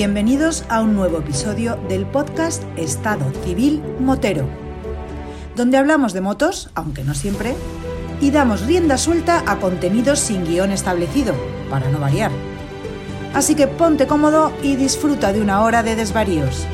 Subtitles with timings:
[0.00, 4.48] Bienvenidos a un nuevo episodio del podcast Estado Civil Motero,
[5.56, 7.54] donde hablamos de motos, aunque no siempre,
[8.18, 11.34] y damos rienda suelta a contenidos sin guion establecido,
[11.68, 12.30] para no variar.
[13.34, 16.66] Así que ponte cómodo y disfruta de una hora de desvaríos.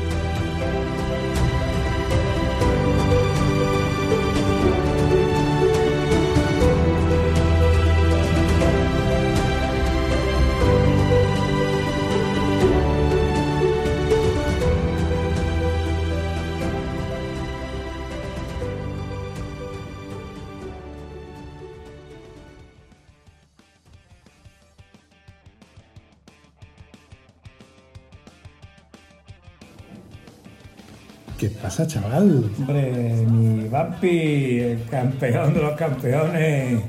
[32.17, 36.81] Hombre, mi Vampi, el campeón de los campeones.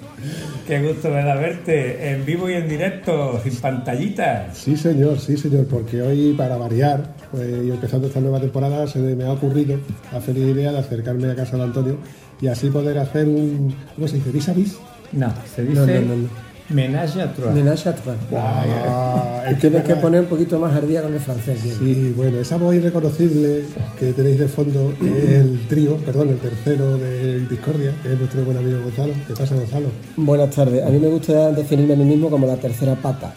[0.67, 4.57] Qué gusto me da verte en vivo y en directo, sin pantallitas.
[4.57, 8.99] Sí, señor, sí, señor, porque hoy, para variar, pues, y empezando esta nueva temporada, se
[8.99, 9.79] me ha ocurrido
[10.13, 11.99] la feliz idea de acercarme a casa de Antonio
[12.41, 13.75] y así poder hacer un.
[13.95, 14.31] ¿Cómo se dice?
[14.31, 14.79] ¿Vis a vis?
[15.13, 16.48] No, se dice no, no, no.
[16.71, 17.51] Menage à trois.
[17.53, 18.15] Menage à trois.
[18.35, 21.59] Ah, Tienes que poner un poquito más al día con el francés.
[21.79, 23.63] Sí, bueno, esa voz irreconocible
[23.99, 28.45] que tenéis de fondo es el trío, perdón, el tercero de Discordia, que es nuestro
[28.45, 29.13] buen amigo Gonzalo.
[29.27, 29.89] ¿Qué pasa, Gonzalo?
[30.17, 30.85] Buenas tardes.
[30.85, 33.33] A mí me gusta definirme a mí mismo como la tercera pata.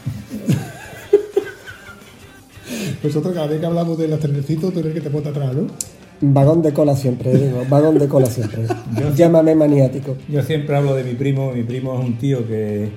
[3.04, 5.54] Nosotros cada vez que hablamos de los trenecitos, tú eres el que te monta atrás,
[5.56, 5.68] ¿no?
[6.24, 7.64] Vagón de cola siempre, digo.
[7.68, 8.64] Vagón de cola siempre.
[9.00, 10.16] Yo- Llámame maniático.
[10.30, 11.52] Yo siempre hablo de mi primo.
[11.52, 12.92] Mi primo es un tío que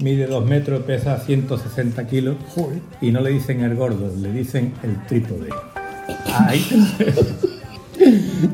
[0.00, 2.78] mide 2 metros, pesa 160 kilos Joder.
[3.00, 5.48] y no le dicen el gordo, le dicen el trípode.
[6.32, 6.64] Ahí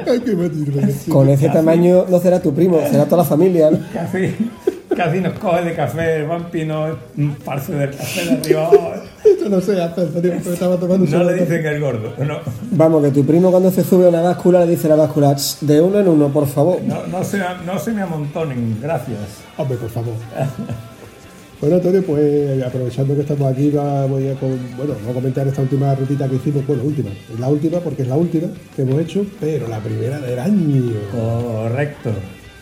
[0.08, 0.92] Ay, qué matirme.
[1.08, 3.78] Con ese tamaño no será tu primo, será toda la familia, ¿no?
[3.92, 4.34] casi,
[4.96, 6.16] casi nos coge de café.
[6.16, 8.70] El Vampi no es un parce del café de arriba.
[9.24, 12.12] Esto no sé hacer, Antonio, pero estaba tomando un No le dicen el gordo.
[12.24, 12.38] No,
[12.72, 15.36] Vamos, que tu primo cuando se sube a una báscula le dice a la báscula,
[15.36, 16.80] "Ch, de uno en uno, por favor.
[16.82, 19.18] no, no, se, no se me amontonen, gracias.
[19.56, 20.14] Hombre, por favor.
[21.60, 25.62] Bueno, Antonio, pues aprovechando que estamos aquí, voy a, con- bueno, voy a comentar esta
[25.62, 26.66] última rutita que hicimos.
[26.66, 27.10] Bueno, última.
[27.32, 30.92] Es la última porque es la última que hemos hecho, pero la primera del año.
[31.10, 32.10] Correcto.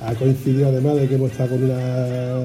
[0.00, 2.36] Ha coincidido además de que hemos estado con una,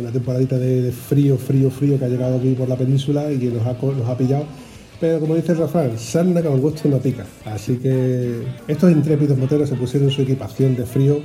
[0.00, 3.38] una temporadita de, de frío, frío, frío que ha llegado aquí por la península y
[3.38, 4.44] que nos ha, nos ha pillado.
[5.00, 7.24] Pero como dice el refrán, sarna con gusto no pica.
[7.44, 11.20] Así que estos intrépidos moteros se pusieron su equipación de frío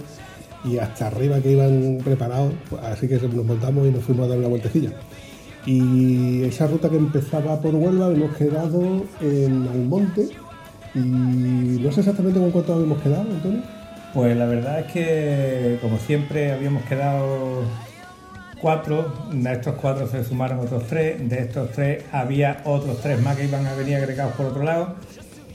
[0.64, 2.54] y hasta arriba que iban preparados.
[2.70, 4.92] pues, Así que nos montamos y nos fuimos a dar una vueltecilla.
[5.66, 10.28] Y esa ruta que empezaba por Huelva hemos quedado en Almonte
[10.94, 13.62] y no sé exactamente con cuánto habíamos quedado, Antonio.
[14.14, 17.64] Pues la verdad es que, como siempre, habíamos quedado
[18.62, 19.12] cuatro.
[19.32, 21.28] De estos cuatro se sumaron otros tres.
[21.28, 24.96] De estos tres había otros tres más que iban a venir agregados por otro lado.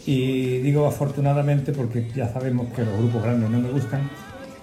[0.06, 4.10] Y digo afortunadamente porque ya sabemos que los grupos grandes no me gustan.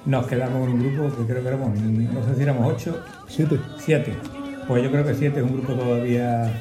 [0.05, 3.59] Nos quedamos en un grupo que creo que éramos, no sé si éramos ocho, Siete.
[3.79, 4.13] siete.
[4.67, 6.51] Pues yo creo que siete es un grupo todavía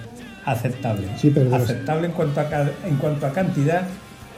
[0.44, 1.08] aceptable.
[1.18, 3.82] Sí, pero aceptable en cuanto a, en cuanto a cantidad,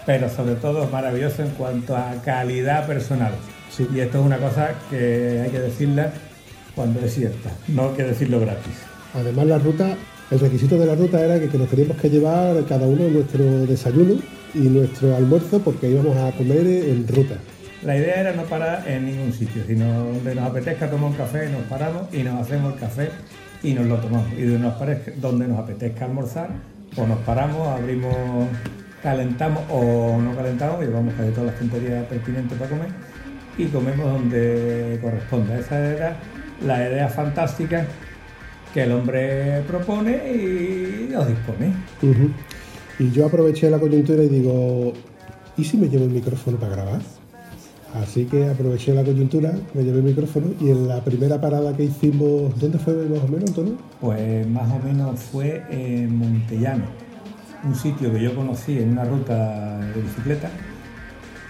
[0.05, 3.33] pero sobre todo maravilloso en cuanto a calidad personal.
[3.71, 3.87] Sí.
[3.95, 6.13] Y esto es una cosa que hay que decirla
[6.75, 8.75] cuando es cierta, no hay que decirlo gratis.
[9.15, 9.95] Además, la ruta,
[10.31, 13.45] el requisito de la ruta era que, que nos teníamos que llevar cada uno nuestro
[13.67, 14.15] desayuno
[14.55, 17.37] y nuestro almuerzo porque íbamos a comer en ruta.
[17.83, 21.49] La idea era no parar en ningún sitio, sino donde nos apetezca tomar un café,
[21.51, 23.09] nos paramos y nos hacemos el café
[23.63, 24.33] y nos lo tomamos.
[24.37, 26.49] Y donde nos, parezca- donde nos apetezca almorzar,
[26.95, 28.17] pues nos paramos, abrimos,
[29.03, 32.89] calentamos o no calentamos, llevamos casi todas las tonterías pertinentes para comer
[33.59, 35.59] y comemos donde corresponda.
[35.59, 36.17] Esa era
[36.67, 37.85] la idea fantástica
[38.73, 41.73] que el hombre propone y nos dispone.
[42.99, 44.93] Y yo aproveché la coyuntura y digo,
[45.57, 47.01] ¿y si me llevo el micrófono para grabar?
[48.03, 51.85] Así que aproveché la coyuntura, me llevé el micrófono y en la primera parada que
[51.85, 53.75] hicimos, ¿dónde fue más o menos, Antonio?
[54.01, 56.85] Pues más o menos fue en Montellano,
[57.65, 60.51] un sitio que yo conocí en una ruta de bicicleta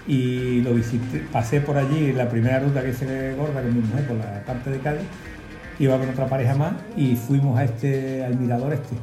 [0.07, 4.07] y lo visité, pasé por allí, la primera ruta que hice gorda con mi mujer
[4.07, 5.03] por la parte de Cádiz,
[5.79, 8.95] iba con otra pareja más y fuimos a este, al mirador este,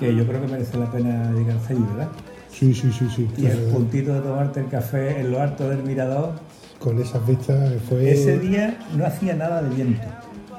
[0.00, 2.08] que yo creo que merece la pena llegarse allí, ¿verdad?
[2.50, 3.28] Sí, sí, sí, sí.
[3.38, 6.34] Y el puntito de tomarte el café en lo alto del mirador,
[6.82, 8.10] Con esas vistas fue...
[8.10, 10.06] ese día no hacía nada de viento,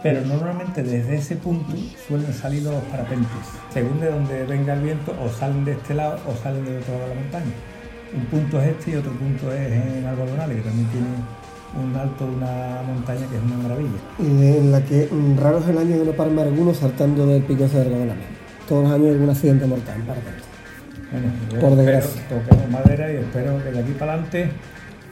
[0.02, 1.74] pero normalmente desde ese punto
[2.08, 3.30] suelen salir los parapentes.
[3.74, 6.94] Según de donde venga el viento, o salen de este lado o salen del otro
[6.94, 7.54] lado de la montaña.
[8.16, 11.08] Un punto es este y otro punto es en Algodonales, que también tiene
[11.84, 14.00] un alto de una montaña que es una maravilla.
[14.20, 15.10] En la que
[15.42, 18.22] raro es el año que no parma alguno saltando del pico de Arganame.
[18.70, 20.44] Todos los años hay algún accidente mortal, para tanto.
[21.12, 22.22] Bueno, Por espero- desgracia.
[22.30, 24.52] toquemos madera y espero que de aquí para adelante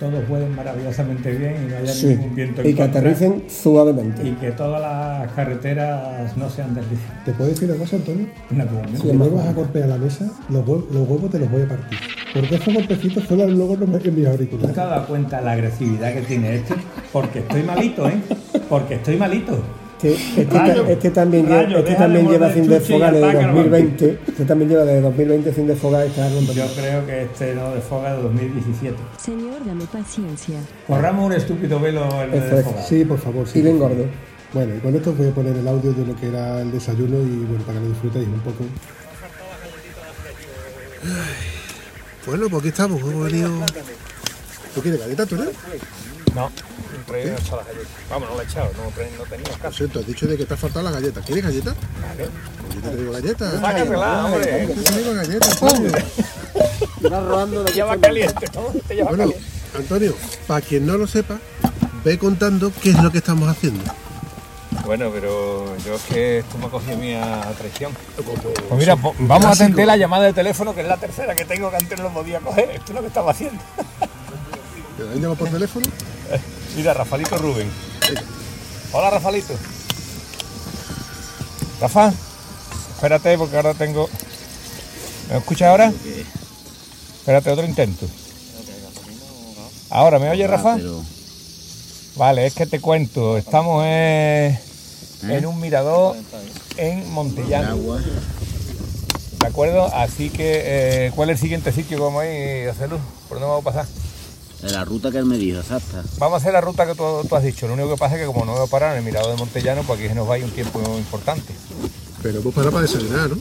[0.01, 2.07] todos vuelen maravillosamente bien y no haya Sí.
[2.07, 4.27] ningún viento en Y que contra, aterricen suavemente.
[4.27, 7.23] y que todas las carreteras no sean deslizantes.
[7.23, 8.25] ¿Te puedo decir una cosa, Antonio?
[8.49, 8.97] Naturalmente.
[8.99, 11.67] Si me vas a golpear la mesa, los, hue- los huevos te los voy a
[11.67, 11.99] partir.
[12.33, 14.73] Porque esos golpecitos solo luego no me en mis ¿Tú auriculares.
[14.73, 16.73] te has dado cuenta de la agresividad que tiene este?
[17.13, 18.15] Porque estoy malito, ¿eh?
[18.67, 19.59] Porque estoy malito.
[20.03, 23.55] Este, este ta- este también, lle- rayo, este también lleva sin desfogar desde ataca al
[23.55, 24.19] 2020.
[24.27, 26.53] Este también lleva desde 2020 sin desfogar rompiendo.
[26.53, 28.95] Yo creo que este no desfoga de 2017.
[29.23, 30.59] Señor, dame paciencia.
[30.87, 32.83] Corramos un estúpido velo en el desfogar.
[32.83, 33.47] Sí, por favor.
[33.47, 34.05] Sí, Y bien gordo.
[34.53, 36.71] Bueno, y con esto os voy a poner el audio de lo que era el
[36.71, 38.63] desayuno y bueno, para que lo disfrutéis un poco.
[42.25, 43.49] Bueno, pues aquí estamos, hemos venido.
[44.75, 45.43] ¿Tú quieres galletas, tú, no?
[46.35, 46.49] No,
[47.03, 47.91] traí no he echado las galletas.
[48.09, 49.77] Vamos, no la he echado, no, no tenía Lo caso.
[49.77, 51.25] siento, has dicho de que te ha faltado las galletas.
[51.25, 51.75] ¿Quieres galletas?
[52.01, 52.29] Vale.
[52.61, 53.53] Pues yo te traigo galletas.
[53.61, 54.67] Sácatela, hombre.
[54.67, 55.91] Yo te traigo galletas, Antonio.
[57.65, 58.61] Te lleva caliente, ¿no?
[58.87, 59.45] Te lleva Bueno, caliente.
[59.77, 60.15] Antonio,
[60.47, 61.37] para quien no lo sepa,
[62.03, 63.83] ve contando qué es lo que estamos haciendo.
[64.85, 67.91] Bueno, pero yo es que esto me ha cogido a traición.
[68.17, 71.35] Como- Pues mira, po- vamos a atender la llamada de teléfono, que es la tercera
[71.35, 72.71] que tengo que antes no lo podía coger.
[72.71, 73.61] Esto es lo que estaba haciendo.
[74.97, 75.85] ¿Te han llamado por teléfono?
[76.75, 77.69] Mira, Rafalito Rubén.
[78.93, 79.53] Hola, Rafalito.
[81.79, 82.13] Rafa,
[82.95, 84.09] espérate porque ahora tengo...
[85.29, 85.91] ¿Me escuchas ahora?
[87.19, 88.05] Espérate, otro intento.
[89.89, 90.77] Ahora, ¿me oyes, Rafa?
[92.15, 94.59] Vale, es que te cuento, estamos eh,
[95.23, 96.15] en un mirador
[96.77, 97.77] en Montellano.
[99.39, 99.85] ¿De acuerdo?
[99.93, 100.61] Así que,
[101.07, 103.01] eh, ¿cuál es el siguiente sitio que vamos a ir a hacer luz?
[103.27, 103.87] ¿Por dónde vamos a pasar?
[104.61, 106.03] De la ruta que él me dijo, exacta.
[106.19, 107.67] Vamos a hacer la ruta que tú, tú has dicho.
[107.67, 109.37] Lo único que pasa es que como no voy a parar en el mirador de
[109.37, 111.53] Montellano, pues aquí se nos va a ir un tiempo importante.
[112.21, 113.37] Pero hemos parado para desayunar, ¿no?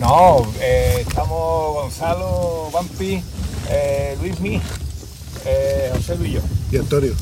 [0.00, 3.22] No, eh, estamos Gonzalo, Vampi,
[3.70, 4.60] eh, Luismi,
[5.44, 6.40] eh, José Luis y yo.
[6.72, 7.14] Y Antonio.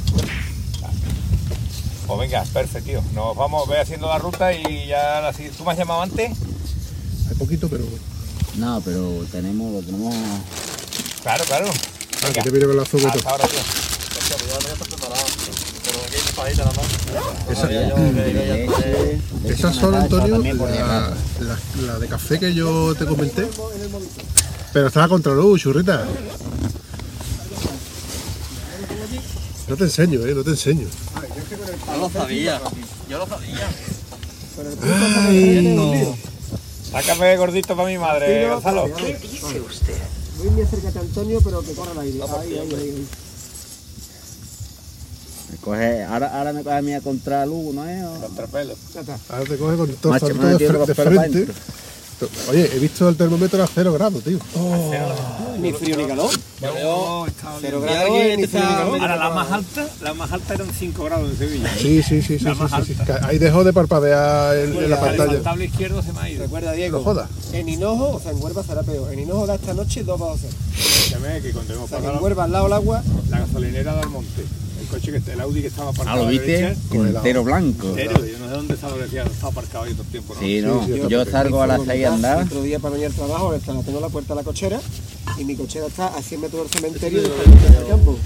[2.06, 3.02] Pues venga, perfecto, tío.
[3.14, 6.31] Nos vamos, ve haciendo la ruta y ya la si- ¿Tú me has llamado antes?
[7.28, 7.84] Hay poquito, pero.
[8.56, 10.14] No, pero tenemos, lo tenemos.
[11.22, 11.67] Claro, claro.
[12.25, 13.12] Ah, que te viene con la azúcar.
[13.17, 13.29] y todo.
[13.29, 13.61] Hasta ahora, tío.
[17.50, 17.94] Esa, leche,
[18.65, 22.94] esa leche son, con Antonio, también por si la, la- la de café que yo
[22.94, 23.47] te comenté.
[24.73, 26.05] Pero estaba contra luz, churrita.
[29.69, 30.87] No te enseño, eh, no te enseño.
[31.87, 32.61] Yo lo sabía,
[33.09, 33.69] yo lo sabía.
[36.91, 38.88] Sácame gordito para mi madre, Gonzalo.
[40.50, 42.19] Luis, acércate a Antonio, pero que corra el aire.
[42.41, 43.06] Ahí, ahí, ahí.
[45.51, 48.03] Me coge, ahora, ahora me coge a mí a contra luz, ¿no es?
[48.05, 48.19] O-
[49.29, 51.53] Ahora te coge con todo, Macho, todo de, de frente.
[52.51, 54.39] Oye, he visto el termómetro a cero grados, tío.
[55.61, 56.31] Ni frío ni calor.
[56.61, 57.27] Yo,
[57.61, 58.55] Cero y grados.
[59.01, 61.71] Ahora la más alta, la más alta eran 5 grados en Sevilla.
[61.77, 65.43] Sí, sí, sí, sí, sí, sí, Ahí dejó de parpadear en, en la pantalla.
[65.43, 66.43] tabla izquierdo se me ha ido.
[66.44, 66.99] Recuerda, Diego.
[66.99, 67.29] No jodas.
[67.53, 69.13] En Hinojo, o sea, en Huelva será peor.
[69.13, 70.55] En Hinojo da esta noche 2 bajo cero.
[70.77, 73.94] Escúchame que cuando hemos O sea, que en Huelva al lado del agua, la gasolinera
[73.97, 74.64] del monte, el
[74.94, 77.89] coche que el Audi que estaba Ah, aparcado lo a la viste derecha, entero blanco.
[77.89, 80.34] entero, yo no sé dónde estaba, decía, estaba aparcado ahí todo el tiempo.
[80.34, 80.41] ¿no?
[80.41, 80.86] Sí, no.
[80.86, 82.43] Sí, sí, Yo salgo a las 6 a andar.
[82.44, 84.81] Otro día para venir al trabajo, está- tengo la puerta de la cochera
[85.39, 88.17] y mi cochera está a 100 metros del cementerio y está del campo.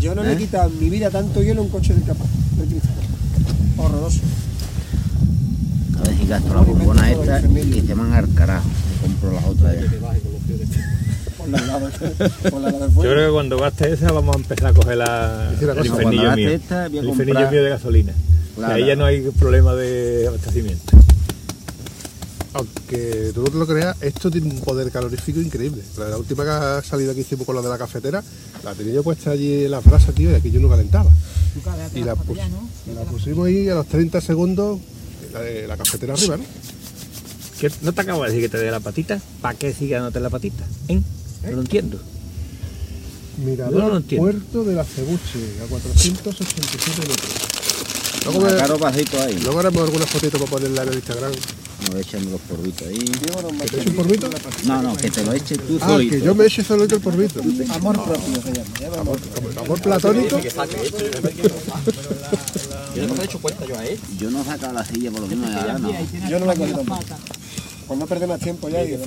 [0.00, 0.38] Yo no le he ¿Eh?
[0.38, 2.24] quitado en mi vida tanto hielo a un coche del campo.
[2.56, 2.94] No he quitado.
[3.78, 4.20] Horroroso.
[5.98, 8.68] A ver si gasto la bombona esta y se van al carajo.
[9.02, 9.82] Compro las otras ya.
[11.50, 15.50] La la del Yo creo que cuando gaste esa vamos a empezar a coger la,
[15.60, 16.50] una el infernillo mío.
[16.50, 18.12] esta, voy a el infernillo comprar- mío de gasolina.
[18.56, 18.74] Claro.
[18.74, 20.96] Ahí ya no hay problema de abastecimiento.
[22.54, 25.82] Aunque tú no te lo creas, esto tiene un poder calorífico increíble.
[25.98, 28.22] La, la última salida que hicimos con la de la cafetera,
[28.64, 31.10] la tenía yo puesta allí en las brasas, tío, y aquí yo no calentaba.
[31.94, 32.36] Y la, pus-
[32.94, 34.80] la pusimos ahí a los 30 segundos,
[35.32, 36.44] la, de la cafetera arriba, ¿no?
[37.60, 39.20] ¿Qué- ¿No te acabo de decir que te dé la patita?
[39.42, 40.64] ¿Para qué sigue dándote la patita?
[40.88, 41.00] ¿Eh?
[41.50, 41.98] No lo entiendo.
[43.44, 44.24] Mirador No lo entiendo.
[44.30, 47.18] Puerto de la Cebuche, a 487 metros.
[48.24, 49.38] Luego, me- caro pasito ahí.
[49.38, 51.32] luego haremos algunas fotitos para ponerla en el Instagram.
[51.84, 52.98] Me voy echando los porritos ahí.
[52.98, 54.66] ¿Que te eche un?
[54.66, 56.10] No, no, que te lo eches tú Ah, solito.
[56.16, 57.40] que yo me eche solito el porrito.
[57.72, 59.00] Amor propio se llama.
[59.00, 59.18] amor.
[59.64, 60.40] Amor platónico.
[62.96, 63.98] Yo no me he hecho cuenta yo a él.
[64.18, 65.48] Yo no saco la silla por lo menos.
[66.28, 67.02] Yo no la cojo tampoco.
[67.86, 68.98] Pues no perder más tiempo ya y de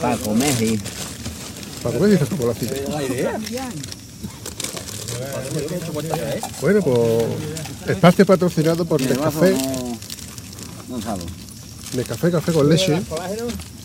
[0.00, 0.78] Para comer, sí.
[1.82, 2.74] Para comer dices la cita.
[6.60, 7.24] Bueno, pues
[7.88, 9.52] espacio patrocinado por Nescafé.
[9.52, 9.98] no...
[10.88, 11.24] Gonzalo.
[11.92, 13.00] De café, café con leche.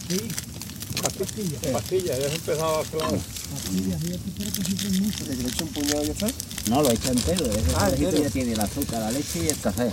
[0.09, 0.19] Sí.
[1.01, 3.00] Pastillas, pastillas, ya has empezado a hacer
[5.27, 6.27] Que le echo un puñado y ya está.
[6.69, 7.45] No, lo he hecho entero.
[7.45, 9.91] Ese Ah, ya tiene el azúcar, la leche y el café.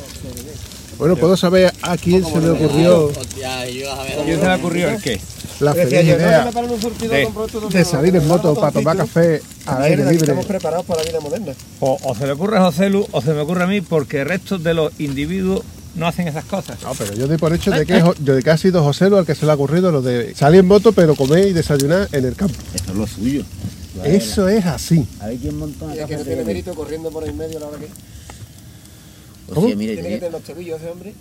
[0.98, 3.10] Bueno, ¿puedo saber a quién se le ocurrió.
[4.24, 5.20] ¿Quién se le ocurrió el qué?
[5.60, 8.72] la feliz yo, no, idea me paro en un surtidor, de- salir en moto para
[8.72, 10.16] tomar café al aire libre?
[10.16, 11.52] Estamos preparados para la vida moderna.
[11.80, 14.22] O, o se le ocurre a José Lu o se me ocurre a mí porque
[14.22, 15.62] el resto de los individuos
[15.94, 16.82] no hacen esas cosas.
[16.82, 19.26] No, pero yo doy por hecho de que, de que ha sido José lo al
[19.26, 22.24] que se le ha ocurrido lo de salir en moto pero comer y desayunar en
[22.24, 22.54] el campo.
[22.74, 23.44] Eso es lo suyo.
[24.02, 25.06] Eso es así.
[25.20, 27.86] A ver quién montó que no tiene mérito corriendo por el medio la hora que.
[29.52, 29.66] ¿Cómo?
[29.68, 31.14] Mire, Tiene que tiene- tener los tobillos ese hombre.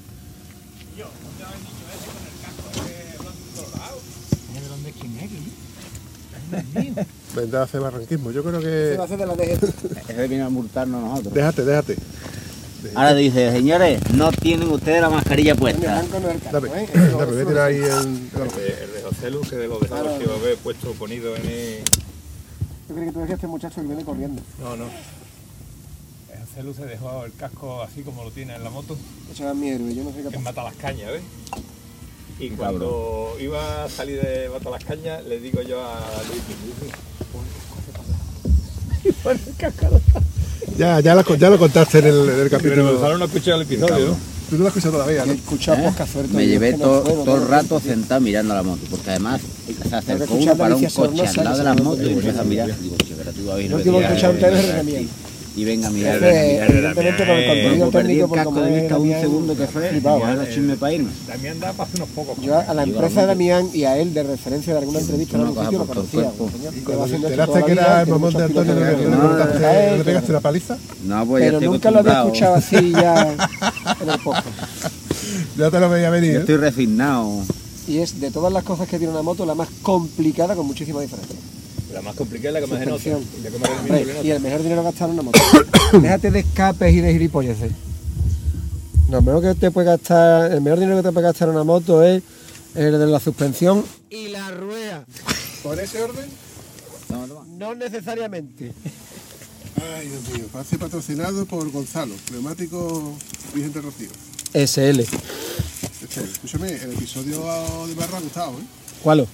[7.36, 8.32] Vendrá a hacer barranquismo.
[8.32, 9.14] Yo creo Se va a que.
[9.14, 10.10] hacer de la DG.
[10.10, 11.34] ese viene a multarnos nosotros.
[11.34, 11.98] Déjate, déjate.
[12.96, 16.02] Ahora dice, señores, no tienen ustedes la mascarilla El puesta.
[16.02, 16.88] es el Dame, ¿eh?
[16.94, 17.82] dame, voy a tirar ahí el.
[17.82, 20.18] El de José Lu que de los dejaba Claro.
[20.18, 21.80] que iba a haber puesto ponido en el...
[22.90, 24.42] Yo creo que tú ves que este muchacho que viene corriendo.
[24.60, 24.86] No, no.
[26.54, 28.96] José Lu se dejó el casco así como lo tiene en la moto,
[29.32, 30.38] Ese es mi héroe, yo no sé qué.
[30.38, 31.24] Mata las Cañas, ¿ves?
[32.40, 36.44] Y cuando iba a salir de Mata las Cañas, le digo yo a Luis,
[36.80, 36.92] Luis,
[39.24, 40.00] pon el casco.
[40.78, 42.76] Ya, ya, lo, ya lo contaste en el, en el capítulo.
[42.76, 44.18] Pero Gonzalo no ha escuchado el episodio, ¿no?
[44.50, 45.34] Tú no lo has escuchado todavía, ¿no?
[45.34, 45.92] Escucha ¿Eh?
[46.34, 49.42] Me llevé que no todo, puedo, todo el rato sentado mirando la moto, porque además
[49.90, 52.80] se acercó uno para un coche al lado de me motos y empieza a mirar.
[52.80, 53.72] Digo, pero tú vas a ir
[55.54, 55.56] Damián.
[55.56, 56.24] Y venga a mirar.
[56.24, 60.08] Evidentemente por el contenido técnico, por como de vista un Damián, segundo que fue, y
[60.08, 60.50] ahora ¿eh?
[60.54, 61.12] chisme para irme.
[61.28, 62.38] También da para hacer unos pocos.
[62.42, 63.28] Yo a la empresa de.
[63.28, 66.32] Damián y a él de referencia de alguna entrevista en algún sitio lo conocía.
[66.76, 70.78] Y cuando te enteraste que era el mamón de Antonio, ¿le, pegaste la paliza?
[71.06, 73.34] No, pues Pero nunca lo había escuchado así ya
[74.02, 74.48] en el podcast.
[75.58, 76.40] Ya te lo veía venir, ¿eh?
[76.40, 77.42] estoy resignado.
[77.88, 81.02] Y es de todas las cosas que tiene una moto la más complicada con muchísima
[81.02, 81.36] diferencia.
[81.94, 83.04] La más complicada es la que más se nota.
[83.04, 83.44] Suspensión.
[83.44, 84.28] La que más el Hombre, mismo le nota.
[84.28, 85.40] y el mejor dinero gastado en una moto.
[86.02, 87.72] Déjate de escapes y de gilipolleces.
[89.10, 91.64] Lo mejor que te puede gastar, el mejor dinero que te puede gastar en una
[91.64, 92.24] moto es
[92.76, 95.06] el de la suspensión y la rueda.
[95.62, 96.26] ¿Por ese orden?
[97.08, 97.46] Toma, toma.
[97.58, 98.74] No necesariamente.
[99.96, 100.48] Ay, Dios mío.
[100.52, 103.14] Pase patrocinado por Gonzalo, neumático
[103.54, 104.10] Vicente Rocío.
[104.54, 105.02] SL.
[105.02, 107.38] Este, escúchame, el episodio
[107.88, 108.64] de Barra ha gustado, ¿eh?
[109.04, 109.28] ¿Cuál?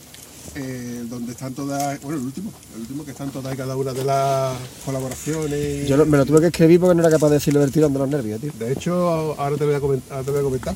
[0.56, 3.94] Eh, donde están todas, bueno, el último, el último que están todas y cada una
[3.94, 5.88] de las colaboraciones.
[5.88, 8.00] Yo me lo tuve que escribir porque no era capaz de decirlo del tirón de
[8.00, 8.52] los nervios, tío.
[8.58, 10.24] De hecho, ahora te voy a comentar.
[10.24, 10.76] te voy a comentar.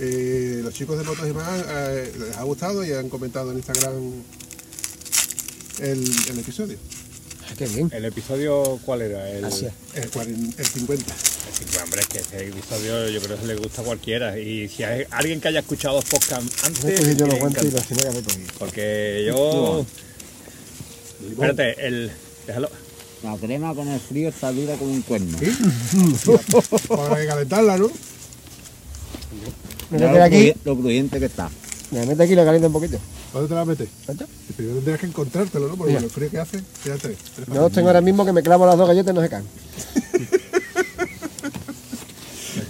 [0.00, 3.58] Eh, los chicos de Motos y más eh, les ha gustado y han comentado en
[3.58, 3.92] Instagram
[5.80, 6.76] el, el episodio,
[7.56, 7.90] Qué bien.
[7.92, 9.30] ¿El episodio cuál era?
[9.30, 9.72] El, Así es.
[10.02, 11.14] el, 40 el 50.
[11.14, 14.38] Sí, pues, hombre, es que ese episodio yo creo que le gusta a cualquiera.
[14.38, 17.82] Y si hay alguien que haya escuchado dos podcasts antes, yo le guantes y tengo
[17.86, 18.52] que hacer conmigo.
[18.58, 19.86] porque yo.
[21.30, 22.10] Espérate, el.
[22.46, 22.70] Déjalo.
[23.22, 25.38] La crema con el frío está dura como un cuerno.
[26.88, 27.88] Para calentarla, ¿no?
[29.90, 31.50] Me Mira lo, aquí, lo crujiente que está.
[32.00, 32.98] Me mete aquí y lo calienta un poquito.
[33.32, 33.88] ¿Dónde te la metes?
[34.06, 34.24] ¿Cuánto?
[34.48, 35.76] Y Primero tendrías que encontrártelo, ¿no?
[35.76, 36.04] Porque Mira.
[36.04, 37.16] el frío que hace, quedan tres.
[37.34, 39.44] tres Yo tengo ahora mismo que me clavo las dos galletas y no se caen.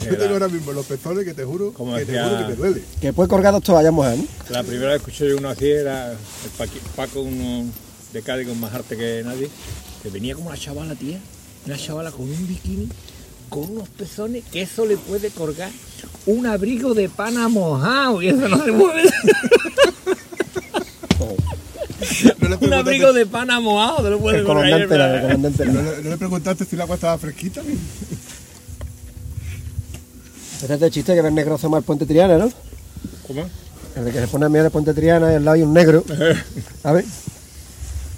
[0.05, 2.57] Yo tengo ahora mismo los pezones que te juro Como que te juro que te
[2.57, 2.83] duele.
[3.01, 4.25] Que después colgados todos vayamos a ¿no?
[4.51, 6.19] La primera vez que escuché yo uno así era el
[6.59, 7.65] Paqui- Paco, uno
[8.13, 9.49] de Cádiz con más arte que nadie,
[10.03, 11.19] que venía como una chavala, tía,
[11.67, 12.89] una chavala con un bikini,
[13.49, 15.71] con unos pezones, que eso le puede colgar
[16.27, 19.03] un abrigo de pana mojado y eso no se mueve.
[22.41, 25.65] No le un abrigo de pana mojado, te lo puede El comandante era, el comandante
[25.67, 27.63] ¿No le, no le preguntaste si el agua estaba fresquita?
[30.63, 32.51] Este es el chiste que ve el negro asomar el puente Triana, ¿no?
[33.27, 33.45] ¿Cómo?
[33.97, 35.75] El de que se pone a mirar el puente Triana y al lado hay un
[35.75, 36.03] negro.
[36.85, 37.05] A ver.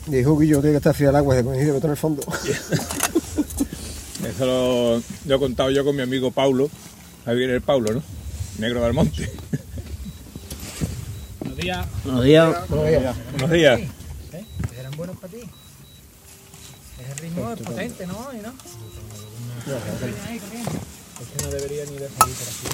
[0.06, 1.90] Y dijo que yo tiene que estar fría el agua, y dice, "Coño, meto en
[1.90, 2.22] el fondo.
[4.28, 6.70] Eso lo, lo he contado yo con mi amigo Paulo,
[7.26, 8.02] ahí viene el Paulo, ¿no?
[8.58, 9.30] Negro del Monte.
[11.40, 11.86] Buenos días.
[12.04, 12.68] Buenos días.
[12.68, 13.80] Buenos días.
[14.78, 15.40] eran buenos para ti.
[16.98, 18.30] Ese ritmo es potente, ¿no?
[18.32, 18.54] ¿Y no?
[21.20, 22.66] Es que no debería ni de salir por aquí.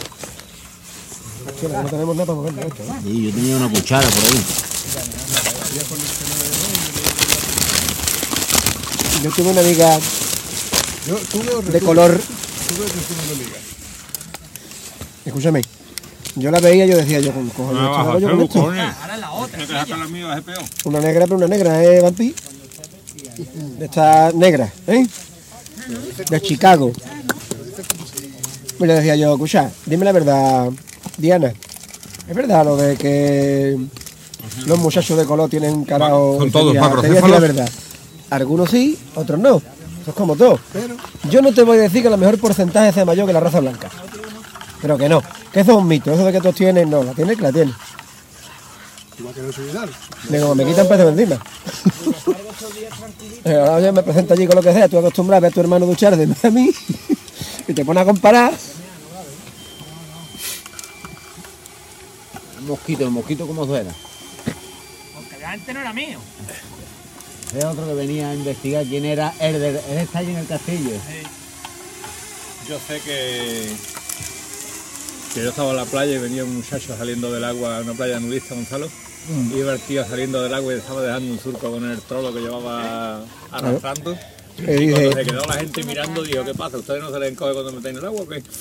[1.63, 3.01] No tenemos nada para moverlo esto, ¿eh?
[3.03, 4.45] Sí, yo tenía una cuchara por ahí.
[9.23, 9.99] Yo tuve una amiga
[11.07, 12.21] Yo tuve de color.
[12.21, 13.57] Tuve una amiga.
[15.25, 15.63] Escúchame.
[16.37, 18.61] Yo la veía y yo decía, yo con cojones, ¿esto hago yo con esto?
[18.61, 19.59] Ahora es la otra.
[19.59, 20.63] No te dejas la mía, es peor.
[20.85, 22.35] Una negra, pero una negra, ¿eh, Vampi?
[23.79, 25.07] De esta negra, ¿eh?
[26.31, 26.93] De Chicago.
[28.81, 30.71] Y le decía yo, escucha, dime la verdad,
[31.19, 31.53] Diana.
[32.29, 33.79] Es verdad lo de que
[34.67, 36.39] los muchachos de color tienen carao.
[36.39, 37.41] Son todos Mira, te voy a decir la macrocéfalos.
[37.41, 37.71] verdad.
[38.31, 39.57] Algunos sí, otros no.
[39.57, 40.59] Eso es como todo.
[41.31, 43.61] Yo no te voy a decir que el mejor porcentaje sea mayor que la raza
[43.61, 43.91] blanca.
[44.83, 45.23] Pero que no.
[45.53, 46.13] Que eso es un mito.
[46.13, 47.05] Eso de que todos tienen, no.
[47.05, 47.73] La tiene que la tiene.
[49.19, 51.41] Igual que no como me quitan peso encima.
[53.45, 54.89] Ahora yo me presento allí con lo que sea.
[54.89, 56.71] Tú acostumbras a ver a tu hermano duchar de a mí.
[57.69, 58.53] Y te pones a comparar.
[62.59, 63.95] El mosquito, el mosquito como suena.
[65.15, 66.19] Porque antes no era mío.
[67.57, 70.47] Es otro que venía a investigar quién era el de él está allí en el
[70.47, 70.91] castillo.
[72.69, 73.77] Yo sé que,
[75.35, 78.21] que yo estaba en la playa y venía un muchacho saliendo del agua, una playa
[78.21, 78.89] nudista, Gonzalo.
[79.53, 82.35] Y iba el tío saliendo del agua y estaba dejando un surco con el trolo
[82.35, 84.17] que llevaba arrastrando.
[84.59, 86.77] Y cuando se quedó la gente mirando, dijo, ¿qué pasa?
[86.79, 88.43] ¿Ustedes no se les encoge cuando meten el agua o qué?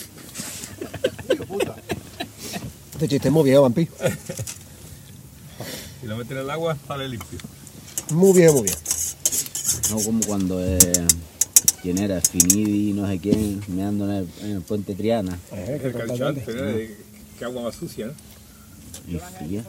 [2.93, 3.89] Este chiste es muy viejo, vampi.
[5.99, 7.39] Si lo meten en el agua, sale limpio.
[8.11, 8.79] Muy viejo, muy viejo.
[9.89, 10.77] No como cuando eh,
[11.81, 15.37] quién era, Finidi, no sé quién, meando en el, en el puente Triana.
[15.51, 16.61] El calchante, ¿no?
[16.63, 16.95] De-
[17.37, 18.13] Qué agua más sucia, ¿no?
[19.07, 19.63] Y fría.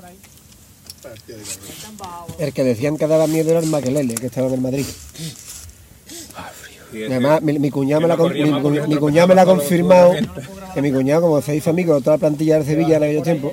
[2.38, 4.84] El que decían que daba miedo era el Maquelele, que estaba en el Madrid.
[6.92, 9.46] Ese- además, mi, mi cuñado me que la, con- mi, mi cuñado me la ha
[9.46, 10.12] confirmado
[10.74, 13.22] que mi cuñado, como se hizo amigo de toda la plantilla de Sevilla en aquellos
[13.24, 13.52] tiempos,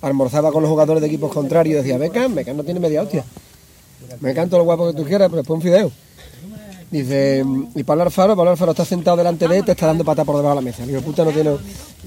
[0.00, 3.24] almorzaba con los jugadores de equipos contrarios y decía, Beckham, Beckham no tiene media hostia.
[4.20, 5.92] Me canto lo guapo que tú quieras, pero después un fideo.
[6.90, 7.44] Dice,
[7.74, 10.36] y Pablo Alfaro, Pablo Alfaro está sentado delante de él, te está dando pata por
[10.36, 10.86] debajo de la mesa.
[10.86, 11.56] Digo, puta, no tiene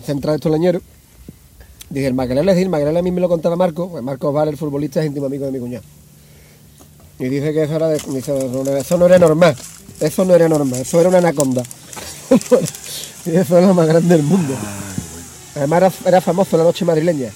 [0.05, 0.81] central estos leñeros.
[1.89, 4.51] Dice, el Maquelele, sí, el Maquelele a mí me lo contaba Marco, pues Marcos Vale,
[4.51, 5.83] el futbolista, es íntimo amigo de mi cuñado.
[7.17, 9.55] Y dice que eso, era de, eso, no, no era normal,
[9.99, 11.63] eso no era normal, eso era una anaconda.
[13.25, 14.53] y eso era lo más grande del mundo.
[15.55, 17.31] Además era, era famoso la noche madrileña.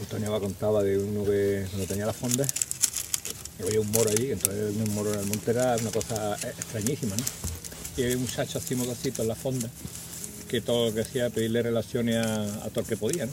[0.00, 2.71] Antonio contaba de uno que cuando tenía la fonda, y
[3.60, 7.22] había un moro allí, entonces un moro en el monte era una cosa extrañísima, ¿no?
[7.96, 9.68] Y había un muchacho así modosito en la fonda,
[10.48, 13.32] que todo lo que hacía pedirle relaciones a, todo el que podía, ¿no?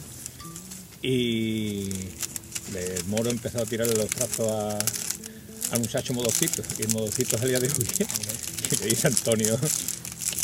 [1.02, 1.90] Y
[2.76, 4.76] el moro empezó a tirarle los trazos
[5.72, 8.08] al muchacho modosito, y el modosito salía de huir.
[8.72, 9.58] Y le dice Antonio,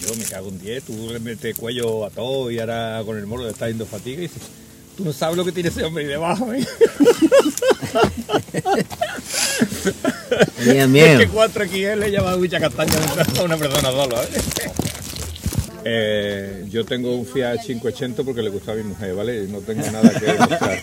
[0.02, 3.26] yo me cago en 10, tú le metes cuello a todo y ahora con el
[3.26, 4.40] moro le está yendo fatiga y dice,
[4.96, 6.66] tú no sabes lo que tiene ese hombre ahí debajo, ¿eh?
[10.64, 11.20] Tenía miedo.
[11.20, 12.94] que 4 XL le llama bicha castaña
[13.40, 14.28] a una persona solo, ¿eh?
[15.88, 19.48] Eh, yo tengo un Fiat 580 porque le gusta a mi mujer, ¿vale?
[19.48, 20.82] No tengo nada que demostrar.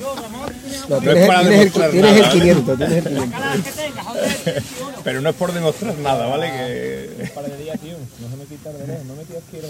[0.00, 2.40] No, No tienes, es para tienes el, demostrar tienes nada, el.
[2.40, 3.30] 500, tienes el 500.
[3.30, 4.62] Cada que tenga, joder.
[5.04, 6.50] Pero no es por demostrar nada, ¿vale?
[6.50, 7.30] Que...
[7.32, 7.96] Para de día, tío.
[8.20, 9.04] No se me quita de lejos.
[9.06, 9.68] No me tiras quiero,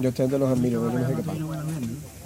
[0.00, 1.38] Yo estoy entre los admiro, yo no sé qué pasa.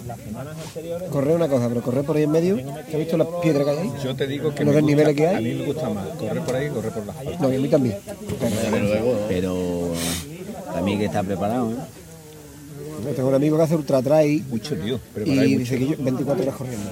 [0.07, 1.09] Las semanas anteriores.
[1.09, 3.71] Correr una cosa, pero correr por ahí en medio, ¿te has visto las piedras que
[3.71, 3.91] hay ahí?
[4.03, 5.35] Yo te digo que ¿Los gusta- que hay?
[5.35, 7.39] a mí me gusta más correr por ahí que correr por las.
[7.39, 7.97] No, y a mí también.
[9.27, 9.91] Pero
[10.73, 11.75] también que está preparado, ¿eh?
[13.05, 14.99] Yo tengo un amigo que hace ultra trail Mucho, tío.
[15.25, 15.41] Y mucho.
[15.59, 16.89] dice que yo 24 horas corriendo.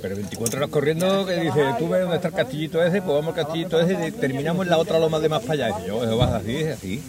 [0.00, 3.36] Pero 24 horas corriendo, que dice, tú ves dónde está el castillito ese, pues vamos
[3.36, 5.80] al castillito ese y terminamos en la otra loma de más para allá.
[5.84, 7.02] Y yo, eso vas así, es así.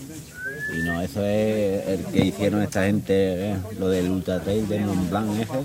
[0.73, 4.81] Y no, eso es el que hicieron esta gente, eh, lo del Ultra Trail del
[4.81, 5.63] Mont Blanc ese.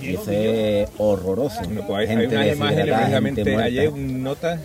[0.00, 1.60] Y ese es horroroso.
[1.64, 4.60] Bueno, pues hay, hay imágenes deshidratada, precisamente ayer, un nota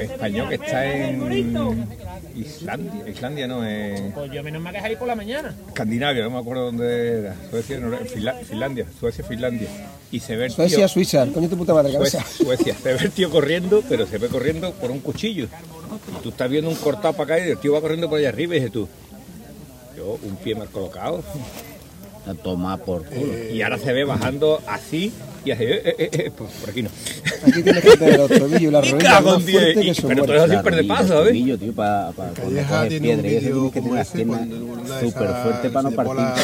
[0.00, 1.86] español que está en
[2.34, 5.54] Islandia, Islandia no, en Pues yo menos mal que salí por la mañana.
[5.68, 9.68] Escandinavia, no me acuerdo dónde era, Suecia, no, Finla- Finlandia, Suecia, Finlandia.
[10.10, 12.20] Y se ve el tío, Suecia, Suiza, coño tu puta madre, cabeza.
[12.22, 15.46] Suecia, Suecia, se ve el tío corriendo, pero se ve corriendo por un cuchillo.
[16.18, 18.28] Y tú estás viendo un cortado para acá y el tío va corriendo por allá
[18.30, 18.88] arriba y dices tú,
[19.96, 21.22] yo un pie mal colocado.
[22.28, 23.32] A tomar por culo.
[23.54, 25.12] Y ahora se ve bajando así
[25.44, 26.90] y así, eh, eh, eh, pues por aquí no.
[27.46, 30.52] Aquí tienes que tener los tobillos rodillas cago más y- que su pero eres así
[30.54, 31.28] La perder rodilla, paso, el ¿sabes?
[31.28, 33.86] tobillo, tío, para cuando Calleja coges tiene un piedra y eso vídeo tienes que como
[33.90, 34.56] tener las ese piernas cuando
[35.06, 36.34] súper esas fuertes para no llevó a la,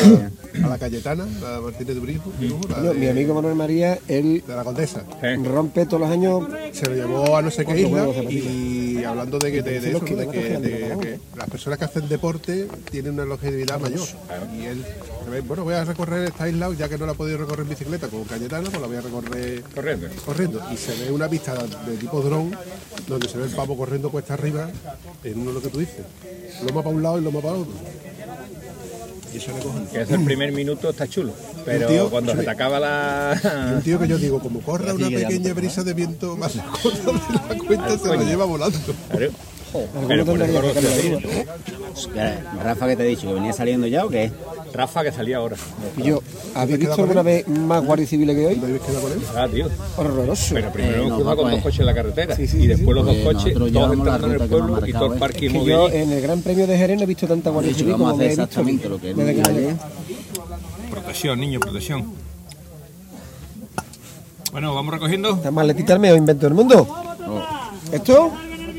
[0.65, 2.33] a la Cayetana, la Martínez de Brijo,
[2.69, 5.03] la Coño, de, mi amigo Manuel María, él de la Condesa.
[5.43, 9.53] rompe todos los años Se lo llevó a no sé qué isla y hablando de
[9.53, 13.25] que, de, eso, de que, ¿cuántos de que las personas que hacen deporte tienen una
[13.25, 14.07] longevidad mayor.
[14.59, 14.85] Y él,
[15.47, 18.09] bueno, voy a recorrer esta isla, ya que no la he podido recorrer en bicicleta
[18.09, 20.09] con Cayetana, pues la voy a recorrer Corriendo.
[20.25, 20.63] corriendo.
[20.73, 22.57] Y se ve una pista de tipo dron
[23.07, 24.71] donde se ve el pavo corriendo cuesta arriba
[25.25, 26.05] en uno de lo que tú dices.
[26.67, 27.73] Loma para un lado y loma para otro.
[29.33, 29.53] Y eso.
[29.93, 31.33] Que es el primer minuto, está chulo.
[31.65, 33.73] Pero tío, cuando se te acaba Y la.
[33.77, 37.57] un tío que yo digo, como corra una pequeña brisa de viento más corta de
[37.57, 38.79] la cuenta, se lo lleva volando.
[39.73, 41.21] La.
[42.15, 43.27] Ya, Rafa, ¿qué te he dicho?
[43.29, 44.31] ¿Que venía saliendo ya o qué?
[44.73, 45.57] Rafa que salía ahora.
[45.97, 46.23] Y yo,
[46.55, 48.57] ¿habéis visto alguna vez más guardia civiles que hoy?
[48.57, 49.19] ¿No habéis quedado con él?
[49.37, 49.69] Ah, tío.
[49.97, 50.55] Horroroso.
[50.55, 51.51] Pero primero Eh, no, con pues.
[51.53, 54.33] dos coches en la carretera y después los dos Pues coches, todos la entrando en
[54.33, 56.97] el pueblo y todo el marcado, parque Que yo en el Gran Premio de Jerez
[56.97, 58.61] no he visto tanta guardia civil vamos a como me hacer he visto.
[58.61, 59.11] exactamente lo que
[59.51, 59.77] ayer.
[60.91, 62.13] Protección, niño, protección.
[64.53, 65.31] Bueno, vamos recogiendo.
[65.31, 66.87] ¿Esta maletita el mejor invento del mundo?
[67.27, 67.43] Oh.
[67.95, 68.33] ¿Esto?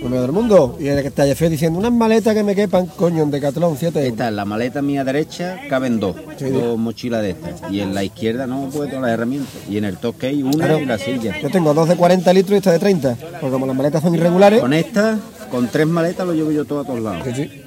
[0.04, 0.78] Mejor del mundo.
[0.80, 4.00] Y el que está fe diciendo unas maletas que me quepan, coño, en Decathlon, 7
[4.00, 4.12] euros.
[4.12, 7.72] Esta, en la maleta mía derecha caben dos, dos mochilas de estas.
[7.72, 9.54] Y en la izquierda no puedo todas las herramientas.
[9.70, 11.40] Y en el toque hay una en la silla.
[11.42, 13.16] Yo tengo dos de 40 litros y esta de 30.
[13.40, 14.60] Porque como las maletas son irregulares.
[14.60, 15.18] Con esta,
[15.50, 17.24] con tres maletas lo llevo yo todo a todos lados.
[17.26, 17.62] Sí, sí.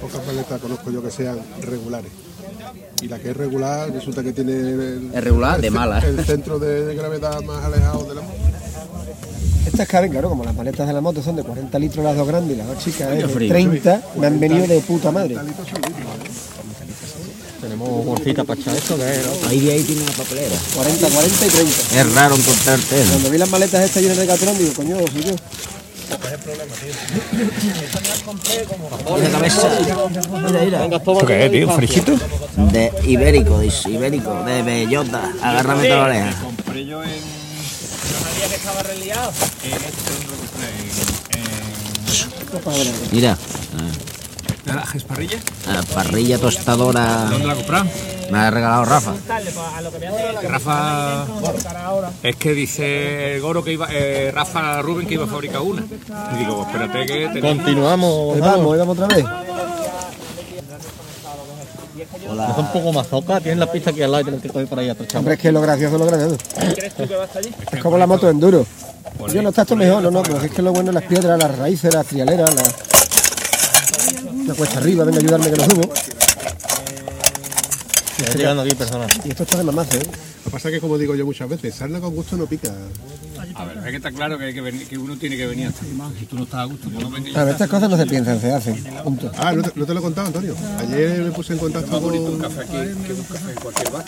[0.00, 2.10] Pocas maletas conozco yo que sean regulares.
[3.02, 5.98] Y la que es regular resulta que tiene el, Es regular, de el mala.
[5.98, 8.34] el centro de, de gravedad más alejado de la moto.
[9.66, 12.26] Estas caben, claro, como las maletas de la moto son de 40 litros las dos
[12.26, 13.48] grandes y las dos chicas es de frío.
[13.48, 15.36] 30, me han venido de puta madre.
[17.60, 19.48] Tenemos bolsita para echar esto, que es, ¿no?
[19.48, 20.56] Ahí de ahí tiene una papelera.
[20.74, 22.00] 40, 40 y 30.
[22.00, 23.04] Es raro encontrarte.
[23.08, 25.34] Cuando vi las maletas estas llenas de Decathlon digo, coño, soy yo.
[29.14, 29.70] Mira cabeza.
[30.44, 30.96] Mira, mira.
[30.96, 31.68] ¿Esto qué es, tío?
[32.56, 32.72] ¿Un?
[32.72, 35.32] De ibérico, dice, ibérico, de bellota.
[35.40, 36.42] Agárrame toda la oreja.
[36.42, 37.41] compré yo en.
[38.36, 39.32] Día que estaba reliado.
[39.64, 40.68] En este lo compré
[42.78, 43.12] en.
[43.12, 43.38] Mira.
[44.64, 45.38] ¿De la gesparrilla?
[45.66, 47.26] ah, parrilla tostadora.
[47.30, 47.92] ¿Dónde la compramos?
[48.30, 49.12] Me ha regalado Rafa.
[50.44, 51.26] Rafa.
[52.22, 53.88] Es que dice el Goro que iba.
[53.90, 55.82] Eh, Rafa Rubén que iba a fabricar una.
[55.82, 57.28] Y digo, pues espérate que.
[57.28, 58.34] tenemos- Continuamos.
[58.36, 59.24] Ahí vamos, vamos otra vez.
[62.02, 64.66] Es un poco más zoca, tienen la pista aquí al lado y tienen que coger
[64.66, 65.14] por ahí atrás.
[65.14, 66.36] Hombre, es que lo gracioso es lo gracioso.
[66.74, 67.54] ¿Crees tú que va hasta allí?
[67.72, 68.66] Es como la moto enduro.
[69.32, 71.38] Yo no está esto mejor, no, no, pero es que lo bueno es las piedras,
[71.38, 72.62] las raíces, las trialeras, la,
[74.46, 75.92] la cuesta arriba, venga a ayudarme que no subo.
[78.18, 79.10] Está llegando aquí personas.
[79.24, 80.02] Y esto está de mamazo, ¿eh?
[80.44, 82.72] Lo que pasa es que, como digo yo muchas veces, sarna con gusto no pica.
[83.54, 85.68] A ver, es que está claro que, hay que, venir- que uno tiene que venir
[85.68, 85.92] hasta aquí.
[86.18, 88.52] Si tú no estás a gusto, pues no ver, estas cosas no se piensan, se
[88.52, 88.82] hacen.
[89.04, 89.30] Punto.
[89.38, 90.54] Ah, no te, no te lo he contado, Antonio.
[90.78, 92.38] Ayer me puse en contacto Un con...
[92.40, 94.04] café aquí, que un café en cualquier bar.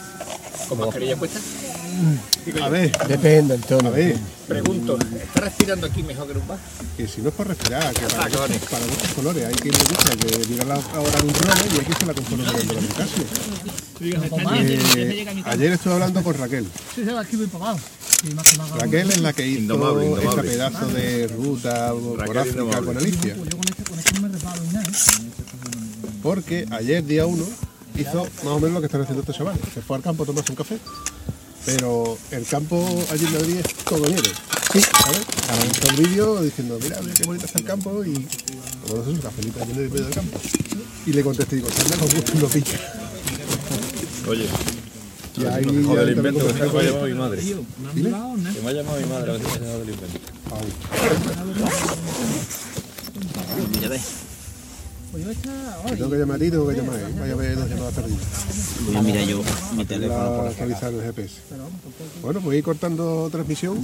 [0.69, 1.41] ¿Con mascarilla puesta?
[2.63, 3.89] A ver, Depende tono.
[3.89, 6.59] a ver, Pregunto, ¿está respirando aquí mejor que en un bar?
[6.97, 8.59] que si no es por respirar, que para, Ah, que vale.
[8.71, 9.45] para muchos colores.
[9.47, 12.07] Hay quien me dice que diga la hora de un trono y hay que se
[12.07, 13.25] la conforme con el de la Nicasio.
[14.01, 16.67] Eh, ayer estuve hablando con Raquel.
[16.95, 17.79] Sí, sí, aquí voy pagado.
[18.23, 20.29] Que Raquel es la que hizo Indomable, indomable.
[20.41, 22.87] ese pedazo de ruta por Raquel África indomable.
[22.87, 23.35] con Alicia.
[23.37, 24.85] Yo con este, con este no me reparo ni nada.
[24.89, 24.93] ¿eh?
[26.23, 27.45] Porque ayer, día 1,
[27.99, 29.61] hizo más o menos lo que están haciendo estos chavales.
[29.73, 30.79] Se fue al campo a tomarse un café.
[31.67, 34.31] Pero el campo allí en Madrid es todo nieve.
[34.73, 34.81] Sí.
[34.81, 35.21] ¿Sabes?
[35.71, 38.13] Hizo el vídeo diciendo, mira, mira qué bonito está el campo y
[38.83, 40.41] como no sé, un cafelito en el medio del campo.
[41.07, 42.79] Y le contesté, digo, anda con gusto y no pica.
[44.27, 44.49] Oye,
[45.37, 47.43] Y ahí ya invento que me ha llamado mi madre.
[47.43, 47.65] Dime.
[47.95, 50.21] Que me ha llamado mi madre a ver si me ha llamado del invento.
[55.15, 57.15] Tengo que llamar a ti, tengo que llamar a él.
[57.21, 58.77] Vaya a ver dos llamadas perdidas.
[58.87, 59.43] Voy a mirar yo
[59.77, 61.41] mi teléfono Para actualizar el GPS.
[62.21, 63.79] Bueno, pues ir cortando transmisión.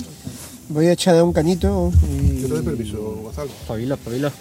[0.69, 2.40] Voy a echar un cañito y...
[2.40, 3.51] Yo te doy permiso, Gonzalo.
[3.69, 4.33] Pabila, pabila.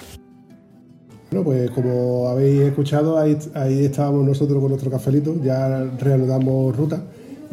[1.29, 7.03] Bueno, pues como habéis escuchado, ahí, ahí estábamos nosotros con nuestro cafelito, ya reanudamos ruta.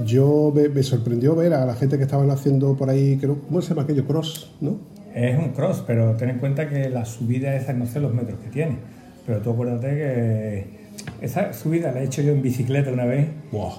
[0.05, 3.61] Yo me, me sorprendió ver a la gente que estaban haciendo por ahí, creo, ¿cómo
[3.61, 4.07] se llama aquello?
[4.07, 4.79] Cross, ¿no?
[5.15, 8.39] Es un cross, pero ten en cuenta que la subida esa no sé los metros
[8.41, 8.96] que tiene.
[9.27, 10.87] Pero tú acuérdate que
[11.21, 13.29] esa subida la he hecho yo en bicicleta una vez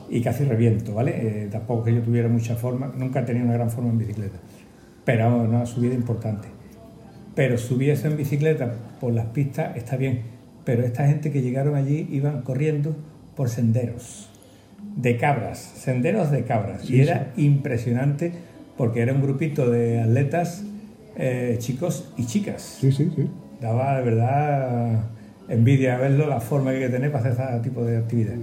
[0.10, 1.14] y casi reviento, ¿vale?
[1.16, 4.38] Eh, tampoco que yo tuviera mucha forma, nunca he tenido una gran forma en bicicleta.
[5.06, 6.48] Pero vamos, una subida importante.
[7.36, 10.22] Pero subir eso en bicicleta por las pistas está bien.
[10.66, 12.96] Pero esta gente que llegaron allí iban corriendo
[13.36, 14.30] por senderos
[14.96, 16.90] de cabras, senderos de cabras.
[16.90, 18.32] y era impresionante
[18.76, 20.64] porque era un grupito de atletas,
[21.16, 22.78] eh, chicos y chicas.
[22.82, 23.30] Sí, sí, sí.
[23.62, 25.04] Daba de verdad
[25.50, 28.36] envidia verlo, la forma que hay para hacer ese tipo de actividad.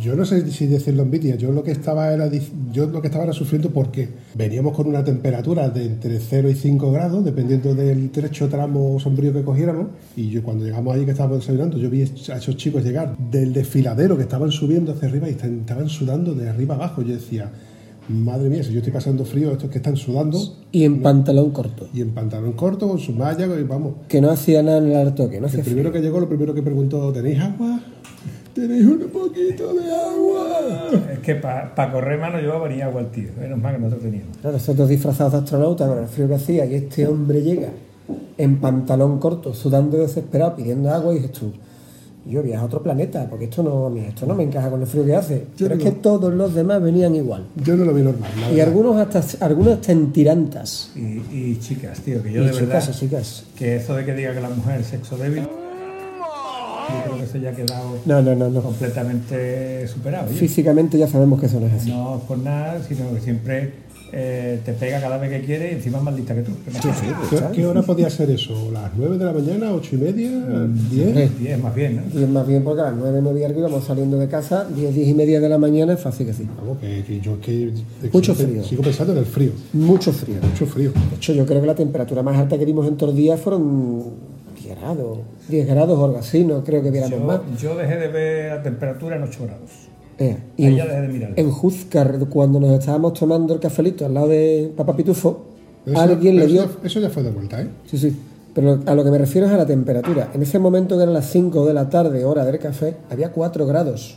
[0.00, 2.30] Yo no sé si decirlo envidia, yo lo que estaba era
[2.72, 6.90] yo lo que estaba sufriendo porque veníamos con una temperatura de entre 0 y 5
[6.90, 11.40] grados, dependiendo del trecho tramo sombrío que cogiéramos, y yo cuando llegamos allí que estábamos
[11.40, 15.32] desayunando, yo vi a esos chicos llegar del desfiladero que estaban subiendo hacia arriba y
[15.32, 17.02] estaban sudando de arriba abajo.
[17.02, 17.50] Yo decía,
[18.08, 20.38] madre mía, si yo estoy pasando frío, estos que están sudando
[20.72, 21.88] Y en pantalón corto.
[21.92, 23.94] y en pantalón corto, con sus mallas, y vamos.
[24.08, 26.54] Que no hacía nada en el artoque, no hacía El primero que llegó, lo primero
[26.54, 27.80] que preguntó, ¿tenéis agua?
[28.54, 30.90] ¿Tenéis un poquito de agua?
[31.12, 34.02] Es que para correr más no llevaba ni agua al tío, menos mal que nosotros
[34.02, 34.36] teníamos.
[34.38, 37.68] Claro, nosotros disfrazados de astronautas con el frío que hacía y este hombre llega
[38.38, 41.52] en pantalón corto, sudando desesperado, pidiendo agua y dices tú,
[42.26, 44.80] yo viajo a otro planeta, porque esto no, a mí esto no me encaja con
[44.80, 45.46] el frío que hace.
[45.58, 47.46] Pero es que todos los demás venían igual.
[47.56, 48.30] Yo no lo vi normal.
[48.36, 48.68] Y verdad.
[48.68, 50.90] algunos hasta, algunos hasta en tirantas.
[50.94, 51.00] Y,
[51.34, 52.80] y chicas, tío, que yo Y de verdad.
[52.80, 53.44] chicas y chicas.
[53.56, 55.42] Que eso de que diga que la mujer es sexo débil.
[55.44, 58.62] Yo creo que eso ya ha quedado No, no, no, no.
[58.62, 60.26] completamente superado.
[60.28, 61.90] Físicamente ya sabemos que eso no es así.
[61.90, 63.72] No por nada, sino que siempre
[64.12, 66.52] eh, te pega cada vez que quiere y encima es más lista que tú.
[67.30, 68.70] ¿Qué, qué hora podía ser eso?
[68.72, 69.72] ¿Las 9 de la mañana?
[69.72, 70.30] ¿8 y media?
[70.30, 71.28] ¿10?
[71.38, 72.20] 10 más bien, ¿no?
[72.20, 74.66] Y es más bien porque a las 9, 9 y algo íbamos saliendo de casa,
[74.68, 76.46] 10, 10 y media de la mañana, es fácil que sí.
[76.58, 77.72] Vamos, que, que yo que,
[78.12, 78.64] Mucho sigo- frío.
[78.64, 79.52] Sigo pensando en el frío.
[79.72, 80.36] Mucho frío.
[80.42, 80.92] Mucho frío.
[80.92, 83.40] De hecho, yo creo que la temperatura más alta que vimos en todos los días
[83.40, 84.04] fueron
[84.62, 85.18] 10 grados.
[85.48, 87.40] 10 grados o algo así, no creo que viéramos más.
[87.60, 89.70] Yo, yo dejé de ver la temperatura en 8 grados.
[90.20, 91.32] Eh, y Ahí en, ya dejé de mirar.
[91.34, 95.46] en Juzcar, cuando nos estábamos tomando el cafelito al lado de Papá Pitufo,
[95.86, 96.62] eso- alguien le dio...
[96.64, 97.68] Eso, eso ya fue de vuelta, ¿eh?
[97.86, 98.14] Sí, sí.
[98.54, 100.30] Pero a lo que me refiero es a la temperatura.
[100.34, 103.66] En ese momento que eran las 5 de la tarde, hora del café, había 4
[103.66, 104.16] grados.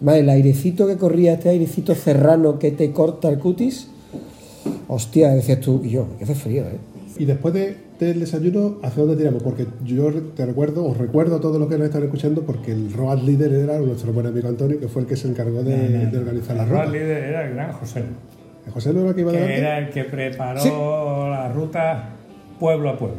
[0.00, 3.86] Más el airecito que corría, este airecito serrano que te corta el cutis.
[4.88, 6.78] Hostia, decías tú y yo, que hace frío, ¿eh?
[7.18, 9.42] Y después de- del desayuno, ¿hacia dónde tiramos?
[9.42, 12.92] Porque yo te recuerdo, os recuerdo a todos los que nos están escuchando, porque el
[12.92, 16.18] road líder era nuestro buen amigo Antonio, que fue el que se encargó de, de
[16.18, 16.82] organizar la El ruta.
[16.84, 18.02] road líder era el gran José,
[18.72, 20.68] José no era el que iba que era el que preparó Sí.
[20.70, 22.10] la ruta
[22.58, 23.16] pueblo a pueblo.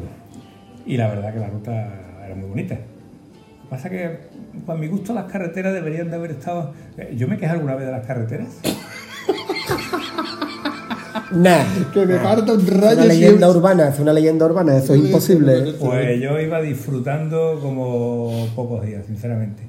[0.85, 1.71] Y la verdad que la ruta
[2.25, 2.75] era muy bonita.
[2.75, 4.17] Lo que pasa que,
[4.65, 6.73] para mi gusto, las carreteras deberían de haber estado...
[6.97, 8.47] eh, Yo me quejé alguna vez de las carreteras.
[11.33, 11.63] Nah.
[11.93, 14.93] Que me parta un Es rayo una leyenda es- urbana, es una leyenda urbana, eso
[14.93, 15.73] es imposible.
[15.79, 19.63] Pues yo iba disfrutando como pocos días, sinceramente.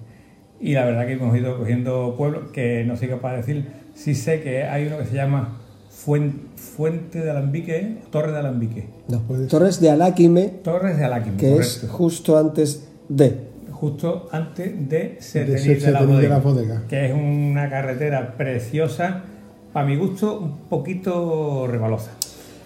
[0.60, 3.66] Y la verdad que hemos ido cogiendo pueblos que no soy capaz de decir.
[3.94, 5.58] Sí sé que hay uno que se llama
[5.90, 8.86] Fuen- Fuente de Alambique, Torre de Alambique.
[9.08, 11.96] No, Torres de Aláquime, Torres de Aláquime, que es correcto.
[11.96, 13.50] justo antes de.
[13.72, 16.82] Justo antes de Setenil de, la de Bodega, la Bodega.
[16.88, 19.24] que es una carretera preciosa,
[19.72, 22.10] para mi gusto un poquito rebalosa.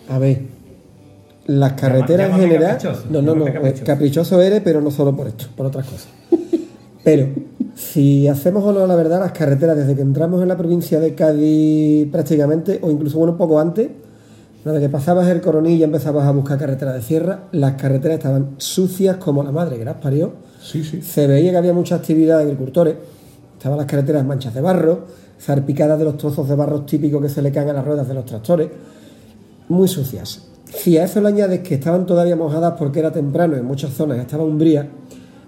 [0.09, 0.43] A ver,
[1.47, 2.73] las carreteras en general.
[2.79, 3.45] caprichoso, No, no, no.
[3.45, 3.85] caprichoso.
[3.85, 6.09] Caprichoso eres, pero no solo por esto, por otras cosas.
[7.05, 7.29] Pero,
[7.77, 11.15] si hacemos o no la verdad, las carreteras desde que entramos en la provincia de
[11.15, 13.91] Cádiz prácticamente, o incluso bueno, un poco antes,
[14.65, 18.57] desde que pasabas el coronilla y empezabas a buscar carreteras de sierra, las carreteras estaban
[18.57, 20.33] sucias como la madre que las parió.
[20.61, 21.01] Sí, sí.
[21.01, 22.97] Se veía que había mucha actividad de agricultores.
[23.57, 25.07] Estaban las carreteras manchas de barro,
[25.41, 28.15] zarpicadas de los trozos de barro típicos que se le caen a las ruedas de
[28.15, 28.69] los tractores.
[29.69, 30.49] Muy sucias.
[30.67, 34.19] Si a eso le añades que estaban todavía mojadas porque era temprano, en muchas zonas
[34.19, 34.89] estaba umbría,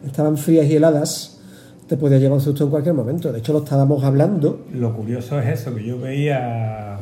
[0.05, 1.41] estaban frías y heladas,
[1.89, 3.33] te podía llevar un susto en cualquier momento.
[3.33, 4.67] De hecho, lo estábamos hablando.
[4.73, 7.01] Lo curioso es eso, que yo veía,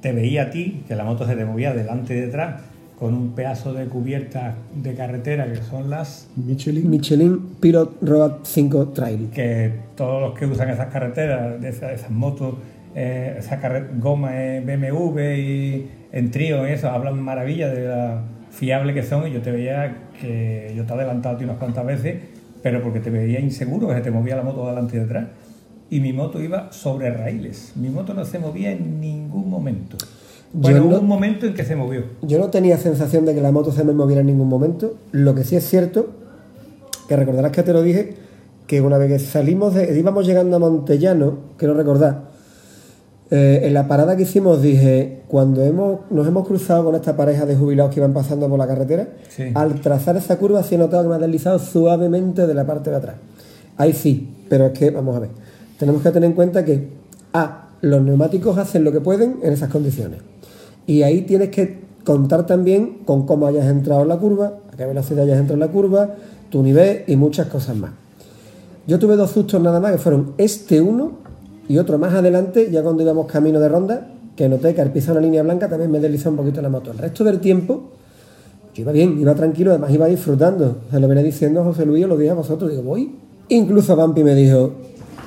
[0.00, 2.62] te veía a ti, que la moto se te movía delante y detrás,
[2.98, 6.90] con un pedazo de cubierta de carretera que son las Michelin.
[6.90, 9.30] Michelin Pilot Road 5 Trail.
[9.32, 12.56] que todos los que usan esas carreteras, de esas, esas motos,
[12.96, 13.60] eh, esa
[13.98, 19.28] goma eh, BMW y en trío y eso, hablan maravilla de la fiable que son
[19.28, 22.16] y yo te veía que yo te he adelantado a ti unas cuantas veces,
[22.62, 25.28] pero porque te veía inseguro, que se te movía la moto delante y detrás.
[25.90, 27.72] Y mi moto iba sobre raíles.
[27.76, 29.96] Mi moto no se movía en ningún momento.
[30.52, 32.02] Bueno, Yo hubo no- un momento en que se movió.
[32.22, 34.94] Yo no tenía sensación de que la moto se me moviera en ningún momento.
[35.12, 36.06] Lo que sí es cierto,
[37.06, 38.14] que recordarás que te lo dije,
[38.66, 39.98] que una vez que salimos de.
[39.98, 42.28] íbamos llegando a Montellano, quiero recordar,
[43.30, 47.44] eh, en la parada que hicimos dije, cuando hemos, nos hemos cruzado con esta pareja
[47.44, 49.44] de jubilados que iban pasando por la carretera, Sí.
[49.54, 52.88] al trazar esa curva sí he notado que me ha deslizado suavemente de la parte
[52.90, 53.16] de atrás.
[53.76, 55.30] Ahí sí, pero es que, vamos a ver,
[55.78, 56.88] tenemos que tener en cuenta que,
[57.34, 60.20] A, los neumáticos hacen lo que pueden en esas condiciones.
[60.88, 64.86] Y ahí tienes que contar también con cómo hayas entrado en la curva, a qué
[64.86, 66.14] velocidad hayas entrado en la curva,
[66.48, 67.90] tu nivel y muchas cosas más.
[68.86, 71.12] Yo tuve dos sustos nada más, que fueron este uno
[71.68, 75.12] y otro más adelante, ya cuando íbamos camino de ronda, que noté que al pisar
[75.12, 76.90] una línea blanca también me deslizó un poquito la moto.
[76.92, 77.90] El resto del tiempo,
[78.74, 80.78] iba bien, iba tranquilo, además iba disfrutando.
[80.90, 83.14] Se lo venía diciendo José Luis, lo dije a vosotros, digo, voy.
[83.50, 84.72] Incluso Vampi me dijo,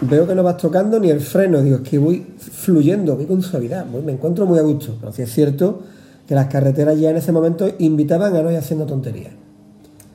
[0.01, 3.41] veo que no vas tocando ni el freno, digo, es que voy fluyendo, voy con
[3.41, 4.95] suavidad, voy- me encuentro muy a gusto.
[4.99, 5.81] Pero sí es cierto
[6.27, 9.33] que las carreteras ya en ese momento invitaban a no ir haciendo tonterías,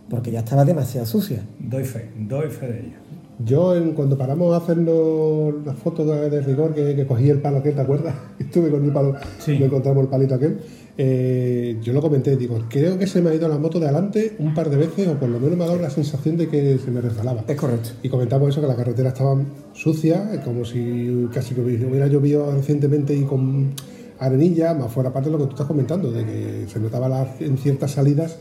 [0.08, 1.42] porque ya estaba demasiado sucia.
[1.58, 2.96] Doy fe, doy fe de ello.
[3.44, 7.40] Yo, en, cuando paramos a hacernos la foto de, de rigor, que, que cogí el
[7.42, 8.14] palo aquel, ¿te acuerdas?
[8.38, 9.58] Estuve con el palo, Sí.
[9.58, 10.58] no encontramos el palito aquel.
[10.98, 14.34] Eh, yo lo comenté, digo, creo que se me ha ido la moto de adelante
[14.38, 16.78] un par de veces, o por lo menos me ha dado la sensación de que
[16.78, 17.44] se me resbalaba.
[17.46, 17.90] Es correcto.
[18.02, 19.36] Y comentamos eso, que la carretera estaba
[19.74, 23.72] sucia, como si casi que hubiera llovido recientemente y con
[24.18, 27.34] arenilla, más fuera parte de lo que tú estás comentando, de que se notaba la-
[27.40, 28.38] en ciertas salidas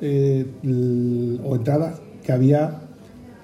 [0.00, 0.46] eh,
[1.44, 2.82] o entradas que había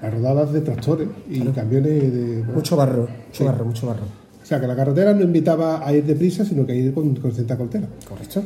[0.00, 2.44] las rodadas de tractores y camiones de...
[2.54, 3.42] Mucho barro, mucho Sí.
[3.44, 4.02] barro, mucho barro.
[4.48, 7.14] O sea, que la carretera no invitaba a ir deprisa, sino que a ir con,
[7.16, 7.86] con cierta cautela.
[8.08, 8.42] Correcto.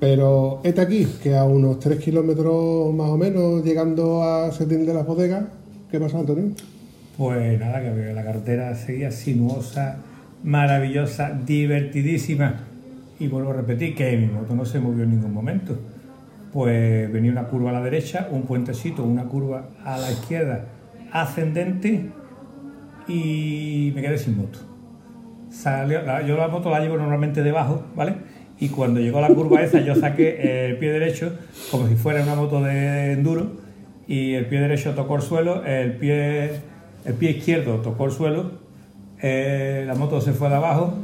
[0.00, 4.92] Pero este aquí, que a unos 3 kilómetros más o menos, llegando a Setín de
[4.92, 5.44] las bodegas,
[5.88, 6.46] ¿qué pasó, Antonio?
[7.16, 9.98] Pues nada, que la carretera seguía sinuosa,
[10.42, 12.64] maravillosa, divertidísima.
[13.20, 15.78] Y vuelvo a repetir que mi moto no se movió en ningún momento.
[16.52, 20.64] Pues venía una curva a la derecha, un puentecito, una curva a la izquierda
[21.12, 22.10] ascendente
[23.06, 24.69] y me quedé sin moto.
[25.50, 28.14] Salió- yo la moto la llevo normalmente debajo, ¿vale?
[28.58, 31.32] Y cuando llegó la curva esa yo saqué el pie derecho
[31.70, 33.52] como si fuera una moto de enduro
[34.06, 36.50] y el pie derecho tocó el suelo, el pie,
[37.04, 38.50] el pie izquierdo tocó el suelo,
[39.22, 40.94] eh, la moto se fue de abajo,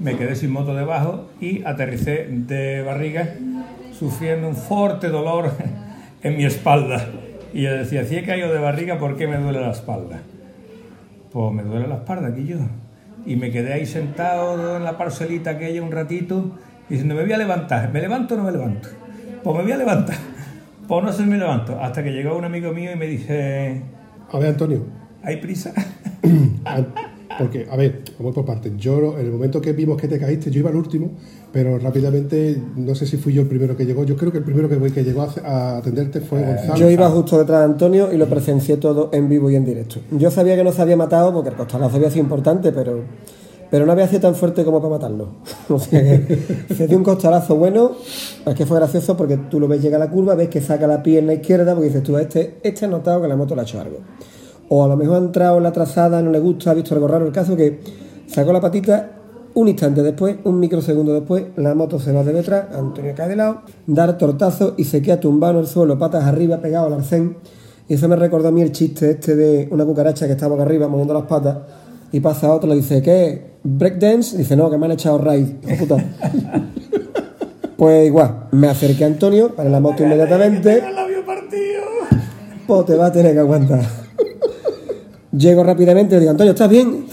[0.00, 3.34] me quedé sin moto debajo y aterricé de barriga
[3.96, 5.52] sufriendo un fuerte dolor
[6.22, 7.06] en mi espalda.
[7.54, 10.20] Y yo decía, si he caído de barriga, ¿por qué me duele la espalda?
[11.32, 12.56] Pues me duele la espalda aquí yo.
[13.26, 16.52] Y me quedé ahí sentado en la parcelita aquella un ratito,
[16.88, 18.88] diciendo, me voy a levantar, ¿me levanto o no me levanto?
[19.42, 20.16] Pues me voy a levantar.
[20.86, 21.80] Pues no sé si me levanto.
[21.80, 23.82] Hasta que llegó un amigo mío y me dice,
[24.30, 24.86] A ver, Antonio,
[25.20, 25.72] ¿hay prisa?
[27.38, 28.72] porque, a ver, vamos por partes.
[28.76, 31.10] Yo, en el momento que vimos que te caíste, yo iba al último,
[31.52, 34.04] pero rápidamente, no sé si fui yo el primero que llegó.
[34.04, 36.76] Yo creo que el primero que, que llegó a, a atenderte fue Gonzalo.
[36.76, 40.00] Yo iba justo detrás de Antonio y lo presencié todo en vivo y en directo.
[40.10, 43.00] Yo sabía que no se había matado porque el costalazo había sido importante, pero,
[43.70, 45.28] pero no había sido tan fuerte como para matarlo.
[45.68, 47.92] O sea que se dio un costalazo bueno.
[48.46, 50.86] Es que fue gracioso porque tú lo ves llegar a la curva, ves que saca
[50.86, 53.64] la pierna izquierda porque dices tú, este, este ha notado que la moto le ha
[53.64, 53.98] hecho algo.
[54.68, 57.08] O a lo mejor ha entrado en la trazada, no le gusta, ha visto algo
[57.08, 57.26] raro.
[57.26, 57.80] El caso que
[58.26, 59.16] sacó la patita
[59.56, 63.36] un instante después, un microsegundo después, la moto se va de detrás, Antonio cae de
[63.36, 67.38] lado, dar tortazo y se queda tumbado en el suelo, patas arriba, pegado al arcén.
[67.88, 70.64] Y eso me recordó a mí el chiste este de una cucaracha que estaba acá
[70.64, 71.56] arriba moviendo las patas
[72.12, 73.52] y pasa a otro, le dice, ¿qué?
[73.62, 74.36] ¿Breakdance?
[74.36, 75.46] Dice, no, que me han echado raid.
[75.78, 75.96] Puta.
[77.78, 80.82] pues igual, me acerqué a Antonio, para la moto inmediatamente.
[82.66, 84.05] Pues te va a tener que aguantar.
[85.36, 87.04] Llego rápidamente y digo, Antonio, ¿estás bien?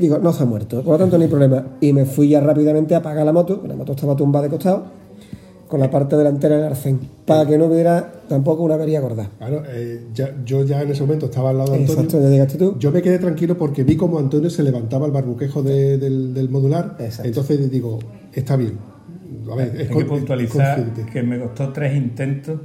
[0.00, 1.64] Digo, no se ha muerto, por lo tanto no hay problema.
[1.80, 4.50] Y me fui ya rápidamente a apagar la moto, que la moto estaba tumbada de
[4.50, 4.84] costado,
[5.68, 9.28] con la parte delantera del arcén, para que no hubiera tampoco una avería gorda.
[9.38, 12.02] Claro, eh, ya- yo ya en ese momento estaba al lado de Antonio.
[12.02, 12.76] Exacto, ya llegaste tú.
[12.78, 16.48] Yo me quedé tranquilo porque vi como Antonio se levantaba el barbuquejo de- del, del
[16.48, 16.96] modular.
[16.98, 17.28] Exacto.
[17.28, 17.98] Entonces digo,
[18.32, 18.72] está bien.
[19.50, 21.12] A ver, es Hay que puntualizar consciente.
[21.12, 22.60] que me costó tres intentos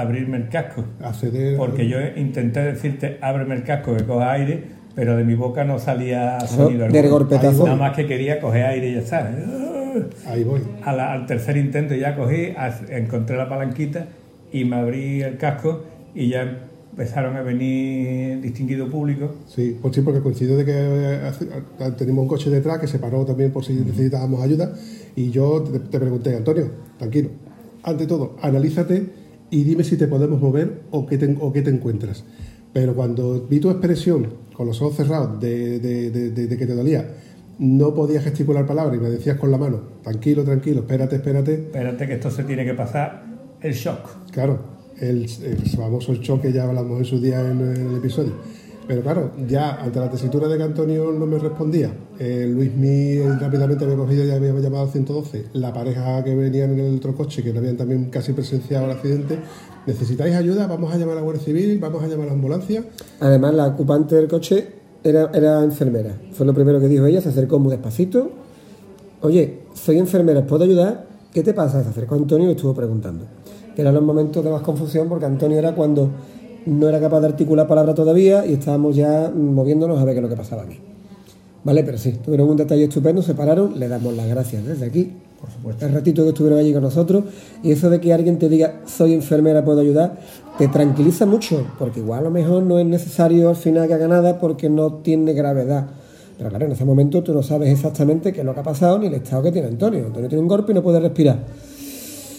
[0.00, 0.84] abrirme el casco.
[1.00, 5.64] Acceder- Porque yo intenté decirte, ábreme el casco que coja aire, pero de mi boca
[5.64, 7.64] no salía sonido del golpetazo.
[7.64, 9.30] Nada más que quería coger aire y ya está.
[10.26, 10.60] Ahí voy.
[10.84, 12.52] A la- al tercer intento ya cogí,
[12.90, 14.06] encontré la palanquita
[14.52, 16.58] y me abrí el casco y ya
[16.92, 19.34] empezaron a venir distinguido público.
[19.46, 21.30] Sí, pues sí, porque coincidió de que eh,
[21.80, 24.72] eh, teníamos un coche detrás que se paró también por si necesitábamos ayuda.
[25.14, 27.30] Y yo te, te pregunté, Antonio, tranquilo,
[27.82, 31.70] ante todo, analízate y dime si te podemos mover o qué te, o qué te
[31.70, 32.24] encuentras.
[32.72, 36.74] Pero cuando vi tu expresión con los ojos cerrados de, de- de- de- que te
[36.74, 37.08] dolía,
[37.58, 41.54] no podías gesticular palabras y me decías con la mano, tranquilo, tranquilo, espérate, espérate.
[41.54, 43.24] Espérate que esto se tiene que pasar
[43.62, 44.30] el shock.
[44.30, 44.58] Claro,
[45.00, 48.32] el, el famoso shock que ya hablamos en su día en, en el episodio.
[48.86, 53.18] Pero claro, ya ante la tesitura de que Antonio no me respondía, eh, Luis Mi
[53.18, 57.14] rápidamente había cogido y había llamado al 112, la pareja que venían en el otro
[57.14, 59.38] coche, que no habían también casi presenciado el accidente,
[59.86, 62.84] necesitáis ayuda, vamos a llamar a la Guardia Civil, vamos a llamar a la ambulancia.
[63.18, 64.68] Además, la ocupante del coche
[65.02, 66.16] era, era enfermera.
[66.32, 68.30] Fue lo primero que dijo ella, se acercó muy despacito.
[69.22, 71.06] Oye, soy enfermera, ¿os puedo ayudar?
[71.32, 71.82] ¿Qué te pasa?
[71.82, 73.24] Se acercó Antonio y estuvo preguntando.
[73.74, 76.08] Que los momentos de más confusión porque Antonio era cuando
[76.66, 80.22] no era capaz de articular palabra todavía y estábamos ya moviéndonos a ver qué es
[80.22, 80.78] lo que pasaba aquí.
[81.64, 85.12] Vale, pero sí, tuvieron un detalle estupendo, se pararon, le damos las gracias desde aquí.
[85.40, 85.86] Por supuesto.
[85.86, 87.24] El ratito que estuvieron allí con nosotros
[87.62, 90.18] y eso de que alguien te diga soy enfermera, puedo ayudar,
[90.58, 94.08] te tranquiliza mucho, porque igual a lo mejor no es necesario al final que haga
[94.08, 95.88] nada porque no tiene gravedad.
[96.38, 98.98] Pero claro, en ese momento tú no sabes exactamente qué es lo que ha pasado
[98.98, 100.06] ni el estado que tiene Antonio.
[100.06, 101.38] Antonio tiene un golpe y no puede respirar.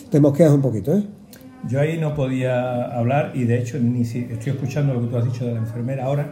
[0.09, 1.03] Te mosqueas un poquito, ¿eh?
[1.65, 5.17] Yo ahí no podía hablar y de hecho ni si estoy escuchando lo que tú
[5.17, 6.31] has dicho de la enfermera ahora.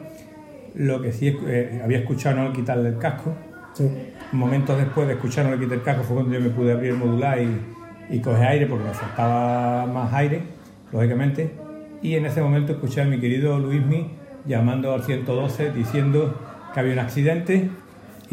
[0.75, 3.33] Lo que sí eh, había escuchado no quitarle el casco.
[3.73, 3.89] Sí.
[4.31, 6.91] Momentos después de escuchar no le quité el casco fue cuando yo me pude abrir
[6.91, 7.49] el modular y,
[8.09, 10.41] y coger aire porque me faltaba más aire,
[10.91, 11.51] lógicamente.
[12.01, 14.11] Y en ese momento escuché a mi querido Luismi
[14.45, 16.39] llamando al 112 diciendo
[16.73, 17.69] que había un accidente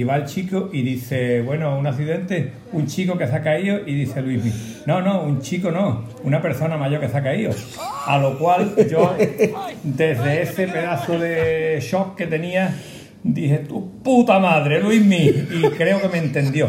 [0.02, 3.78] y va el chico y dice, bueno, un accidente, un chico que se ha caído
[3.86, 4.52] y dice Luismi,
[4.84, 7.52] no, no, un chico no, una persona mayor que se ha caído.
[8.06, 9.14] A lo cual yo,
[9.84, 12.74] desde ese pedazo de shock que tenía,
[13.22, 16.68] dije, tu puta madre, Luismi, y creo que me entendió.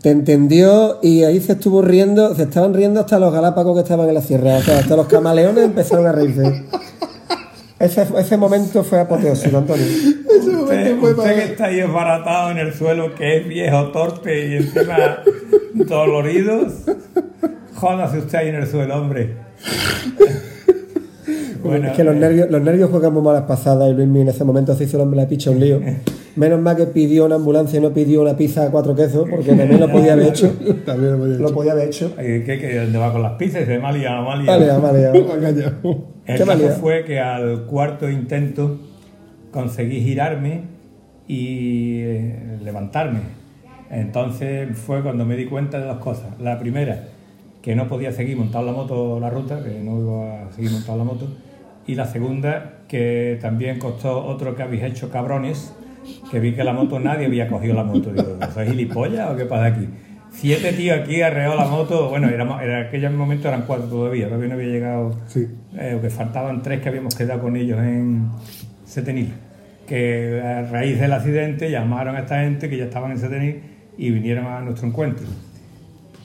[0.00, 4.08] Te entendió y ahí se estuvo riendo, se estaban riendo hasta los galápagos que estaban
[4.08, 6.64] en la sierra, o sea, hasta los camaleones empezaron a reírse.
[7.80, 9.86] Ese, ese momento fue apoteósico, Antonio.
[10.26, 15.22] Usted, usted que está ahí esbaratado en el suelo, que es viejo, torpe y encima
[15.74, 16.66] dolorido,
[17.74, 19.34] jódase usted ahí en el suelo, hombre.
[21.62, 24.28] Bueno, es que los eh, nervios, los nervios juegan muy malas pasadas y Luis en
[24.28, 25.80] ese momento se hizo el hombre la picha un lío.
[26.36, 29.52] Menos mal que pidió una ambulancia y no pidió una pizza a cuatro quesos, porque
[29.52, 30.52] también lo podía haber hecho.
[30.86, 32.14] También lo podía haber Lo podía haber hecho.
[32.16, 33.64] ¿Qué, qué, dónde va con las pizzas?
[33.66, 34.80] Se me ha liado, me ha liado.
[34.80, 35.12] Me ha.
[36.26, 38.78] El ¿Qué caso fue que al cuarto intento
[39.50, 40.62] conseguí girarme
[41.26, 43.20] y eh, levantarme.
[43.90, 46.40] Entonces fue cuando me di cuenta de dos cosas.
[46.40, 47.08] La primera,
[47.62, 51.04] que no podía seguir montando la moto la ruta, que no iba a seguir montando
[51.04, 51.26] la moto.
[51.90, 55.74] Y la segunda, que también costó otro que habéis hecho cabrones,
[56.30, 58.12] que vi que la moto nadie había cogido la moto.
[58.12, 59.88] Digo, ¿sois gilipollas o qué pasa aquí?
[60.30, 64.48] Siete tíos aquí arreó la moto, bueno, era, en aquel momento eran cuatro todavía, todavía
[64.50, 65.48] no había llegado Sí.
[65.76, 68.28] eh, que faltaban tres que habíamos quedado con ellos en
[68.84, 69.32] Setenil.
[69.88, 73.62] Que a raíz del accidente llamaron a esta gente que ya estaban en Setenil
[73.98, 75.26] y vinieron a nuestro encuentro.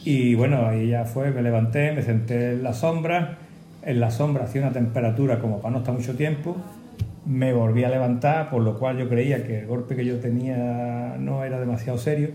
[0.03, 3.39] Y bueno, ahí ya fue, me levanté, me senté en la sombra.
[3.86, 6.56] En la sombra hacía una temperatura como para no estar mucho tiempo.
[7.26, 11.16] Me volví a levantar, por lo cual yo creía que el golpe que yo tenía
[11.20, 12.30] no era demasiado serio.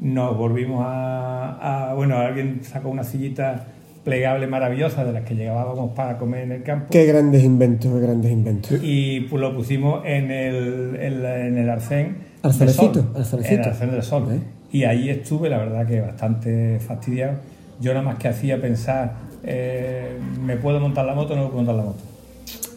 [0.00, 3.64] Nos volvimos a, a- bueno, alguien sacó una sillita
[4.04, 8.00] plegable maravillosa de las que llevábamos para comer en el campo Qué grandes inventos, qué
[8.00, 8.78] grandes inventos.
[8.82, 13.62] y pues lo pusimos en el, en en el arcén Arcenecito, del sol, arcenecito.
[13.62, 14.28] el arcén del sol.
[14.30, 14.38] ¿Eh?
[14.70, 17.38] Y ahí estuve, la verdad que bastante fastidiado.
[17.80, 19.14] Yo nada más que hacía pensar,
[19.46, 22.02] eh, ¿me puedo montar la moto o no me puedo montar la moto?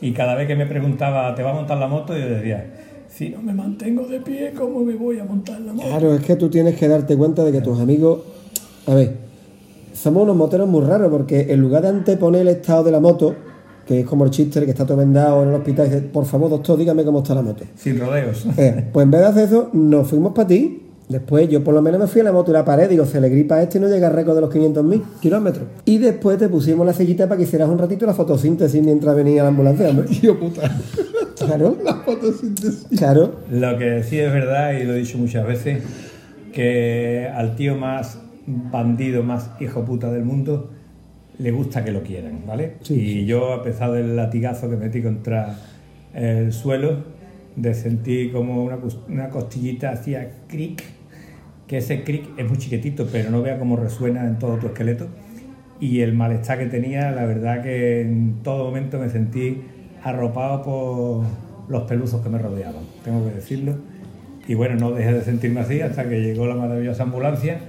[0.01, 2.17] Y cada vez que me preguntaba, ¿te va a montar la moto?
[2.17, 2.65] Yo decía,
[3.09, 5.87] si no me mantengo de pie, ¿cómo me voy a montar la moto?
[5.87, 8.21] Claro, es que tú tienes que darte cuenta de que tus amigos.
[8.87, 9.17] A ver,
[9.93, 13.35] somos unos moteros muy raros porque en lugar de anteponer el estado de la moto,
[13.85, 16.25] que es como el chiste que está todo vendado en el hospital y dice, por
[16.25, 17.65] favor, doctor, dígame cómo está la moto.
[17.75, 18.45] Sin rodeos.
[18.57, 20.88] Eh, pues en vez de hacer eso, nos fuimos para ti.
[21.09, 23.19] Después yo por lo menos me fui a la moto y la pared, digo, se
[23.19, 25.65] le gripa a este y no llega al récord de los 500.000 kilómetros.
[25.85, 29.41] Y después te pusimos la sillita para que hicieras un ratito la fotosíntesis mientras venía
[29.41, 30.05] la ambulancia, hombre.
[30.07, 30.69] Tío puta.
[31.35, 32.85] Claro, La fotosíntesis.
[32.95, 33.39] claro.
[33.49, 35.81] Lo que sí es verdad, y lo he dicho muchas veces,
[36.53, 40.69] que al tío más bandido, más hijo puta del mundo,
[41.39, 42.73] le gusta que lo quieran, ¿vale?
[42.89, 45.57] y yo, a pesar del latigazo que metí contra
[46.13, 46.97] el suelo,
[47.55, 50.83] de sentir como una costillita hacía cric,
[51.69, 55.07] que ese cric es muy chiquitito, pero no vea cómo resuena en todo tu esqueleto.
[55.79, 59.61] Y el malestar que tenía, la verdad que en todo momento me sentí
[60.03, 61.25] arropado por
[61.69, 63.75] los peluzos que me rodeaban, tengo que decirlo.
[64.47, 67.59] Y bueno, no dejé de sentirme así hasta que llegó la maravillosa ambulancia,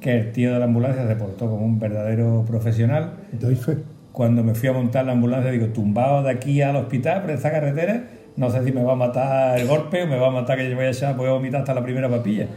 [0.00, 3.12] que el tío de la ambulancia se portó como un verdadero profesional.
[3.32, 3.76] Doy fe.
[4.12, 7.50] Cuando me fui a montar la ambulancia, digo, tumbado de aquí al hospital, por esta
[7.50, 8.04] carretera,
[8.36, 10.70] no sé si me va a matar el golpe o me va a matar que
[10.70, 12.48] yo voy a echar, voy a vomitar hasta la primera papilla.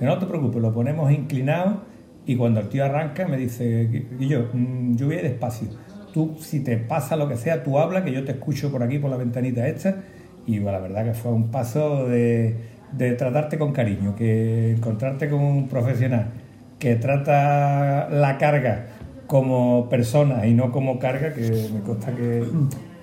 [0.00, 1.82] No te preocupes, lo ponemos inclinado
[2.26, 5.68] y cuando el tío arranca me dice, Guillo, mm, yo voy despacio.
[6.12, 8.98] Tú, si te pasa lo que sea, tú habla, que yo te escucho por aquí,
[8.98, 9.96] por la ventanita esta.
[10.46, 12.56] Y bueno, la verdad que fue un paso de,
[12.92, 16.28] de tratarte con cariño, que encontrarte con un profesional
[16.78, 18.86] que trata la carga
[19.26, 22.44] como persona y no como carga, que me consta que,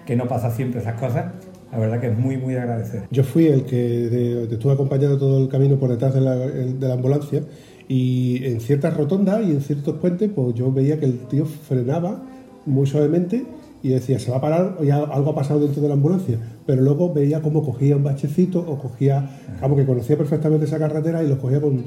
[0.06, 1.26] que no pasa siempre esas cosas,
[1.72, 3.04] la verdad que es muy, muy de agradecer.
[3.12, 6.88] Yo fui el que te estuve acompañando todo el camino por detrás de la, de
[6.88, 7.44] la ambulancia
[7.88, 12.24] y en ciertas rotondas y en ciertos puentes pues yo veía que el tío frenaba
[12.66, 13.46] muy suavemente
[13.84, 16.38] y decía se va a parar o ya algo ha pasado dentro de la ambulancia
[16.66, 19.28] pero luego veía cómo cogía un bachecito o cogía
[19.60, 21.84] como que conocía perfectamente esa carretera y lo cogía con,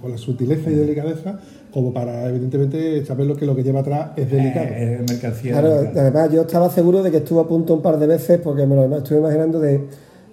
[0.00, 1.38] con la sutileza y delicadeza
[1.72, 5.52] como para evidentemente saber lo que lo que lleva atrás es delicado Eh, es mercancía.
[5.52, 6.00] Claro, delicada.
[6.02, 8.76] además yo estaba seguro de que estuvo a punto un par de veces porque me
[8.76, 9.84] lo estuve imaginando de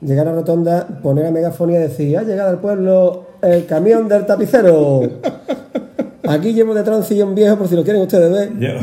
[0.01, 4.25] llegar a Rotonda, poner a megafonía y decir, ha llegado al pueblo el camión del
[4.25, 5.01] tapicero.
[6.27, 8.51] Aquí llevo detrás un sillón viejo por si lo quieren ustedes ver.
[8.59, 8.79] Yo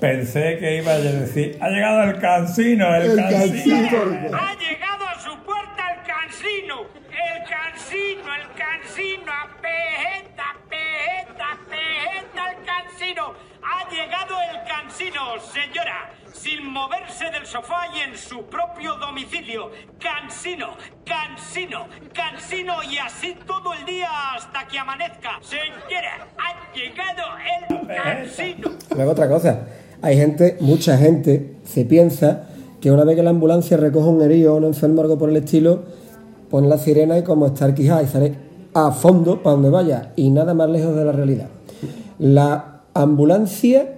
[0.00, 3.90] pensé que iba a decir, ha llegado el cansino, el, El cansino.
[3.90, 4.38] cansino.
[4.38, 12.64] Ha llegado a su puerta el cansino, el cansino, el cansino, apejeta, pejeta, pejeta, el
[12.64, 13.34] cansino.
[13.62, 16.10] Ha llegado el cansino, señora.
[16.32, 19.72] sin moverse del sofá y en su propio domicilio.
[19.98, 25.38] Cansino, cansino, cansino y así todo el día hasta que amanezca.
[25.40, 28.70] Señora, ha llegado el cansino.
[28.94, 29.66] Luego otra cosa,
[30.02, 32.44] hay gente, mucha gente, se piensa
[32.80, 35.36] que una vez que la ambulancia recoge un herido o un enfermo algo por el
[35.36, 35.80] estilo,
[36.50, 38.34] pone la sirena y como estar quijada y sale
[38.74, 41.48] a fondo para donde vaya y nada más lejos de la realidad.
[42.18, 43.94] La ambulancia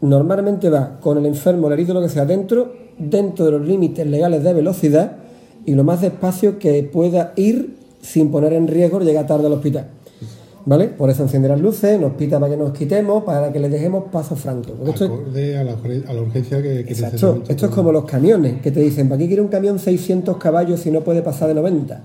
[0.00, 4.06] normalmente va con el enfermo, el herido, lo que sea, dentro, dentro de los límites
[4.06, 5.12] legales de velocidad
[5.64, 9.86] y lo más despacio que pueda ir sin poner en riesgo llegar tarde al hospital.
[10.66, 10.88] ¿Vale?
[10.88, 14.04] Por eso enciende las luces, nos pita para que nos quitemos, para que le dejemos
[14.10, 14.72] paso franco.
[14.72, 17.42] Porque esto es- Acorde a la, urgen- a la urgencia que, que Exacto.
[17.46, 20.80] Esto es como los camiones, que te dicen, ¿para qué quiere un camión 600 caballos
[20.80, 22.00] si no puede pasar de 90?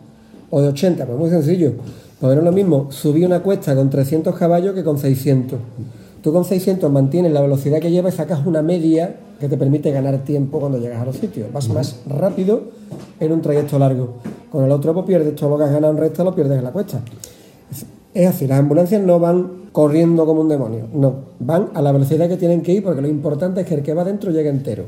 [0.49, 1.73] O de 80, pues muy sencillo.
[2.19, 5.57] Pues no es lo mismo subir una cuesta con 300 caballos que con 600.
[6.21, 9.89] Tú con 600 mantienes la velocidad que lleva y sacas una media que te permite
[9.91, 11.47] ganar tiempo cuando llegas a los sitios.
[11.53, 12.63] Vas más rápido
[13.21, 14.15] en un trayecto largo.
[14.51, 16.65] Con el otro pues pierdes todo lo que has ganado en recta, lo pierdes en
[16.65, 16.99] la cuesta.
[18.13, 22.27] Es así, las ambulancias no van corriendo como un demonio, no, van a la velocidad
[22.27, 24.85] que tienen que ir porque lo importante es que el que va dentro llegue entero.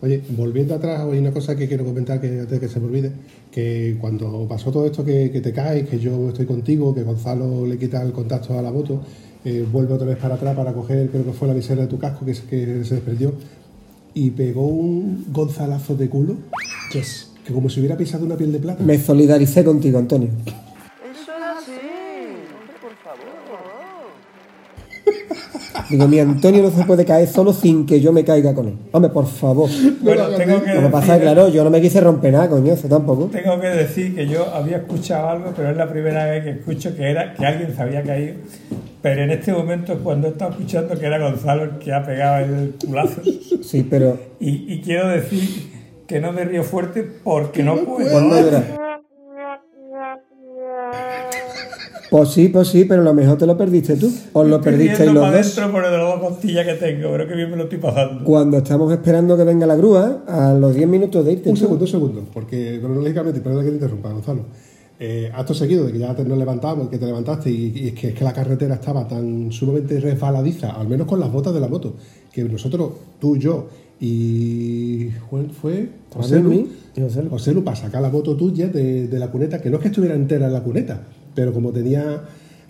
[0.00, 2.86] Oye, volviendo atrás, hay una cosa que quiero comentar que antes de que se me
[2.86, 3.10] olvide,
[3.50, 7.66] que cuando pasó todo esto que, que te caes, que yo estoy contigo, que Gonzalo
[7.66, 9.00] le quita el contacto a la moto,
[9.44, 11.98] eh, vuelve otra vez para atrás para coger, creo que fue la visera de tu
[11.98, 13.32] casco que, se- que se desprendió,
[14.14, 16.36] y pegó un gonzalazo de culo,
[16.92, 17.02] que
[17.52, 18.84] como si hubiera pisado una piel de plata.
[18.84, 20.28] Me solidaricé contigo, Antonio.
[20.46, 20.52] Eso
[21.22, 21.72] es así.
[22.54, 23.46] Hombre, por favor.
[25.90, 28.74] Digo, mi Antonio no se puede caer solo sin que yo me caiga con él.
[28.92, 29.70] Hombre, por favor.
[30.00, 32.72] Bueno, tengo que Lo que pasa es claro, yo no me quise romper nada, coño,
[32.72, 33.26] eso tampoco.
[33.26, 36.94] Tengo que decir que yo había escuchado algo, pero es la primera vez que escucho
[36.94, 38.34] que era que alguien se había caído.
[39.00, 42.04] Pero en este momento es cuando he estado escuchando que era Gonzalo el que ha
[42.04, 43.22] pegado el culazo.
[43.62, 45.70] Sí, pero Y, y quiero decir
[46.06, 48.08] que no me río fuerte porque no puedo.
[52.10, 54.10] Pues sí, pues sí, pero lo mejor te lo perdiste tú.
[54.32, 55.46] Os lo perdisteis riendo los para dos.
[55.58, 57.78] adentro por el de las dos costillas que tengo, pero que bien me lo estoy
[57.78, 58.24] pasando.
[58.24, 61.60] Cuando estamos esperando que venga la grúa, a los 10 minutos de irte Un tú.
[61.60, 64.42] segundo, un segundo, porque cronológicamente, perdón que te interrumpa, Gonzalo.
[65.00, 67.94] Eh, acto seguido de que ya te nos levantamos, que te levantaste y, y es,
[67.94, 71.60] que, es que la carretera estaba tan sumamente resbaladiza, al menos con las botas de
[71.60, 71.94] la moto,
[72.32, 72.90] que nosotros,
[73.20, 73.68] tú, yo
[74.00, 77.30] y Juan fue José Lu, mí y José Lu.
[77.30, 79.88] José Lu, para sacar la moto tuya de, de la cuneta, que no es que
[79.88, 81.02] estuviera entera en la cuneta,
[81.38, 82.20] pero como tenía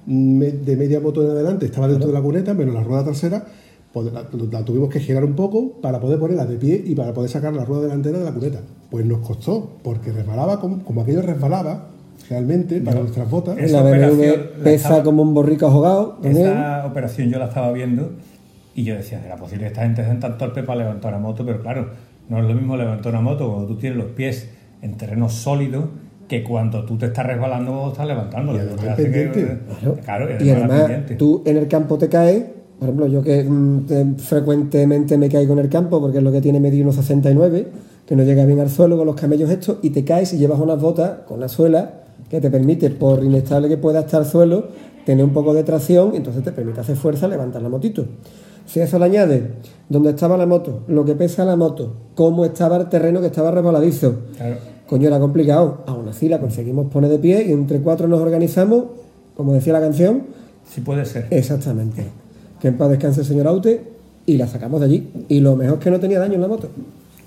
[0.06, 3.46] de media moto en adelante, estaba dentro de la cuneta, menos la rueda trasera,
[3.94, 7.14] pues la, la tuvimos que girar un poco para poder ponerla de pie y para
[7.14, 8.60] poder sacar la rueda delantera de la cuneta.
[8.90, 11.86] Pues nos costó, porque resbalaba, como, como aquello resbalaba
[12.28, 13.56] realmente para nuestras botas.
[13.58, 14.22] Esa La BMW
[14.58, 16.18] la pesa estaba- como un borrico ahogado.
[16.22, 16.46] también.
[16.48, 18.10] Esa operación yo la estaba viendo
[18.74, 21.46] y yo decía, ¿será posible que esta gente sean tan torpe para levantar una moto?
[21.46, 21.88] Pero claro,
[22.28, 24.50] no es lo mismo levantar una moto cuando tú tienes los pies
[24.82, 25.88] en terreno sólido
[26.28, 28.52] que cuando tú te estás resbalando cuando estás levantando.
[28.54, 28.96] Y además.
[30.04, 31.14] Claro, Y además además, pendiente.
[31.16, 32.44] tú en el campo te caes.
[32.78, 36.30] Por ejemplo, yo que mm, te- frecuentemente me caigo en el campo porque es lo
[36.30, 37.64] que tiene medio 1,69,
[38.06, 40.60] que no llega bien al suelo con los camellos estos, y te caes y llevas
[40.60, 44.68] unas botas con una suela que te permite, por inestable que pueda estar el suelo,
[45.04, 48.04] tener un poco de tracción y entonces te permite hacer fuerza, levantar la motito.
[48.66, 49.42] Si a eso le añades
[49.88, 53.50] dónde estaba la moto, lo que pesa la moto, cómo estaba el terreno que estaba
[53.50, 54.56] resbaladizo, Claro.
[54.88, 55.82] Coño, era complicado.
[55.86, 58.84] Aún así la conseguimos poner de pie y entre cuatro nos organizamos,
[59.36, 60.22] como decía la canción.
[60.72, 61.26] Sí puede ser.
[61.30, 62.06] Exactamente.
[62.60, 63.82] Que en paz descanse el señor Aute
[64.24, 65.08] y la sacamos de allí.
[65.28, 66.68] Y lo mejor es que no tenía daño en la moto.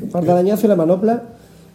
[0.02, 1.24] Un par de y la manopla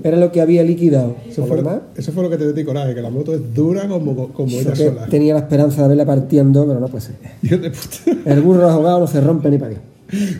[0.02, 1.16] era lo que había liquidado.
[1.28, 3.88] Eso fue, lo eso fue lo que te dio coraje, que la moto es dura
[3.88, 5.06] como, como ella que sola.
[5.06, 7.14] tenía la esperanza de verla partiendo, pero no puede ser.
[7.42, 8.30] Hijo de puta.
[8.30, 9.80] El burro ahogado no se rompe ni para qué.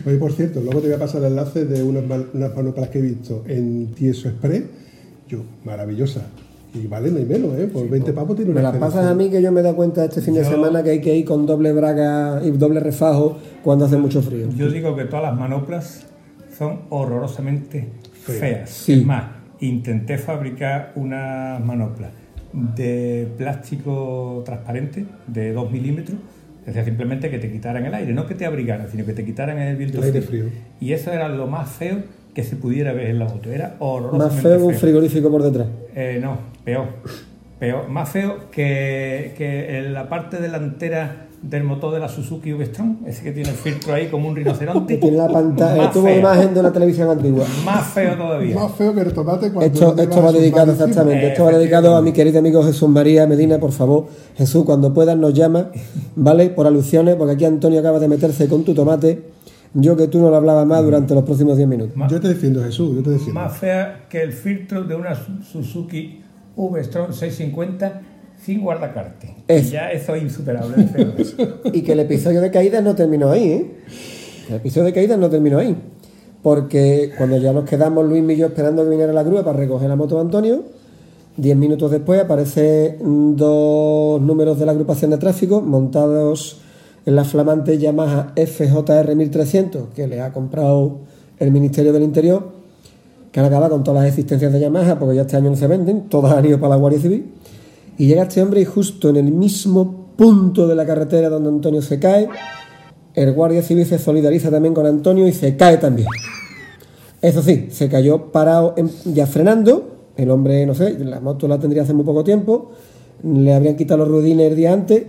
[0.05, 2.99] Oye, por cierto, luego te voy a pasar el enlace de unas, unas manoplas que
[2.99, 4.63] he visto en Tieso Express.
[5.27, 6.21] Yo, maravillosa.
[6.73, 7.67] Y vale, no hay menos, ¿eh?
[7.67, 9.75] Por 20 pavos tiene Me una las pasas a mí que yo me he dado
[9.75, 13.37] cuenta este fin de semana que hay que ir con doble braga y doble refajo
[13.63, 14.47] cuando hace mucho frío.
[14.55, 16.05] Yo digo que todas las manoplas
[16.57, 18.69] son horrorosamente feas.
[18.69, 18.93] Sí.
[18.93, 19.23] Es más,
[19.59, 22.11] intenté fabricar unas manoplas
[22.53, 26.17] de plástico transparente de 2 milímetros,
[26.61, 29.23] es decir, simplemente que te quitaran el aire, no que te abrigaran, sino que te
[29.23, 30.45] quitaran el viento El aire frío.
[30.81, 31.97] Y eso era lo más feo
[32.37, 33.49] que se pudiera ver en la moto.
[33.49, 35.65] Era Más horrorosamente feo que un frigorífico por detrás.
[35.95, 36.85] Eh, no, peor.
[37.57, 37.89] Peor.
[37.89, 43.23] Más feo que, que en la parte delantera del motor de la Suzuki V-Strom, ese
[43.23, 44.93] que tiene el filtro ahí como un rinoceronte.
[44.93, 46.19] Que tiene la pantalla, Más tuvo feo.
[46.19, 47.43] imagen de una televisión antigua.
[47.65, 48.53] Más feo todavía.
[48.55, 52.03] Más feo que el tomate cuando Esto, esto va dedicado exactamente, esto va dedicado a
[52.03, 54.05] mi querido amigo Jesús María Medina, por favor.
[54.37, 55.71] Jesús, cuando puedas nos llama,
[56.15, 56.51] ¿vale?
[56.51, 59.23] Por alusiones, porque aquí Antonio acaba de meterse con tu tomate.
[59.79, 61.95] Yo que tú no lo hablabas más durante los próximos 10 minutos.
[62.09, 63.35] Yo te defiendo, Jesús, yo te defiendo.
[63.39, 66.21] Más fea que el filtro de una Su- Suzuki
[66.55, 68.01] V-Strom 650
[68.43, 69.35] sin guardacarte.
[69.47, 69.69] Es.
[69.69, 70.75] Ya eso es insuperable.
[71.73, 73.71] Y que el episodio de caídas no terminó ahí, ¿eh?
[74.49, 75.75] El episodio de caídas no terminó ahí.
[76.41, 79.89] Porque cuando ya nos quedamos Luis y yo esperando que viniera la grúa para recoger
[79.89, 80.63] la moto de Antonio,
[81.35, 86.61] 10 minutos después aparecen dos números de la agrupación de tráfico montados
[87.07, 90.97] en la flamante Yamaha FJR 1300 que le ha comprado
[91.39, 92.49] el Ministerio del Interior,
[93.31, 95.67] que han acabado con todas las existencias de Yamaha porque ya este año no se
[95.67, 97.25] venden, todas han ido para la Guardia Civil.
[97.97, 101.81] Y llega este hombre y justo en el mismo punto de la carretera donde Antonio
[101.81, 102.27] se cae,
[103.13, 106.07] el Guardia Civil se solidariza también con Antonio y se cae también.
[107.21, 109.95] Eso sí, se cayó parado en- ya frenando.
[110.17, 112.71] El hombre, no sé, la moto la tendría hace muy poco tiempo.
[113.23, 115.03] Le habrían quitado los rudines el día antes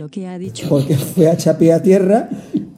[0.00, 0.66] lo que ha dicho.
[0.68, 2.28] porque fue a chapear a tierra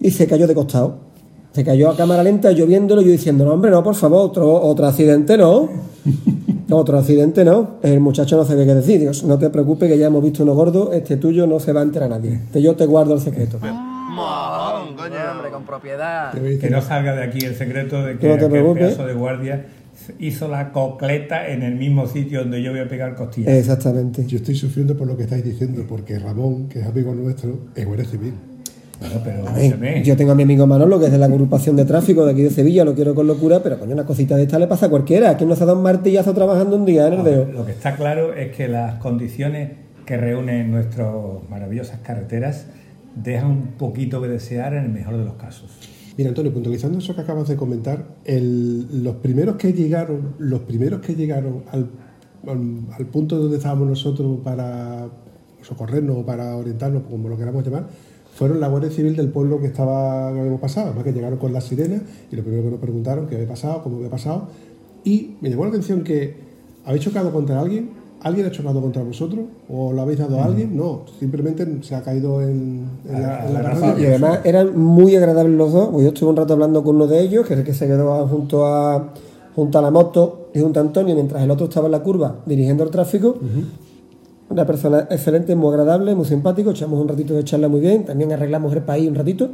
[0.00, 1.12] y se cayó de costado.
[1.52, 4.60] Se cayó a cámara lenta, lloviéndolo, y yo diciendo, no, hombre, no, por favor, otro,
[4.60, 5.68] otro accidente no.
[6.70, 7.72] Otro accidente no.
[7.82, 8.98] El muchacho no sabía qué decir.
[8.98, 11.80] Digo, no te preocupes que ya hemos visto uno gordo, este tuyo no se va
[11.80, 12.40] a enterar nadie.
[12.50, 13.58] Que yo te guardo el secreto.
[13.58, 13.74] Coño.
[15.32, 16.32] Hombre, con propiedad.
[16.32, 19.66] que no salga de aquí el secreto de que no te aquel pedazo de guardia
[20.18, 23.52] hizo la cocleta en el mismo sitio donde yo voy a pegar costillas.
[23.54, 24.26] Exactamente.
[24.26, 27.86] Yo estoy sufriendo por lo que estáis diciendo, porque Ramón, que es amigo nuestro, es
[27.86, 28.34] guardia civil.
[29.00, 29.44] Bueno, pero
[29.80, 32.32] ver, yo tengo a mi amigo Manolo, que es de la agrupación de tráfico de
[32.32, 34.86] aquí de Sevilla, lo quiero con locura, pero coño, una cosita de esta le pasa
[34.86, 35.36] a cualquiera.
[35.36, 37.46] ¿Quién no se ha dado un martillazo trabajando un día en el dedo?
[37.52, 39.72] Lo que está claro es que las condiciones
[40.06, 41.08] que reúnen nuestras
[41.50, 42.66] maravillosas carreteras
[43.16, 45.70] dejan un poquito que desear en el mejor de los casos.
[46.16, 51.14] Mira, Antonio, puntualizando eso que acabas de comentar, los primeros que llegaron, los primeros que
[51.14, 55.08] llegaron al punto donde estábamos nosotros para
[55.62, 57.86] socorrernos o para orientarnos, como lo queramos llamar,
[58.34, 60.88] fueron la Guardia Civil del pueblo que estaba que habíamos pasado.
[60.88, 63.82] Además que llegaron con las sirenas y lo primero que nos preguntaron qué había pasado,
[63.82, 64.48] cómo había pasado.
[65.04, 66.34] Y me llamó la atención que
[66.84, 67.90] habéis chocado contra alguien,
[68.22, 70.76] alguien ha chocado contra vosotros o lo habéis dado a alguien.
[70.76, 73.96] No, simplemente se ha caído en, en la, en la.
[73.98, 75.88] Y además eran muy agradables los dos.
[75.90, 77.86] pues Yo estuve un rato hablando con uno de ellos, que es el que se
[77.86, 79.12] quedó junto a,
[79.54, 82.36] junto a la moto y junto a Antonio, mientras el otro estaba en la curva
[82.46, 83.36] dirigiendo el tráfico.
[84.48, 86.70] Una persona excelente, muy agradable, muy simpático.
[86.70, 88.04] Echamos un ratito de charla muy bien.
[88.04, 89.48] También arreglamos el país un ratito,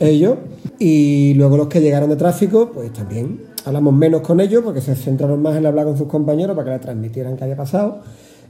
[0.00, 0.36] ellos.
[0.78, 4.94] Y luego los que llegaron de tráfico, pues también hablamos menos con ellos porque se
[4.94, 8.02] centraron más en hablar con sus compañeros para que le transmitieran qué había pasado.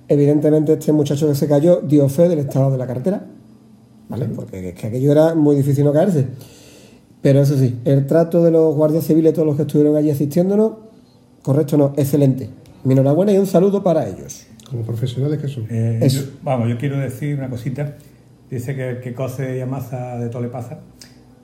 [0.09, 3.25] Evidentemente, este muchacho que se cayó dio fe del estado de la carretera.
[4.09, 4.27] ¿vale?
[4.27, 6.27] Porque es que aquello era muy difícil no caerse.
[7.23, 10.73] Pero eso sí, el trato de los guardias civiles, todos los que estuvieron allí asistiéndonos,
[11.43, 12.51] correcto no, excelente.
[12.85, 14.47] Mi enhorabuena y un saludo para ellos.
[14.69, 15.65] Como profesionales que son.
[15.71, 16.21] Eh, Eso.
[16.23, 17.97] yo- vamos, yo quiero decir una cosita.
[18.51, 20.81] Dice que, que cose Yamasa de Tolepasa.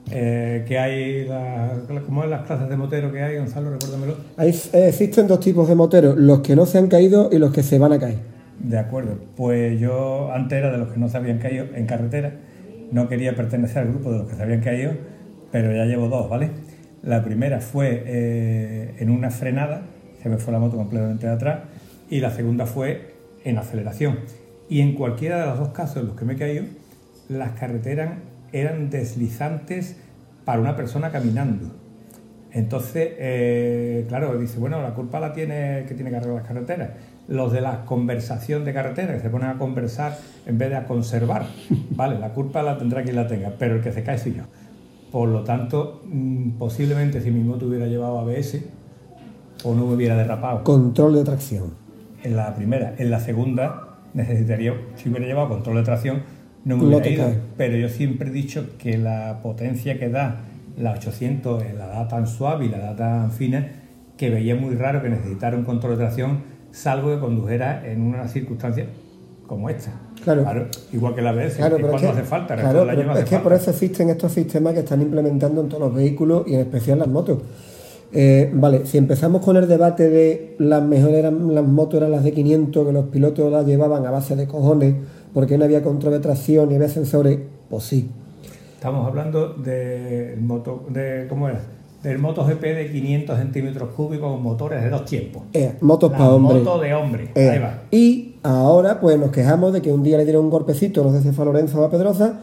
[0.09, 1.71] Eh, que hay, la,
[2.05, 3.71] ¿cómo es las clases de motero que hay, Gonzalo?
[3.71, 4.15] Recuérdamelo.
[4.35, 7.53] Ahí eh, existen dos tipos de moteros, los que no se han caído y los
[7.53, 8.17] que se van a caer.
[8.59, 9.17] De acuerdo.
[9.35, 12.33] Pues yo antes era de los que no se habían caído en carretera.
[12.91, 14.93] No quería pertenecer al grupo de los que se habían caído,
[15.51, 16.49] pero ya llevo dos, ¿vale?
[17.03, 19.83] La primera fue eh, en una frenada,
[20.21, 21.59] se me fue la moto completamente de atrás,
[22.09, 24.19] y la segunda fue en aceleración.
[24.69, 26.65] Y en cualquiera de los dos casos en los que me he caído,
[27.29, 28.19] las carreteras
[28.51, 29.97] eran deslizantes
[30.45, 31.71] para una persona caminando.
[32.53, 36.89] Entonces, eh, claro, dice, bueno, la culpa la tiene que tiene que arreglar las carreteras.
[37.27, 40.85] Los de la conversación de carretera, que se ponen a conversar en vez de a
[40.85, 41.45] conservar.
[41.91, 44.43] Vale, la culpa la tendrá quien la tenga, pero el que se cae soy yo.
[45.11, 48.63] Por lo tanto, mm, posiblemente si mi moto hubiera llevado ABS
[49.63, 51.73] o no me hubiera derrapado Control de tracción.
[52.23, 52.95] en la primera.
[52.97, 56.23] En la segunda necesitaría, si hubiera llevado control de tracción,
[56.65, 57.31] no me hubiera ido.
[57.57, 60.41] Pero yo siempre he dicho que la potencia que da
[60.77, 63.67] la 800 en la da tan suave y la da tan fina,
[64.17, 66.39] que veía muy raro que necesitara un control de tracción,
[66.71, 68.85] salvo que condujera en una circunstancia
[69.47, 69.91] como esta.
[70.23, 70.67] Claro.
[70.93, 73.23] igual que la ABS, Claro, pero cuando es que, hace falta, claro, pero no hace
[73.23, 73.43] es que falta.
[73.43, 76.99] por eso existen estos sistemas que están implementando en todos los vehículos y en especial
[76.99, 77.39] las motos.
[78.13, 82.23] Eh, vale, si empezamos con el debate de las mejores eran, las motos eran las
[82.23, 84.95] de 500, que los pilotos las llevaban a base de cojones,
[85.33, 88.09] porque no había control de tracción ni había sensores, pues sí.
[88.75, 91.61] Estamos hablando del moto, de, ¿cómo era?
[92.01, 95.43] Del MotoGP de 500 centímetros cúbicos con motores de dos tiempos.
[95.53, 96.63] Eh, motos para hombres.
[96.63, 97.29] moto de hombre.
[97.35, 97.83] Eh, Ahí va.
[97.91, 101.21] Y ahora pues nos quejamos de que un día le dieron un golpecito, no sé
[101.21, 102.39] si fue a Lorenzo o a Pedroza,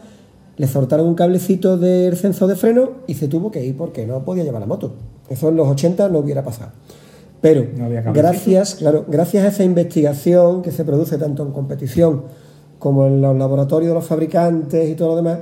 [0.55, 4.23] le soltaron un cablecito del censo de freno y se tuvo que ir porque no
[4.23, 4.93] podía llevar la moto.
[5.29, 6.71] Eso en los 80 no hubiera pasado.
[7.41, 12.23] Pero No gracias, claro, gracias a esa investigación que se produce tanto en competición
[12.79, 15.39] como en los laboratorios de los fabricantes y todo lo demás,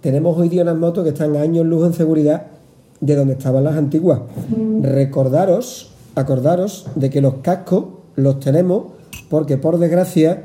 [0.00, 2.46] tenemos hoy día unas motos que están años luz en seguridad
[3.00, 4.20] de donde estaban las antiguas.
[4.80, 7.84] Recordaros, acordaros de que los cascos
[8.16, 8.84] los tenemos
[9.28, 10.44] porque por desgracia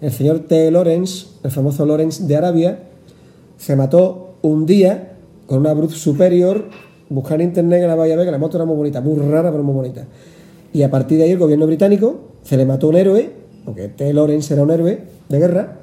[0.00, 0.70] el señor T.
[0.70, 2.78] Lawrence, el famoso Lawrence de Arabia,
[3.56, 5.14] se mató un día
[5.46, 6.64] con una Brut Superior.
[7.08, 9.16] Buscar en internet que la vaya a ver, que la moto era muy bonita, muy
[9.16, 10.06] rara, pero muy bonita.
[10.72, 13.30] Y a partir de ahí el gobierno británico se le mató un héroe,
[13.64, 14.12] porque T.
[14.12, 14.98] Lawrence era un héroe
[15.28, 15.76] de guerra,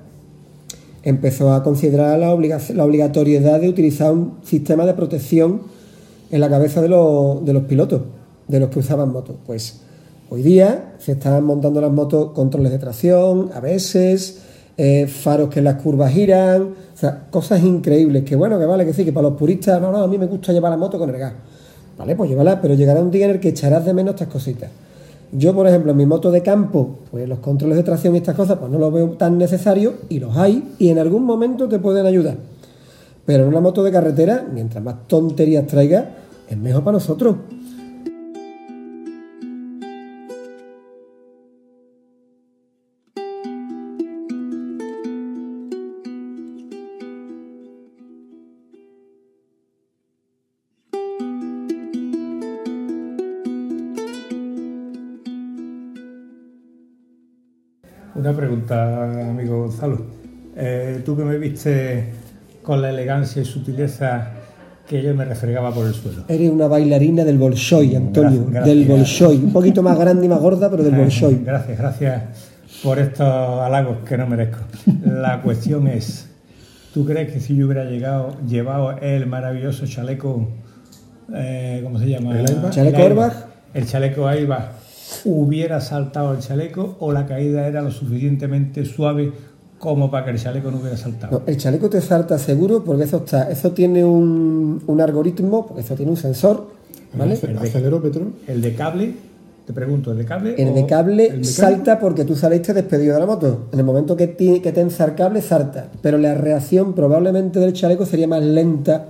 [1.03, 5.61] empezó a considerar la, obliga- la obligatoriedad de utilizar un sistema de protección
[6.32, 8.01] en la cabeza de los, de los pilotos,
[8.47, 9.36] de los que usaban motos.
[9.45, 9.80] Pues
[10.30, 13.95] hoy día se están montando las motos controles de tracción, ABS,
[14.77, 18.23] eh, faros que en las curvas giran, o sea, cosas increíbles.
[18.23, 20.27] Que bueno, que vale, que sí, que para los puristas, no, no, a mí me
[20.27, 21.34] gusta llevar la moto con el gas.
[21.97, 24.69] Vale, pues llévala, pero llegará un día en el que echarás de menos estas cositas.
[25.32, 28.36] Yo, por ejemplo, en mi moto de campo, pues los controles de tracción y estas
[28.36, 31.77] cosas, pues no los veo tan necesarios y los hay y en algún momento te
[31.77, 32.38] pueden ayudar.
[33.25, 36.15] Pero en una moto de carretera, mientras más tonterías traiga,
[36.49, 37.36] es mejor para nosotros.
[58.20, 60.01] Una pregunta, amigo Gonzalo.
[60.53, 62.03] Eh, tú que me viste
[62.61, 64.32] con la elegancia y sutileza
[64.86, 66.26] que yo me refregaba por el suelo.
[66.28, 68.45] Eres una bailarina del Bolshoi, Antonio.
[68.49, 68.86] Gracias, del.
[68.86, 69.38] Bolshoi.
[69.38, 71.45] Un poquito más grande y más gorda, pero del Bolshoi.
[71.45, 72.24] Gracias, gracias
[72.84, 74.59] por estos halagos que no merezco.
[75.05, 76.28] La cuestión es,
[76.93, 80.45] ¿tú crees que si yo hubiera llegado, llevado el maravilloso chaleco,
[81.34, 82.38] eh, ¿cómo se llama?
[82.38, 82.72] ¿El airbag?
[82.72, 83.34] ¿Chaleco airbag?
[83.74, 84.78] El chaleco airbag
[85.26, 89.32] hubiera saltado el chaleco o la caída era lo suficientemente suave
[89.78, 91.39] como para que el chaleco no hubiera saltado?
[91.39, 95.82] No, el chaleco te salta seguro porque eso está, eso tiene un, un algoritmo, porque
[95.82, 96.68] eso tiene un sensor,
[97.18, 97.34] ¿vale?
[97.34, 98.24] Ace- Acelerómetro.
[98.47, 99.14] El de cable,
[99.66, 100.55] te pregunto, ¿el de cable?
[100.57, 103.68] El de cable el salta porque tú saliste despedido de la moto.
[103.72, 105.89] En el momento que, ti- que tensa el cable, salta.
[106.01, 109.05] Pero la reacción probablemente del chaleco sería más lenta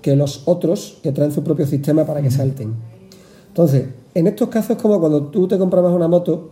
[0.00, 2.72] que los otros que traen su propio sistema para que salten.
[3.48, 3.84] Entonces,
[4.16, 6.48] en estos casos como cuando tú te comprabas una moto.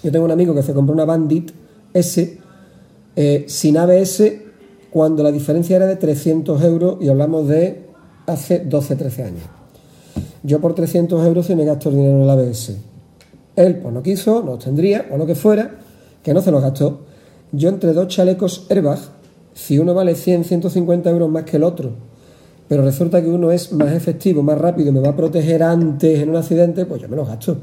[0.00, 1.50] Yo tengo un amigo que se compró una Bandit
[1.92, 2.38] S
[3.16, 4.22] eh, sin ABS
[4.88, 7.88] cuando la diferencia era de 300 euros y hablamos de
[8.26, 9.42] hace 12, 13 años.
[10.44, 12.76] Yo por 300 euros sí me gasto el dinero en el ABS.
[13.56, 15.80] Él pues no quiso, no tendría, o lo que fuera,
[16.22, 17.00] que no se los gastó.
[17.50, 19.00] Yo entre dos chalecos airbag,
[19.52, 21.90] si uno vale 100, 150 euros más que el otro,
[22.68, 26.30] pero resulta que uno es más efectivo, más rápido, me va a proteger antes en
[26.30, 27.56] un accidente, pues yo me los gasto.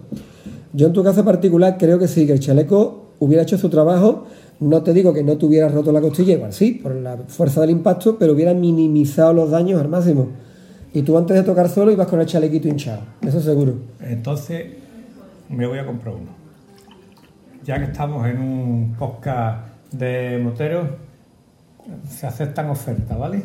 [0.74, 4.26] Yo en tu caso particular creo que sí, que el chaleco hubiera hecho su trabajo.
[4.60, 7.62] No te digo que no te hubieras roto la costilla, igual sí, por la fuerza
[7.62, 10.30] del impacto, pero hubiera minimizado los daños al máximo.
[10.93, 13.74] Y tú antes de tocar suelo ibas con el chalequito hinchado, eso seguro.
[13.99, 14.66] Entonces,
[15.49, 16.32] me voy a comprar uno.
[17.64, 20.88] Ya que estamos en un podcast de moteros,
[22.10, 23.43] se aceptan ofertas, ¿vale?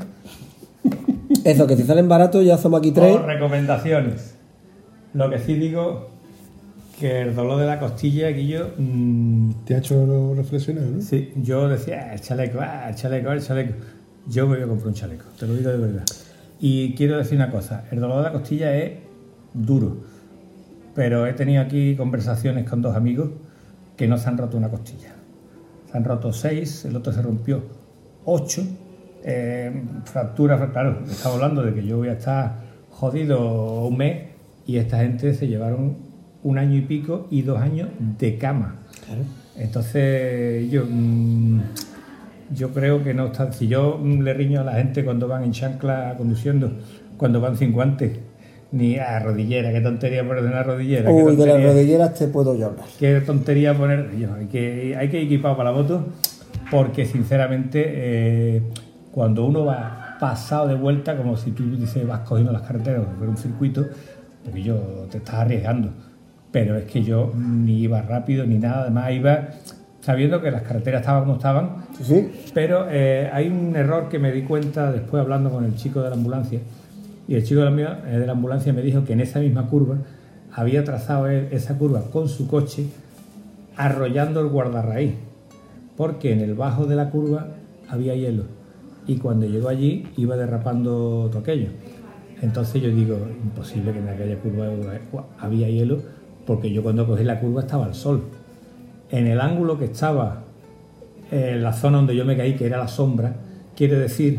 [1.44, 3.16] Eso, que si salen baratos ya somos aquí tres.
[3.16, 4.34] O recomendaciones.
[5.14, 6.08] Lo que sí digo
[6.98, 8.68] que el dolor de la costilla, aquí yo.
[8.76, 11.00] mm, Te ha hecho reflexionar, ¿no?
[11.02, 13.74] sí, yo decía, "Ah, el chaleco, ah, el chaleco, el chaleco.
[14.28, 16.04] Yo me voy a comprar un chaleco, te lo digo de verdad.
[16.60, 18.92] Y quiero decir una cosa: el dolor de la costilla es
[19.54, 19.96] duro.
[20.94, 23.30] Pero he tenido aquí conversaciones con dos amigos
[23.96, 25.14] que no se han roto una costilla.
[25.90, 27.62] Se han roto seis, el otro se rompió
[28.26, 28.62] ocho.
[29.24, 32.60] Eh, fracturas, claro, estamos hablando de que yo voy a estar
[32.90, 34.22] jodido un mes
[34.66, 35.96] y esta gente se llevaron
[36.42, 38.76] un año y pico y dos años de cama.
[39.56, 41.60] Entonces yo, mm,
[42.54, 43.52] yo creo que no está.
[43.52, 46.72] Si yo mm, le riño a la gente cuando van en chancla conduciendo,
[47.16, 48.18] cuando van sin guantes,
[48.72, 51.10] ni a rodillera, qué tontería poner una rodillera.
[51.10, 52.86] Uy, de las rodilleras te puedo yo hablar.
[52.98, 54.16] Qué tontería poner.
[54.16, 56.06] yo, hay, que, hay que ir equipado para la moto,
[56.70, 58.62] porque sinceramente, eh,
[59.12, 63.28] cuando uno va pasado de vuelta, como si tú dices, vas cogiendo las carreteras por
[63.28, 63.86] un circuito,
[64.44, 64.76] porque yo
[65.10, 65.90] te estás arriesgando.
[66.52, 69.48] Pero es que yo ni iba rápido ni nada, además iba
[70.00, 71.70] sabiendo que las carreteras estaban como estaban.
[71.96, 72.32] Sí, sí.
[72.54, 76.10] Pero eh, hay un error que me di cuenta después hablando con el chico de
[76.10, 76.60] la ambulancia.
[77.28, 79.38] Y el chico de la, ambulancia- eh, de la ambulancia me dijo que en esa
[79.40, 79.96] misma curva
[80.52, 82.86] había trazado él esa curva con su coche
[83.76, 85.14] arrollando el guardarraíz.
[85.96, 87.46] Porque en el bajo de la curva
[87.88, 88.44] había hielo.
[89.10, 91.66] Y cuando llegó allí iba derrapando todo aquello.
[92.42, 94.68] Entonces yo digo, imposible que en aquella curva
[95.36, 95.98] había hielo,
[96.46, 98.22] porque yo cuando cogí la curva estaba al sol.
[99.10, 100.44] En el ángulo que estaba
[101.28, 103.34] en la zona donde yo me caí, que era la sombra,
[103.74, 104.38] quiere decir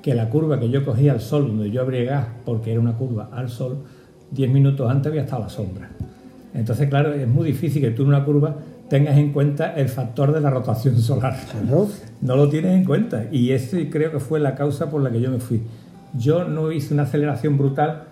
[0.00, 2.96] que la curva que yo cogía al sol, donde yo abría gas, porque era una
[2.96, 3.80] curva al sol,
[4.30, 5.90] 10 minutos antes había estado la sombra.
[6.54, 8.56] Entonces, claro, es muy difícil que tú en una curva
[8.90, 11.36] tengas en cuenta el factor de la rotación solar.
[12.20, 13.26] No lo tienes en cuenta.
[13.30, 15.62] Y ese creo que fue la causa por la que yo me fui.
[16.18, 18.02] Yo no hice una aceleración brutal,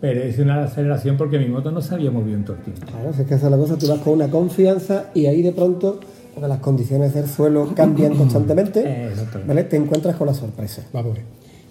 [0.00, 2.86] pero hice una aceleración porque mi moto no se había movido en todo el tiempo.
[2.86, 5.42] Claro, si es que esa es la cosa, tú vas con una confianza y ahí
[5.42, 5.98] de pronto,
[6.32, 9.10] porque las condiciones del suelo cambian constantemente,
[9.48, 9.64] ¿vale?
[9.64, 10.82] te encuentras con la sorpresa.
[10.92, 11.24] Vamos a ver.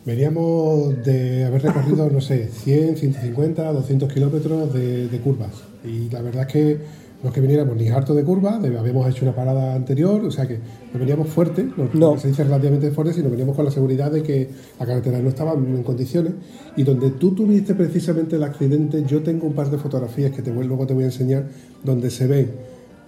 [0.05, 5.51] Veníamos de haber recorrido, no sé, 100, 150, 200 kilómetros de, de curvas.
[5.85, 6.77] Y la verdad es que
[7.21, 10.31] no es que viniéramos ni harto de curvas, de- habíamos hecho una parada anterior, o
[10.31, 10.59] sea que
[10.93, 12.17] no veníamos fuerte, no, No.
[12.17, 14.49] se dice relativamente fuerte, sino veníamos con la seguridad de que
[14.79, 16.33] la carretera no estaba en condiciones.
[16.77, 20.51] Y donde tú tuviste precisamente el accidente, yo tengo un par de fotografías que te
[20.51, 21.47] voy- luego te voy a enseñar,
[21.83, 22.51] donde se ven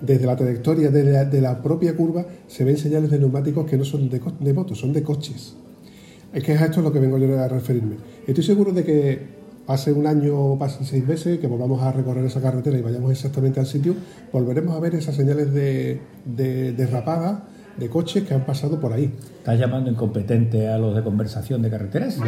[0.01, 3.77] desde la trayectoria de la, de la propia curva, se ven señales de neumáticos que
[3.77, 5.55] no son de motos, son de coches.
[6.33, 7.95] Es que a esto es lo que vengo yo a referirme.
[8.25, 9.40] Estoy seguro de que
[9.71, 13.09] pase un año o pasen seis meses, que volvamos a recorrer esa carretera y vayamos
[13.09, 13.95] exactamente al sitio,
[14.33, 17.47] volveremos a ver esas señales de, de derrapada
[17.77, 19.09] de coches que han pasado por ahí.
[19.37, 22.17] ¿Estás llamando incompetente a los de conversación de carreteras?
[22.17, 22.25] No,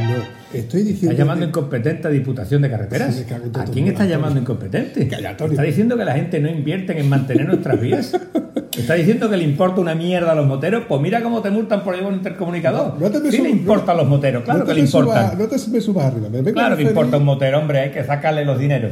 [0.53, 1.11] estoy diciendo...
[1.11, 3.13] ¿Estás llamando que- incompetente a Diputación de Carreteras?
[3.13, 3.25] Sí,
[3.59, 5.05] ¿A quién estás llamando incompetente?
[5.09, 5.51] Calla, Antonio.
[5.51, 8.13] ¿Está diciendo que la gente no invierte en mantener nuestras vías?
[8.77, 10.83] ¿Está diciendo que le importa una mierda a los moteros?
[10.87, 12.99] Pues mira cómo te multan por llevar un intercomunicador.
[12.99, 15.37] No te me sí sub- le importan no- los moteros, claro no que le importan.
[15.37, 16.27] no te me subas arriba.
[16.29, 18.91] Me a Claro que importa un motero, hombre, hay que sacarle los dineros.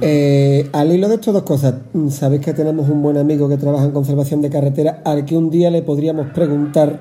[0.00, 1.74] Eh, al hilo de estas dos cosas,
[2.10, 5.50] sabéis que tenemos un buen amigo que trabaja en conservación de carretera al que un
[5.50, 7.00] día le podríamos preguntar,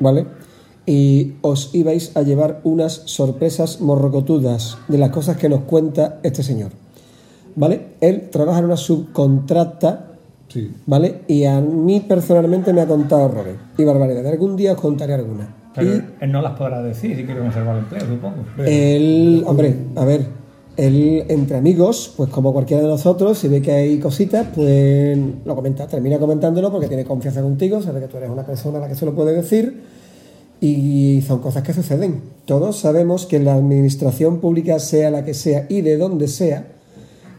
[0.00, 0.26] ¿vale?
[0.86, 6.42] Y os ibais a llevar unas sorpresas morrocotudas de las cosas que nos cuenta este
[6.42, 6.70] señor,
[7.56, 7.88] ¿vale?
[8.00, 10.07] Él trabaja en una subcontrata,
[10.48, 10.72] Sí.
[10.86, 11.22] ¿vale?
[11.28, 14.32] Y a mí personalmente me ha contado horrores y barbaridades.
[14.32, 15.54] Algún día os contaré alguna.
[15.74, 18.44] Pero Y él no las podrá decir si quiere conservar el empleo, supongo.
[18.66, 20.26] él, hombre, a ver,
[20.76, 25.54] él entre amigos, pues como cualquiera de nosotros, si ve que hay cositas, pues lo
[25.54, 28.88] comenta, termina comentándolo porque tiene confianza contigo, sabe que tú eres una persona a la
[28.88, 29.82] que se lo puede decir
[30.60, 32.22] y son cosas que suceden.
[32.44, 36.66] Todos sabemos que en la administración pública, sea la que sea y de donde sea,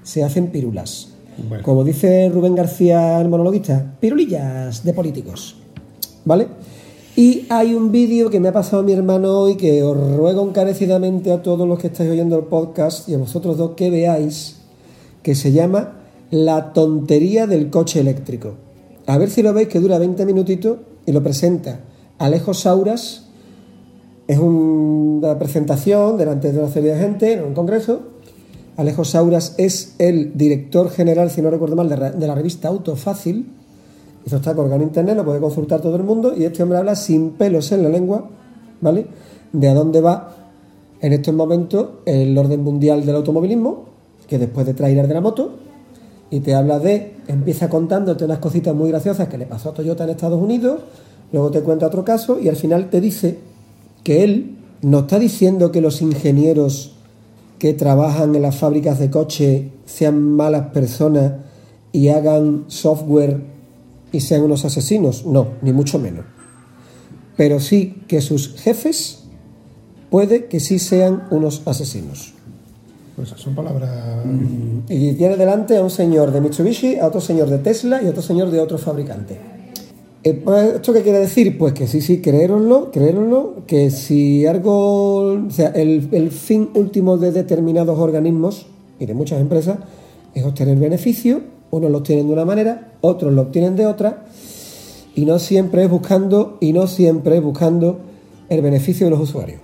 [0.04, 1.14] se hacen pirulas.
[1.64, 5.56] Como dice Rubén García, el monologuista, pirulillas de políticos.
[6.26, 6.48] ¿Vale?
[7.16, 11.32] Y hay un vídeo que me ha pasado mi hermano hoy que os ruego encarecidamente
[11.32, 14.58] a todos los que estáis oyendo el podcast y a vosotros dos que veáis,
[15.24, 15.98] que se llama
[16.32, 18.54] La tontería del coche eléctrico.
[19.08, 21.80] A ver si lo veis que dura 20 minutitos y lo presenta
[22.20, 23.26] Alejo Sauras.
[24.28, 28.00] Es un- una presentación delante de una serie de gente en un congreso.
[28.80, 33.46] Alejo Sauras es el director general, si no recuerdo mal, de, la revista Auto Fácil.
[34.26, 36.34] Eso está colgado en internet, lo puede consultar todo el mundo.
[36.34, 38.30] Y este hombre habla sin pelos en la lengua,
[38.80, 39.06] ¿vale?
[39.52, 40.34] De a dónde va
[41.02, 43.84] en estos momentos el orden mundial del automovilismo,
[44.26, 45.56] que después de trailer de la moto,
[46.30, 50.06] y te habla de, empieza contándote unas cositas muy graciosas que le pasó a Toyota
[50.06, 50.80] en Estados Unidos,
[51.34, 53.40] luego te cuenta otro caso y al final te dice
[54.06, 56.96] que él no está diciendo que los ingenieros
[57.60, 61.34] que trabajan en las fábricas de coche sean malas personas
[61.92, 63.42] y hagan software
[64.12, 66.26] y sean unos asesinos, no, ni mucho menos.
[67.36, 69.26] Pero sí que sus jefes
[70.10, 72.34] puede que sí sean unos asesinos.
[73.16, 74.26] Pues son palabras...
[74.88, 78.12] Y tiene delante a un señor de Mitsubishi, a otro señor de Tesla y a
[78.12, 79.59] otro señor de otro fabricante.
[80.22, 81.58] Eh, pues, ¿Esto qué quiere decir?
[81.58, 87.18] Pues que sí, sí, creéroslo, creéroslo, que si algo, o sea, el, el fin último
[87.18, 88.66] de determinados organismos
[89.00, 89.78] y de muchas empresas
[90.34, 91.42] es obtener beneficio,
[91.72, 94.26] unos lo obtienen de una manera, otros lo obtienen de otra,
[95.16, 98.00] y no siempre es buscando, y no siempre es buscando
[98.50, 99.62] el beneficio de los usuarios.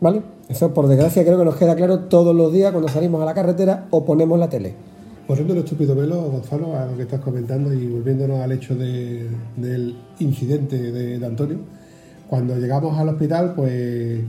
[0.00, 0.22] ¿Vale?
[0.48, 3.34] Eso por desgracia creo que nos queda claro todos los días cuando salimos a la
[3.34, 4.74] carretera o ponemos la tele.
[5.28, 9.26] Poniendo el estúpido velo, Gonzalo, a lo que estás comentando y volviéndonos al hecho de-
[9.56, 11.58] del incidente de, de Antonio,
[12.28, 14.20] cuando llegamos al hospital, pues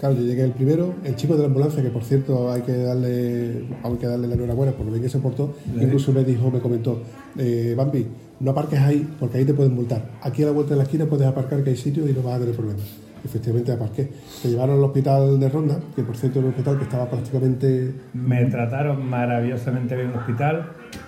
[0.00, 2.76] claro, yo llegué el primero, el chico de la ambulancia, que por cierto hay que
[2.76, 6.50] darle, hay que darle la enhorabuena por lo bien que se portó, incluso me dijo,
[6.50, 7.02] me comentó,
[7.36, 8.06] eh, Bambi,
[8.40, 10.10] no aparques ahí porque ahí te pueden multar.
[10.22, 12.34] Aquí a la vuelta de la esquina puedes aparcar que hay sitio y no vas
[12.36, 12.84] a tener problemas.
[13.24, 14.10] Efectivamente aparqué.
[14.42, 17.94] Te llevaron al hospital de Ronda, que por cierto era un hospital que estaba prácticamente
[18.14, 20.66] Me trataron maravillosamente bien en el hospital.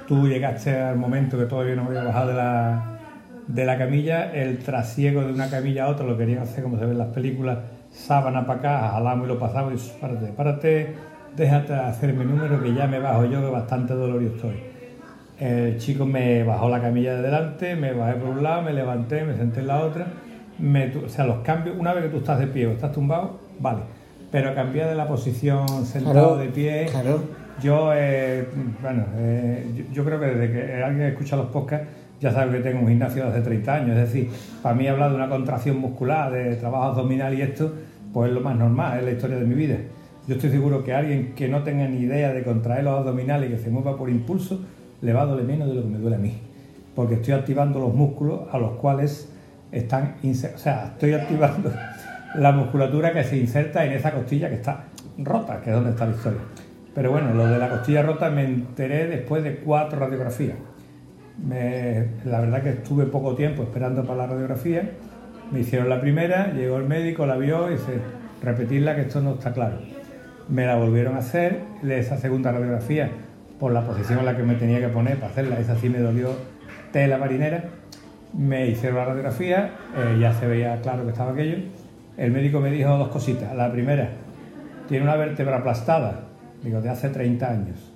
[0.08, 2.98] Tú llegaste al momento que todavía no me había bajado de la,
[3.46, 4.32] de la camilla.
[4.32, 7.08] El trasiego de una camilla a otra lo querían hacer como se ve en las
[7.08, 7.58] películas.
[7.92, 10.94] Sábana para acá, jalamos y lo pasamos y párate, párate,
[11.36, 14.62] déjate hacer mi número que ya me bajo yo, que bastante dolorido estoy.
[15.40, 19.24] El chico me bajó la camilla de delante, me bajé por un lado, me levanté,
[19.24, 20.06] me senté en la otra
[20.60, 23.38] me o sea, los cambios, una vez que tú estás de pie o estás tumbado,
[23.60, 23.80] vale.
[24.30, 27.22] Pero cambiar de la posición sentado Claro, de pie, claro.
[27.60, 28.46] yo, eh,
[28.80, 31.88] bueno, eh, yo, yo creo que desde que alguien escucha los podcasts,
[32.20, 33.90] ya sabe que tengo un gimnasio de hace 30 años.
[33.96, 34.30] Es decir,
[34.62, 37.72] para mí hablar de una contracción muscular, de trabajo abdominal y esto,
[38.12, 39.76] pues es lo más normal, es la historia de mi vida.
[40.28, 43.54] Yo estoy seguro que alguien que no tenga ni idea de contraer los abdominales y
[43.54, 44.60] que se mueva por impulso,
[45.00, 46.34] le va a doler menos de lo que me duele a mí.
[46.94, 49.29] Porque estoy activando los músculos a los cuales
[49.72, 51.72] están, o sea, estoy activando
[52.34, 54.84] la musculatura que se inserta en esa costilla que está
[55.18, 56.40] rota, que es donde está la historia.
[56.94, 60.56] Pero bueno, lo de la costilla rota me enteré después de cuatro radiografías.
[61.42, 64.90] Me- la verdad que estuve poco tiempo esperando para la radiografía.
[65.50, 67.98] Me hicieron la primera, llegó el médico, la vio y dice,
[68.42, 69.78] repetirla que esto no está claro.
[70.48, 73.10] Me la volvieron a hacer, esa segunda radiografía,
[73.58, 75.98] por la posición en la que me tenía que poner para hacerla, esa sí me
[75.98, 76.30] dolió
[76.92, 77.64] tela marinera.
[78.32, 81.58] Me hicieron la radiografía, eh, ya se veía claro que estaba aquello.
[82.16, 83.54] El médico me dijo dos cositas.
[83.56, 84.10] La primera,
[84.88, 86.26] tiene una vértebra aplastada,
[86.62, 87.92] digo, de hace 30 años.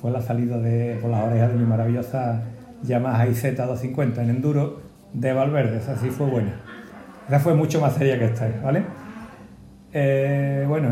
[0.00, 2.42] Fue la salida de, por las orejas de mi maravillosa
[2.82, 6.52] Yamaha IZ250 en enduro de Valverde, esa sí fue buena.
[7.28, 8.82] Esa fue mucho más seria que esta, ¿vale?
[9.92, 10.88] Eh, bueno,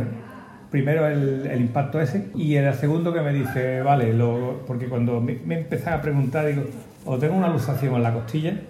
[0.71, 5.39] primero el, impacto ese y el segundo que me dice, vale, lo- porque cuando me,
[5.45, 6.63] me empezaba a preguntar, digo,
[7.05, 8.61] o tengo una luxación en la costilla,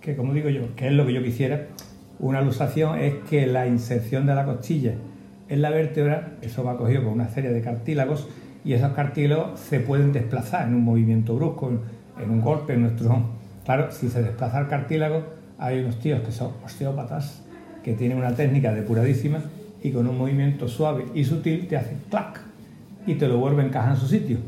[0.00, 1.68] que como digo yo, que es lo que yo quisiera,
[2.18, 4.94] una luxación es que la inserción de la costilla
[5.48, 8.28] en la vértebra, eso va cogido con una serie de cartílagos
[8.64, 11.70] y esos cartílagos se pueden desplazar en un movimiento brusco,
[12.20, 13.22] en, un golpe, en nuestro...
[13.64, 15.24] Claro, si se desplaza el cartílago,
[15.58, 17.42] hay unos tíos que son osteópatas
[17.82, 19.40] que tienen una técnica depuradísima
[19.82, 22.40] y con un movimiento suave y sutil te hacen clac
[23.06, 24.38] y te lo vuelve a encajar en su sitio.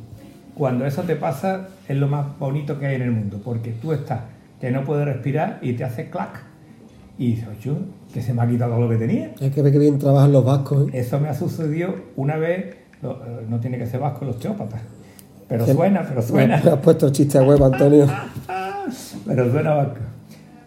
[0.55, 3.93] Cuando eso te pasa es lo más bonito que hay en el mundo, porque tú
[3.93, 4.21] estás
[4.65, 6.43] que no puedes respirar y te hace clac.
[7.19, 7.77] Y dices, yo,
[8.15, 9.33] que se me ha quitado lo que tenía.
[9.41, 10.89] Hay que ver que bien trabajan los vascos.
[10.89, 11.01] ¿eh?
[11.01, 14.81] Eso me ha sucedido una vez, eh, no tiene que ser vasco el osteópata,
[15.49, 16.63] pero suena, pero suena.
[16.65, 18.07] Me has puesto el chiste a huevo, Antonio.
[19.27, 20.01] Pero suena vasco.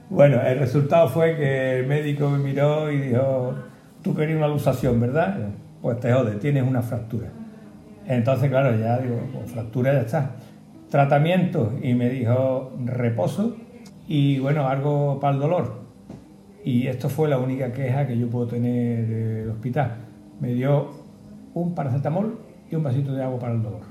[0.09, 3.53] Bueno, el resultado fue que el médico me miró y dijo,
[4.01, 5.37] tú querías una luxación, ¿verdad?
[5.81, 7.27] Pues te jode, tienes una fractura.
[8.07, 10.31] Entonces, claro, ya digo, pues fractura ya está.
[10.89, 13.55] Tratamiento, y me dijo reposo
[14.07, 15.81] y bueno, algo para el dolor.
[16.63, 19.95] Y esto fue la única queja que yo puedo tener del hospital.
[20.39, 20.89] Me dio
[21.53, 23.81] un paracetamol y un vasito de agua para el dolor.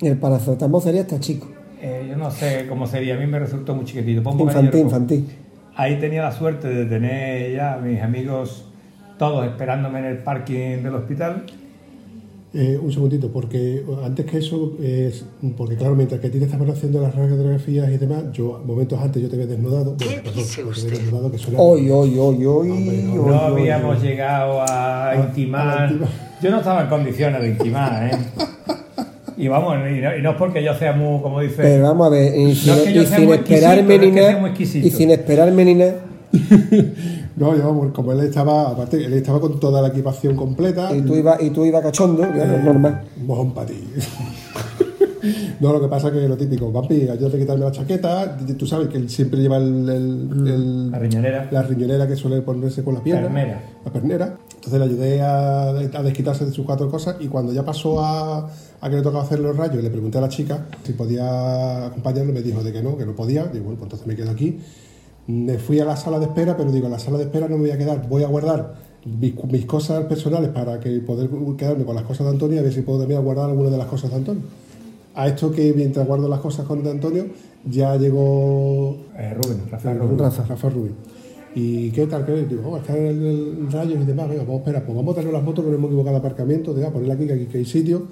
[0.00, 1.48] El paracetamol sería hasta chico.
[1.80, 4.22] Eh, yo no sé cómo sería, a mí me resultó muy chiquitito.
[4.22, 5.28] Pon un Infantil, infantil.
[5.74, 8.72] Ahí tenía la suerte de tener ya a mis amigos
[9.18, 11.44] todos esperándome en el parking del hospital.
[12.54, 15.24] Eh, un segundito, porque antes que eso, es,
[15.58, 18.98] porque claro, mientras que a ti te estaban haciendo las radiografías y demás, yo momentos
[18.98, 19.94] antes yo te había desnudado.
[19.98, 22.68] Bueno, perdón, no te había desnudado, que suena- Hoy, hoy, hoy, hoy.
[23.14, 24.08] No hoy, habíamos hoy.
[24.08, 25.92] llegado a a intimar.
[26.40, 28.18] Yo no estaba en condiciones de intimar, ¿eh?
[29.38, 31.56] Y vamos, y no, y no es porque yo sea muy, como dice.
[31.58, 33.98] Pero vamos a ver, y sin, No es que yo y sea sin muy esperarme
[33.98, 34.54] ni es que nada.
[34.58, 35.94] Y sin esperarme ni nada.
[37.36, 40.94] No, yo, como él estaba, aparte, él estaba con toda la equipación completa.
[40.96, 43.02] Y tú ibas y tú ibas cachondo, que es normal.
[43.20, 43.84] Un mojón para ti.
[45.60, 48.66] no, lo que pasa es que lo típico, vampi, yo de quitarme la chaqueta, tú
[48.66, 51.48] sabes que él siempre lleva el, el- el- La riñonera.
[51.50, 53.22] la riñonera que suele ponerse con la pierna.
[53.24, 53.60] Pernera.
[53.84, 54.36] La pernera.
[54.54, 58.48] Entonces le ayudé a, a desquitarse de sus cuatro cosas y cuando ya pasó a,
[58.80, 62.32] a que le tocaba hacer los rayos, le pregunté a la chica si podía acompañarlo,
[62.32, 63.44] me dijo de que no, que no podía.
[63.44, 64.58] Digo, bueno, pues entonces me quedo aquí.
[65.26, 67.56] Me fui a la sala de espera, pero digo, en la sala de espera no
[67.56, 68.74] me voy a quedar, voy a guardar
[69.04, 72.62] mis, mis cosas personales para que poder quedarme con las cosas de Antonio y a
[72.62, 74.42] ver si puedo también guardar algunas de las cosas de Antonio.
[75.14, 77.26] A esto que mientras guardo las cosas con Antonio,
[77.64, 80.18] ya llegó Eh, Rubén, Rafael eh, Rubén.
[80.18, 80.92] Rafa, Rafa Rubin.
[81.54, 82.26] ¿Y qué tal?
[82.26, 82.44] ¿Qué?
[82.44, 84.28] Digo, oh, está el, el rayos y demás.
[84.28, 84.84] Venga, vamos a esperar.
[84.84, 86.74] Pues vamos a tener las motos nos hemos equivocado de aparcamiento.
[86.74, 88.08] Diga, ponerla aquí, que aquí que hay sitio.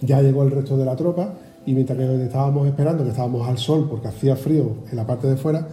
[0.00, 1.34] Ya llegó el resto de la tropa.
[1.66, 5.26] Y mientras que estábamos esperando, que estábamos al sol porque hacía frío en la parte
[5.28, 5.68] de fuera,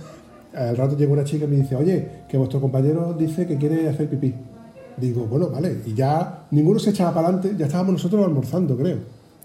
[0.56, 3.90] al rato llegó una chica y me dice, oye, que vuestro compañero dice que quiere
[3.90, 4.34] hacer pipí.
[4.98, 5.78] Digo, bueno, vale.
[5.86, 7.56] Y ya ninguno se echaba para adelante.
[7.58, 8.98] Ya estábamos nosotros almorzando, creo.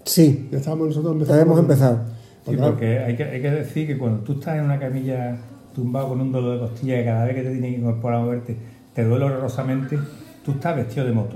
[0.03, 1.41] Sí, Ya estábamos nosotros ya empezando.
[1.43, 1.97] hemos empezado.
[1.97, 2.11] Sí,
[2.45, 5.37] Porque, claro, porque hay que, hay que decir que cuando tú estás en una camilla
[5.75, 8.23] tumbado con un dolor de costilla que cada vez que te tienes que incorporar a
[8.23, 8.57] moverte
[8.93, 9.97] te duele horrorosamente,
[10.43, 11.35] tú estás vestido de moto.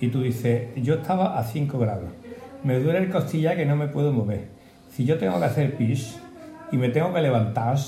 [0.00, 2.10] Y tú dices, yo estaba a 5 grados,
[2.64, 4.46] me duele el costilla que no me puedo mover.
[4.90, 6.16] Si yo tengo que hacer pis
[6.72, 7.78] y me tengo que levantar,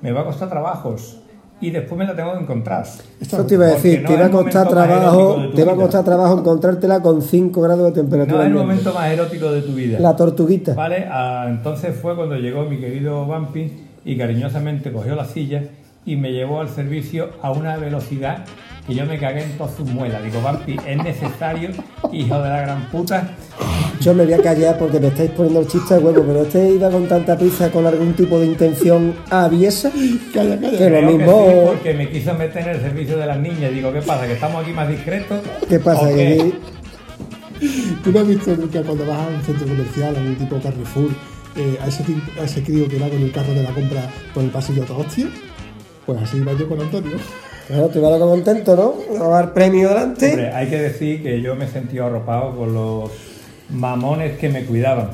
[0.00, 1.18] me va a costar trabajos
[1.60, 2.86] y después me la tengo que encontrar.
[3.20, 6.04] Eso te iba a decir, no te va a costar trabajo, te va a costar
[6.04, 8.38] trabajo encontrártela con 5 grados de temperatura.
[8.38, 9.98] No es el momento más erótico de tu vida.
[9.98, 10.74] La tortuguita.
[10.74, 13.72] Vale, ah, entonces fue cuando llegó mi querido Vampi
[14.04, 15.64] y cariñosamente cogió la silla
[16.06, 18.44] y me llevó al servicio a una velocidad
[18.86, 20.22] que yo me cagué en todas sus muelas.
[20.22, 21.70] Digo, Vampi, es necesario,
[22.12, 23.30] hijo de la gran puta.
[24.00, 26.70] Yo me voy a callar porque me estáis poniendo el chiste de huevo, pero este
[26.70, 29.90] iba con tanta prisa con algún tipo de intención aviesa.
[30.32, 30.78] Calla, calla.
[30.78, 31.46] Que lo Creo que mismo.
[31.48, 33.72] sí, porque me quiso meter en el servicio de las niñas.
[33.72, 34.26] Digo, ¿qué pasa?
[34.26, 35.40] ¿Que estamos aquí más discretos?
[35.68, 36.08] ¿Qué pasa?
[38.04, 41.10] ¿Tú no has visto nunca cuando vas a un centro comercial, a un tipo Carrefour,
[41.56, 42.04] eh, a, ese,
[42.40, 44.96] a ese crío que va con el carro de la compra por el pasillo a
[44.96, 45.26] hostia?
[46.06, 47.16] Pues así iba yo con Antonio.
[47.66, 48.76] Claro, te iba contento,
[49.10, 49.24] ¿no?
[49.24, 50.30] A dar premio delante.
[50.30, 53.10] Hombre, hay que decir que yo me he sentido arropado por los
[53.70, 55.10] mamones que me cuidaban.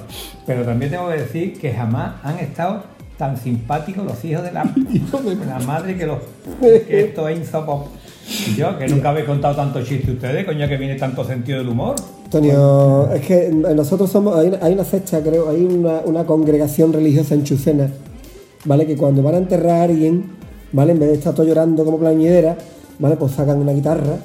[0.47, 2.85] Pero también tengo que decir que jamás han estado
[3.17, 6.19] tan simpáticos los hijos de la, de la madre que los.
[6.61, 8.05] que esto es insoportable.
[8.49, 11.69] Y yo, que nunca habéis contado tanto chiste ustedes, coño, que viene tanto sentido del
[11.69, 11.95] humor.
[12.25, 17.35] Antonio, es que nosotros somos, hay, hay una secta, creo, hay una, una congregación religiosa
[17.35, 17.89] en Chucena,
[18.65, 18.87] ¿vale?
[18.87, 20.31] Que cuando van a enterrar a alguien,
[20.73, 20.93] ¿vale?
[20.93, 22.57] En vez de estar todo llorando como plañidera,
[22.99, 23.17] ¿vale?
[23.17, 24.17] Pues sacan una guitarra,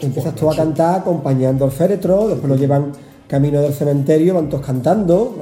[0.00, 2.92] empiezas tú a cantar acompañando al féretro, después lo llevan
[3.30, 5.36] camino del cementerio, van todos cantando,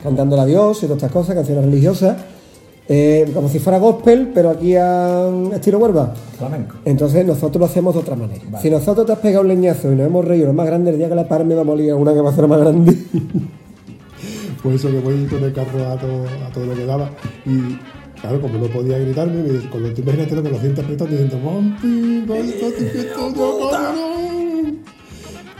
[0.00, 2.16] cantando a Dios y todas estas cosas, canciones religiosas,
[2.88, 6.14] eh, como si fuera gospel, pero aquí a estilo Huelva.
[6.38, 6.76] Flamenco.
[6.84, 8.60] Entonces nosotros lo hacemos de otra manera.
[8.60, 10.98] Si nosotros te has pegado un leñazo y nos hemos reído lo más grande, el
[10.98, 12.96] día que la par me va a molir una que va a ser más grande.
[14.62, 17.10] Pues eso que voy con el carro a todo, a todo lo que daba.
[17.46, 17.78] Y
[18.20, 22.26] claro, como no podía gritarme, me, cuando tú imagínate con los dientes apretados diciendo, ¡Vampi!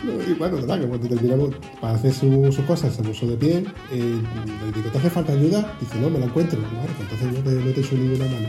[0.02, 3.64] Y bueno, verdad que cuando terminamos para hacer su- sus cosas se puso de pie.
[3.92, 4.22] Eh,
[4.66, 5.76] le digo, ¿te hace falta ayuda?
[5.80, 6.58] Dice, no, me la encuentro.
[6.58, 8.48] Bueno, pues entonces no te, no te echo ninguna mano.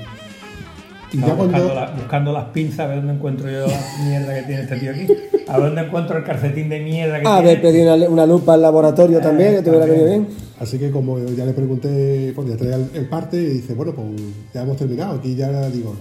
[1.14, 1.58] Y ya Estaba cuando.
[1.58, 4.76] buscando, la- buscando las pinzas a ver dónde encuentro yo la mierda que tiene este
[4.78, 5.08] tío aquí.
[5.49, 7.78] A ver dónde encuentro el calcetín de mierda que A ver, tiene.
[7.80, 10.28] pedí una, una lupa al laboratorio también, que te hubiera venido bien.
[10.62, 13.93] Así que como ya le pregunté, porque ya traía el, el parte y dice, bueno,
[13.93, 14.08] pues
[14.54, 15.16] ya hemos terminado.
[15.20, 15.93] Aquí ya digo,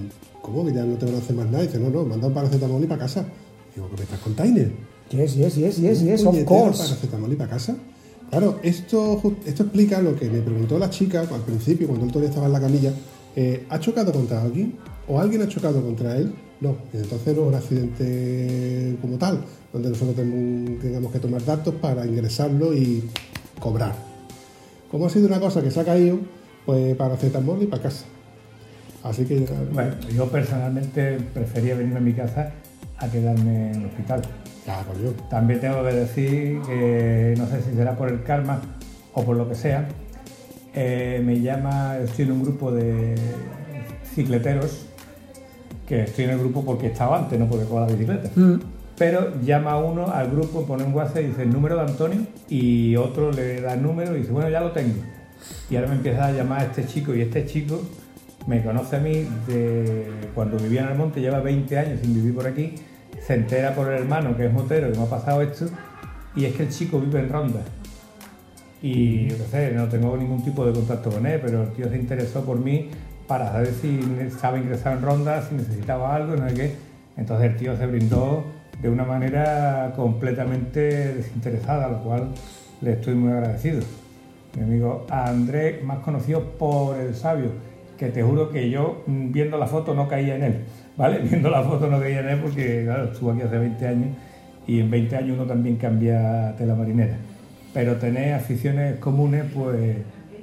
[0.43, 1.63] ¿cómo que ya no te van a hacer más nada?
[1.65, 3.25] dice, no, no, manda un paracetamol y para casa.
[3.75, 4.71] Digo, ¿qué me estás con Tainer?
[5.11, 6.79] Yes, yes, yes, yes, yes, of course.
[6.83, 7.77] paracetamol y para casa.
[8.31, 12.29] Claro, esto, esto explica lo que me preguntó la chica al principio, cuando él todavía
[12.31, 12.93] estaba en la camilla.
[13.37, 14.75] eh, ¿Ha chocado contra alguien?
[15.09, 16.33] ¿O alguien ha chocado contra él?
[16.61, 21.75] No, entonces no es un accidente como tal, donde nosotros tenemos- tengamos que tomar datos
[21.77, 23.09] para ingresarlo y
[23.59, 23.95] cobrar.
[24.91, 26.19] Como ha sido una cosa que se ha caído,
[26.67, 28.05] pues para acetamol y para casa.
[29.03, 32.53] Así que Bueno, yo personalmente prefería venirme a mi casa
[32.99, 34.23] a quedarme en el hospital.
[34.87, 35.11] Coño.
[35.29, 38.61] También tengo que decir que no sé si será por el karma
[39.15, 39.89] o por lo que sea.
[40.75, 43.17] eh, me llama, estoy en un grupo de
[44.15, 44.87] cicleteros,
[45.87, 48.31] que estoy en el grupo porque estaba antes, no porque cojo la bicicleta.
[48.97, 52.95] Pero llama uno al grupo, pone un WhatsApp y dice el número de Antonio y
[52.97, 54.95] otro le da el número y dice, bueno, ya lo tengo.
[55.71, 57.81] Y ahora me empieza a llamar a este chico y este chico
[58.47, 62.35] me conoce a mí de cuando vivía en el monte, lleva 20 años sin vivir
[62.35, 62.75] por aquí,
[63.21, 65.67] se entera por el hermano que es motero que me ha pasado esto
[66.35, 67.61] y es que el chico vive en Ronda.
[68.83, 71.89] Y yo qué sé, no tengo ningún tipo de contacto con él, pero el tío
[71.89, 72.91] se interesó por mí
[73.27, 76.75] para saber si estaba ingresado en Ronda, si necesitaba algo, no sé qué.
[77.17, 78.45] Entonces el tío se brindó
[78.81, 82.29] de una manera completamente desinteresada, lo cual
[82.81, 83.83] le estoy muy agradecido.
[84.57, 87.51] Mi amigo Andrés, más conocido por el sabio,
[88.01, 90.55] que te juro que yo mm, viendo la foto no caía en él,
[90.97, 91.19] ¿vale?
[91.31, 94.09] Viendo la foto no caía en él porque, claro, estuvo aquí hace 20 años
[94.67, 97.19] y en 20 años uno también cambia tela marinera.
[97.75, 99.99] Pero tener aficiones comunes, pues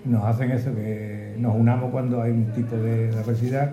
[0.05, 3.71] nos hacen eso, que nos unamos cuando hay un tipo de adversidad.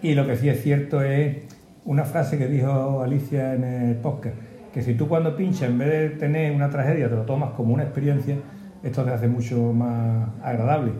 [0.00, 1.38] Y lo que sí es cierto es
[1.84, 4.36] una frase que dijo Alicia en el podcast,
[4.72, 7.74] que si tú cuando pinchas, en vez de tener una tragedia, te lo tomas como
[7.74, 8.36] una experiencia,
[8.84, 10.92] esto te hace mucho más agradable.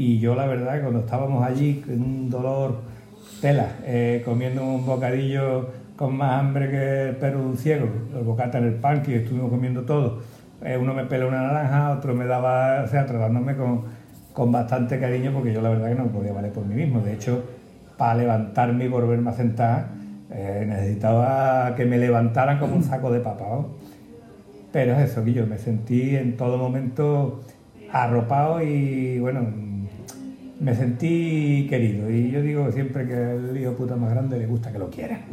[0.00, 2.80] Y yo la verdad cuando estábamos allí un dolor
[3.42, 7.86] tela, eh, comiendo un bocadillo con más hambre que el perro de un ciego,
[8.16, 10.20] el bocata en el pan, que estuvimos comiendo todo,
[10.64, 13.82] eh, uno me pela una naranja, otro me daba, o sea, tratándome con,
[14.32, 17.00] con bastante cariño porque yo la verdad que no podía valer por mí mismo.
[17.00, 17.44] De hecho,
[17.98, 19.88] para levantarme y volverme a sentar,
[20.30, 23.66] eh, necesitaba que me levantaran como un saco de papa.
[24.72, 27.42] Pero es eso, que yo me sentí en todo momento
[27.92, 29.69] arropado y bueno,
[30.60, 32.10] me sentí querido.
[32.10, 35.26] Y yo digo siempre que el hijo puta más grande le gusta que lo quiera.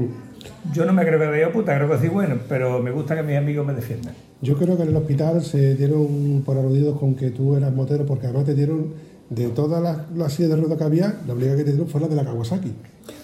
[0.73, 3.15] Yo no me creo que de hijo puta, creo que sí bueno, pero me gusta
[3.15, 4.13] que mis amigos me defiendan.
[4.41, 8.05] Yo creo que en el hospital se dieron por aludidos con que tú eras motero,
[8.05, 8.93] porque además te dieron
[9.29, 11.99] de todas las, las sillas de ruedas que había, la única que te dieron fue
[12.01, 12.71] la de la Kawasaki.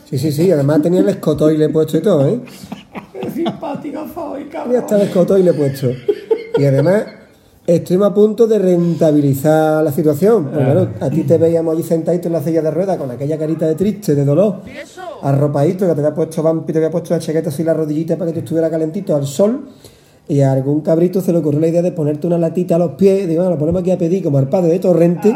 [0.09, 2.39] Sí, sí, sí, además tenía el escotoile puesto y todo, ¿eh?
[3.13, 4.75] Qué simpático soy, Y cabrón.
[4.75, 5.89] hasta el escotoile puesto.
[6.57, 7.05] Y además,
[7.65, 10.45] Estuvimos a punto de rentabilizar la situación.
[10.47, 10.65] Pues, Ah.
[10.65, 13.65] claro, a ti te veíamos allí sentadito en la silla de ruedas con aquella carita
[13.65, 14.57] de triste, de dolor,
[15.21, 18.31] arropadito, que te había puesto Vampi, te había puesto la chaqueta así la rodillita para
[18.31, 19.61] que tú estuviera calentito al sol.
[20.27, 22.91] Y a algún cabrito se le ocurrió la idea de ponerte una latita a los
[22.91, 25.33] pies, digo, bueno, lo ponemos aquí a pedir como al padre de Torrente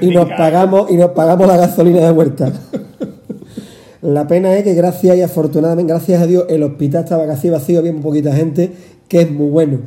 [0.00, 2.52] si y nos pagamos y nos pagamos la gasolina de vuelta.
[4.02, 7.80] La pena es que gracias y afortunadamente, gracias a Dios, el hospital estaba casi vacío,
[7.80, 8.70] había muy poquita gente,
[9.08, 9.78] que es muy bueno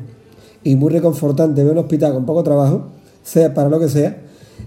[0.64, 2.88] y muy reconfortante ver un hospital con poco trabajo,
[3.24, 4.18] sea para lo que sea,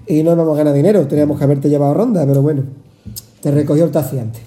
[0.06, 2.62] y no vamos a ganar dinero, teníamos que haberte llevado ronda, pero bueno,
[3.40, 4.42] te recogió el taxi antes.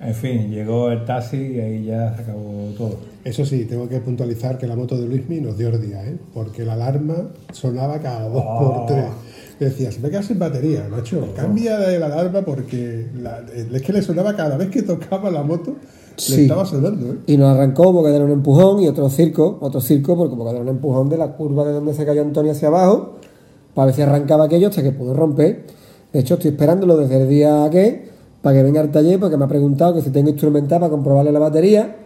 [0.00, 2.96] En fin, llegó el taxi y ahí ya se acabó todo.
[3.22, 6.16] Eso sí, tengo que puntualizar que la moto de Luismi nos dio el día, ¿eh?
[6.32, 7.16] porque la alarma
[7.52, 8.76] sonaba cada dos Oh.
[8.76, 9.04] por tres.
[9.58, 13.92] Decía, se me queda sin batería, macho, cambia de la alarma porque la- es que
[13.92, 15.76] le sonaba cada vez que tocaba la moto,
[16.28, 16.42] le Sí.
[16.42, 16.64] estaba.
[16.64, 17.18] ¿eh?
[17.26, 20.44] Y nos arrancó como que dar un empujón y otro circo, otro circo, porque como
[20.46, 23.14] que dar un empujón de la curva de donde se cayó Antonio hacia abajo,
[23.74, 25.66] para ver si arrancaba aquello hasta que pudo romper.
[26.12, 28.08] De hecho, estoy esperándolo desde el día que,
[28.42, 31.30] para que venga al taller, porque me ha preguntado que si tengo instrumental para comprobarle
[31.32, 31.96] la batería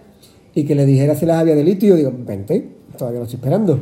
[0.54, 1.96] y que le dijera si las había de litio.
[1.96, 3.78] Digo, vente, todavía lo estoy esperando.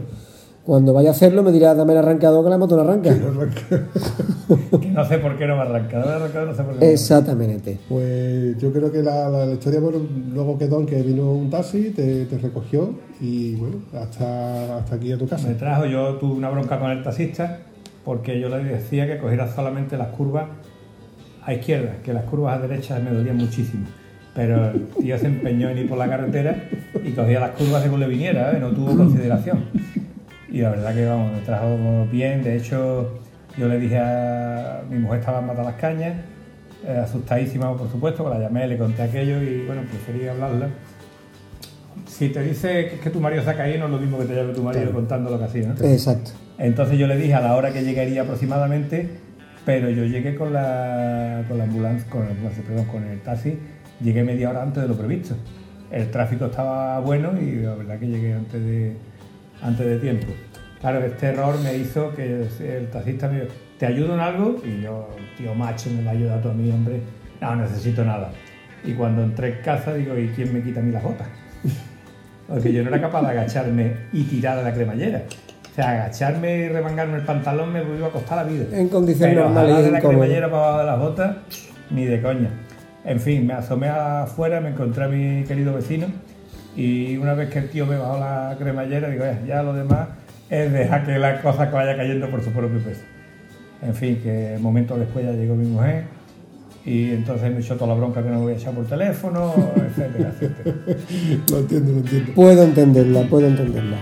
[0.65, 3.11] Cuando vaya a hacerlo me dirá, dame el arrancador que la moto no arranca.
[4.81, 6.85] Que no sé por qué no me ha arrancado, no sé por qué.
[6.87, 7.79] no Exactamente.
[7.89, 9.99] Pues yo creo que la, la- la historia bueno,
[10.33, 12.91] luego quedó en que vino un taxi, te, te recogió
[13.21, 15.49] y bueno, hasta, hasta aquí a tu casa.
[15.49, 17.59] Me trajo, yo tuve una bronca con el taxista
[18.05, 20.45] porque yo le decía que cogiera solamente las curvas
[21.45, 23.85] a izquierda, que las curvas a derecha me dolían muchísimo.
[24.35, 26.69] Pero el tío se empeñó en ir por la carretera
[27.05, 28.61] y cogía las curvas según le viniera, ¿eh?
[28.61, 29.65] no tuvo consideración.
[30.53, 33.19] Y la verdad que vamos, me trajo bien, de hecho
[33.57, 36.15] yo le dije a mi mujer estaba en las cañas,
[36.87, 40.69] eh, asustadísima por supuesto, pues la llamé, le conté aquello y bueno, preferí hablarla.
[42.07, 44.35] Si te dice que, tu marido se ha caído, no es lo mismo que te
[44.35, 44.99] llame tu marido Claro.
[44.99, 45.87] contando lo que hacía, ¿no?
[45.87, 46.33] Exacto.
[46.59, 49.09] Entonces yo le dije a la hora que llegaría aproximadamente,
[49.65, 53.59] pero yo llegué con la, con la ambulancia, con la ambulancia, perdón, con el taxi,
[54.03, 55.35] llegué media hora antes de lo previsto.
[55.91, 58.97] El tráfico estaba bueno y la verdad que llegué antes de,
[59.63, 60.27] antes de tiempo.
[60.81, 64.61] Claro, este error me hizo que el taxista me dijo, ¿te ayudo en algo?
[64.65, 67.01] Y yo, tío macho, me va a ayudar tú a mí, hombre.
[67.41, 68.31] No, necesito nada.
[68.85, 71.29] Y cuando entré en casa digo, ¿y quién me quita a mí las botas?
[72.49, 75.23] Porque yo no era capaz de agacharme y tirar a la cremallera.
[75.71, 78.65] O sea, agacharme y remangarme el pantalón me iba a costar la vida.
[78.77, 81.37] En condiciones Pero normales de la cremallera para abajo de las botas,
[81.91, 82.51] ni de coña.
[83.05, 86.09] En fin, me asomé afuera, me encontré a mi querido vecino
[86.77, 90.09] y una vez que el tío me bajó la cremallera, digo, "Eh, ya lo demás
[90.51, 93.03] es dejar que la cosa que vaya cayendo por su propio peso.
[93.83, 96.05] En fin, que momentos después ya llegó mi mujer
[96.85, 100.31] y entonces me echó toda la bronca que no voy a echar por teléfono, etcétera,
[100.31, 100.77] etcétera.
[101.51, 102.33] Lo entiendo, lo entiendo.
[102.35, 103.97] Puedo entenderla, puedo entenderla.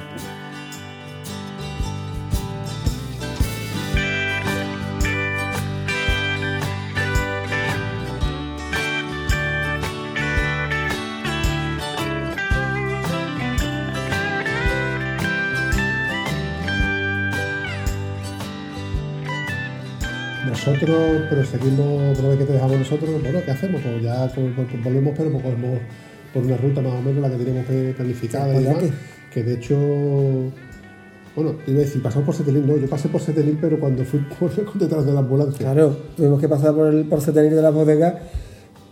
[20.81, 23.83] Nosotros proseguimos, una vez que te dejamos nosotros, bueno, ¿qué hacemos?
[23.83, 25.79] Pues ya pues, pues, volvemos, pero pues cogemos
[26.33, 28.95] por una ruta más o menos la que teníamos que planificada y Pues demás.
[29.31, 29.77] Que de hecho,
[31.37, 34.21] bueno, iba a decir, pasamos por Setenil, no, yo pasé por Setenil, pero cuando fui
[34.39, 35.59] por detrás de la ambulancia.
[35.59, 38.15] Claro, tuvimos que pasar por el porcetenir de las bodegas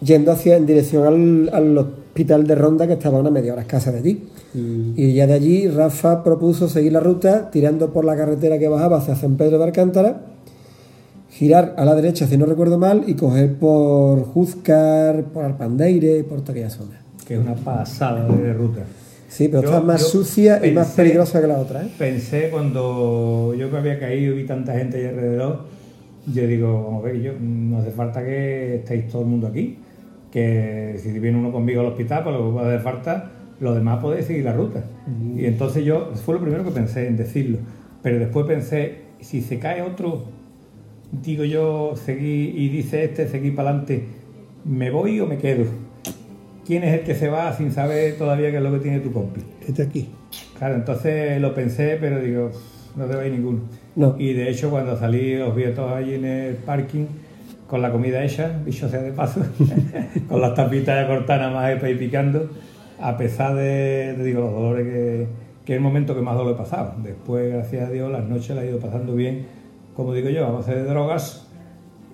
[0.02, 3.62] yendo hacia en dirección al, al hospital de Ronda que estaba a una media hora
[3.62, 4.28] escasa de allí.
[4.55, 8.98] Y ya de allí Rafa propuso seguir la ruta tirando por la carretera que bajaba
[8.98, 10.23] hacia San Pedro de Alcántara,
[11.39, 16.40] girar a la derecha si no recuerdo mal y coger por Juzcar, por Alpandeire, por
[16.40, 17.01] toda aquella zona.
[17.24, 18.81] Que es una pasada de ruta.
[19.28, 21.85] Sí, pero Yo- está más yo sucia y más peligrosa que la otra.
[21.85, 21.90] ¿eh?
[21.97, 25.66] Pensé cuando yo que había caído y vi tanta gente ahí alrededor,
[26.35, 29.78] yo digo, vamos a ver, yo, no hace falta que estéis todo el mundo aquí,
[30.32, 34.27] que si viene uno conmigo al hospital, pues lo que hacer falta, los demás podéis
[34.27, 34.82] seguir la ruta.
[35.36, 37.59] Y entonces yo, fue lo primero que pensé en decirlo,
[38.02, 40.24] pero después pensé, si se cae otro,
[41.13, 44.05] digo yo, seguí, y dice este, seguí para adelante,
[44.65, 45.65] ¿me voy o me quedo?
[46.67, 49.13] ¿Quién es el que se va sin saber todavía qué es lo que tiene tu
[49.13, 49.41] compi?
[49.67, 50.11] Este aquí.
[50.59, 52.51] Claro, entonces lo pensé, pero digo,
[52.95, 53.61] no te vais ninguno.
[53.97, 54.17] No.
[54.19, 57.07] Y de hecho, cuando salí, os vi a todos allí en el parking
[57.67, 59.41] con la comida hecha, dicho sea de paso,
[60.29, 62.51] con las tapitas de cortar nada más ir picando,
[63.01, 65.27] a pesar de, de, digo, los dolores que,
[65.65, 66.95] que es el momento que más dolor he pasado.
[67.03, 69.47] Después, gracias a Dios, las noches las he ido pasando bien,
[69.99, 71.45] como digo yo, a base de drogas.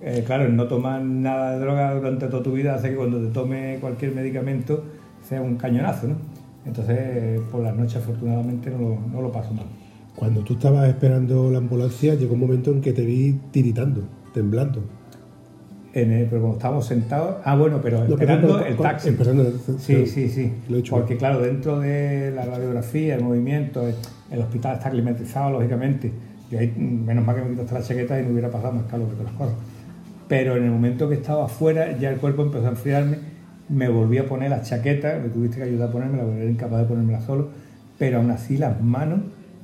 [0.01, 3.27] Eh, claro, no tomar nada de droga durante toda tu vida hace que cuando te
[3.27, 4.83] tome cualquier medicamento
[5.21, 6.15] sea un cañonazo, ¿no?
[6.65, 9.67] Entonces, por las noches afortunadamente no lo, no lo paso mal.
[10.15, 14.01] Cuando tú estabas esperando la ambulancia, llegó un momento en que te vi tiritando,
[14.33, 14.81] temblando.
[15.93, 17.35] En el- pero cuando estábamos sentados.
[17.45, 19.09] Ah, bueno, pero No, esperando pero- el taxi.
[19.09, 20.51] esperando el- sí, sí, sí.
[20.69, 23.83] lo he hecho Porque, claro, dentro de la radiografía, el movimiento,
[24.31, 26.11] el hospital está climatizado, lógicamente.
[26.51, 28.85] Yo ahí, menos mal que me quito hasta la chaqueta y no hubiera pasado más
[28.85, 29.55] calor que las cosas.
[30.27, 33.17] Pero en el momento que estaba afuera, ya el cuerpo empezó a enfriarme.
[33.69, 36.79] Me volví a poner la chaqueta, me tuviste que ayudar a ponérmela, porque era incapaz
[36.79, 37.49] de ponérmela solo.
[37.97, 39.21] Pero aún así, las manos,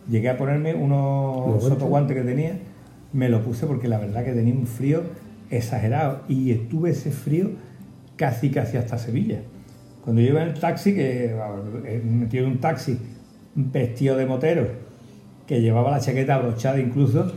[0.09, 1.69] llegué a ponerme unos guantes.
[1.69, 2.59] sotoguantes que tenía,
[3.13, 5.03] me lo puse porque la verdad que tenía un frío
[5.49, 7.51] exagerado y estuve ese frío
[8.15, 9.41] casi casi hasta Sevilla.
[10.03, 11.35] Cuando yo iba en el taxi, que
[11.85, 12.97] eh, metido en un taxi
[13.55, 14.67] vestido de motero,
[15.51, 17.29] que llevaba la chaqueta abrochada incluso,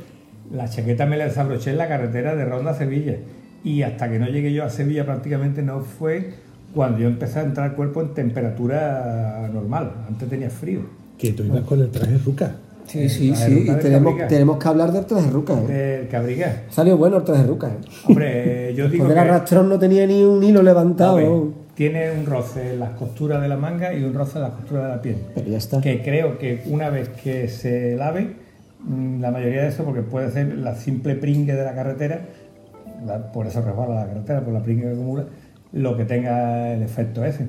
[0.53, 3.16] la chaqueta me la desabroché en la carretera de Ronda a Sevilla
[3.65, 6.32] y hasta que no llegué yo a Sevilla prácticamente no fue
[6.73, 10.82] cuando yo empecé a entrar al cuerpo en temperatura normal, antes tenía frío.
[11.19, 12.55] Que tú ibas con el traje ruca.
[12.86, 13.59] Sí, sí, La sí.
[13.66, 15.55] ruca Y tenemos, tenemos que hablar del traje ruca.
[15.55, 15.66] ¿eh?
[15.66, 16.62] Del Cabriga.
[16.70, 17.66] Salió bueno el traje ruca.
[17.66, 17.85] ¿eh?
[18.07, 21.16] Hombre, eh, yo digo Porque el arrastrón no tenía ni un hilo levantado.
[21.16, 21.31] A ver,
[21.74, 24.84] tiene un roce en las costuras de la manga y un roce en las costuras
[24.84, 25.16] de la piel.
[25.34, 25.80] Pero ya está.
[25.80, 28.36] Que creo que una vez que se lave,
[28.80, 32.20] mm, la mayoría de eso, porque puede ser la simple pringue de la carretera,
[33.05, 35.24] la- por eso resbala la carretera, por la pringue que acumula,
[35.72, 37.48] lo que tenga el efecto ese.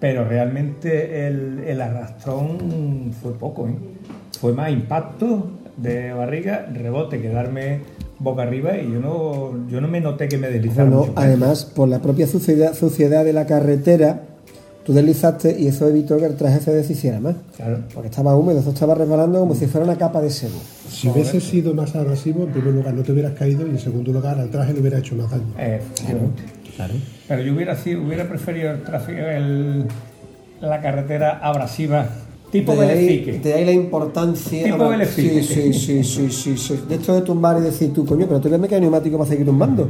[0.00, 3.74] Pero realmente el, el arrastrón fue poco, ¿eh?
[4.38, 7.80] Fue más impacto de barriga, rebote, quedarme
[8.24, 11.12] boca arriba y yo no, yo no me noté que me deslizara Bueno, mucho.
[11.14, 14.22] además, por la propia suciedad, suciedad de la carretera,
[14.84, 17.36] tú deslizaste y eso evitó que el traje se deshiciera más.
[17.56, 17.80] Claro.
[17.94, 20.58] Porque estaba húmedo, eso estaba resbalando como si fuera una capa de sebo.
[20.88, 24.12] Si hubiese sido más abrasivo, en primer lugar no te hubieras caído y en segundo
[24.12, 25.44] lugar al traje le hubiera hecho más daño.
[25.58, 26.42] Eh, efectivamente.
[27.28, 29.84] Pero yo hubiera, sido, hubiera preferido el tráfico, el-
[30.60, 32.08] la carretera abrasiva,
[32.60, 34.64] tipo de, ahí, de ahí la importancia.
[34.64, 36.74] Tipo sí, sí, sí, sí, sí, sí.
[36.88, 39.44] De esto de tumbar y decir tú, coño, pero tú le metes neumático para seguir
[39.46, 39.88] tumbando.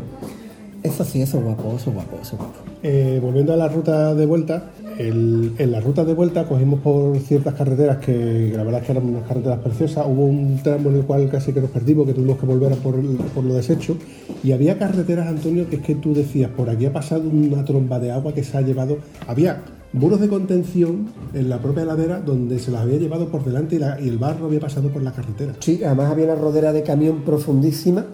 [0.83, 2.55] Eso sí, eso es guapo, eso es guapo, eso es guapo.
[2.83, 7.19] Eh, volviendo a la ruta de vuelta, el- en la ruta de vuelta cogimos por
[7.21, 10.05] ciertas carreteras que la verdad es que eran unas carreteras preciosas.
[10.07, 12.77] Hubo un tramo en el cual casi que nos perdimos, que tuvimos que volver a
[12.77, 12.97] por,
[13.35, 13.97] por lo deshecho.
[14.43, 17.99] Y había carreteras, Antonio, que es que tú decías, por aquí ha pasado una tromba
[17.99, 18.99] de agua que se ha llevado.
[19.27, 19.63] Había
[19.95, 23.79] muros de contención en la propia ladera donde se las había llevado por delante y,
[23.79, 25.55] la- y el barro había pasado por la carretera.
[25.61, 28.05] Sí, además había una rodera de camión profundísima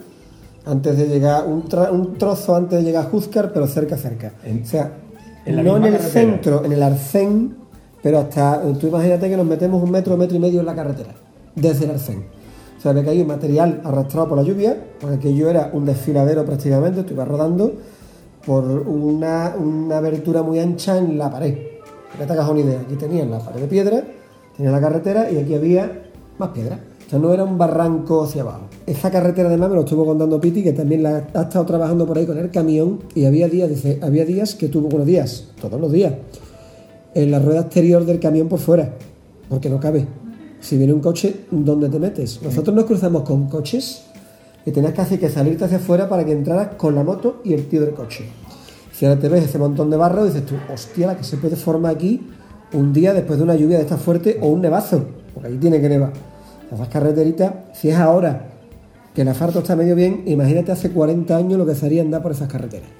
[0.67, 4.35] antes de llegar, un, tra- un trozo antes de llegar a Juzcar, pero cerca, cerca.
[4.63, 4.93] o sea,
[5.47, 6.13] en la no en el carretera.
[6.13, 7.57] centro, en el arcén,
[8.03, 11.15] pero hasta, tú imagínate que nos metemos un metro, metro y medio en la carretera,
[11.57, 12.25] desde el arcén.
[12.79, 16.45] O sea, que hay un material arrastrado por la lluvia, porque aquello era un desfiladero
[16.45, 17.73] prácticamente, tú ibas rodando
[18.47, 21.57] por una, una abertura muy ancha en la pared.
[22.19, 24.05] Que te hagas una idea, aquí tenían la pared de piedra,
[24.57, 26.03] tenía la carretera y aquí había
[26.39, 26.81] más piedra.
[27.07, 28.67] O sea, no era un barranco hacia abajo.
[28.87, 32.19] Esa carretera además me lo estuvo contando Piti, que también la ha estado trabajando por
[32.19, 35.81] ahí con el camión y había días, dice, había días que tuvo, buenos días, todos
[35.81, 36.15] los días,
[37.15, 38.95] en la rueda exterior del camión por fuera,
[39.49, 40.07] porque no cabe.
[40.61, 42.41] Si viene un coche, ¿dónde te metes?
[42.43, 44.03] Nosotros nos cruzamos con coches
[44.65, 47.67] y tenías casi que salirte hacia afuera para que entraras con la moto y el
[47.67, 48.25] tío del coche.
[49.01, 51.57] Si ahora te ves ese montón de barro, dices tú, hostia, la que se puede
[51.57, 52.21] formar aquí
[52.75, 55.81] un día después de una lluvia de esta fuerte o un nevazo, porque allí tiene
[55.81, 56.13] que nevar.
[56.71, 58.49] Esas carreteritas, si es ahora
[59.15, 62.33] que el asfalto está medio bien, imagínate hace 40 años lo que sería andar por
[62.33, 62.91] esas carreteras.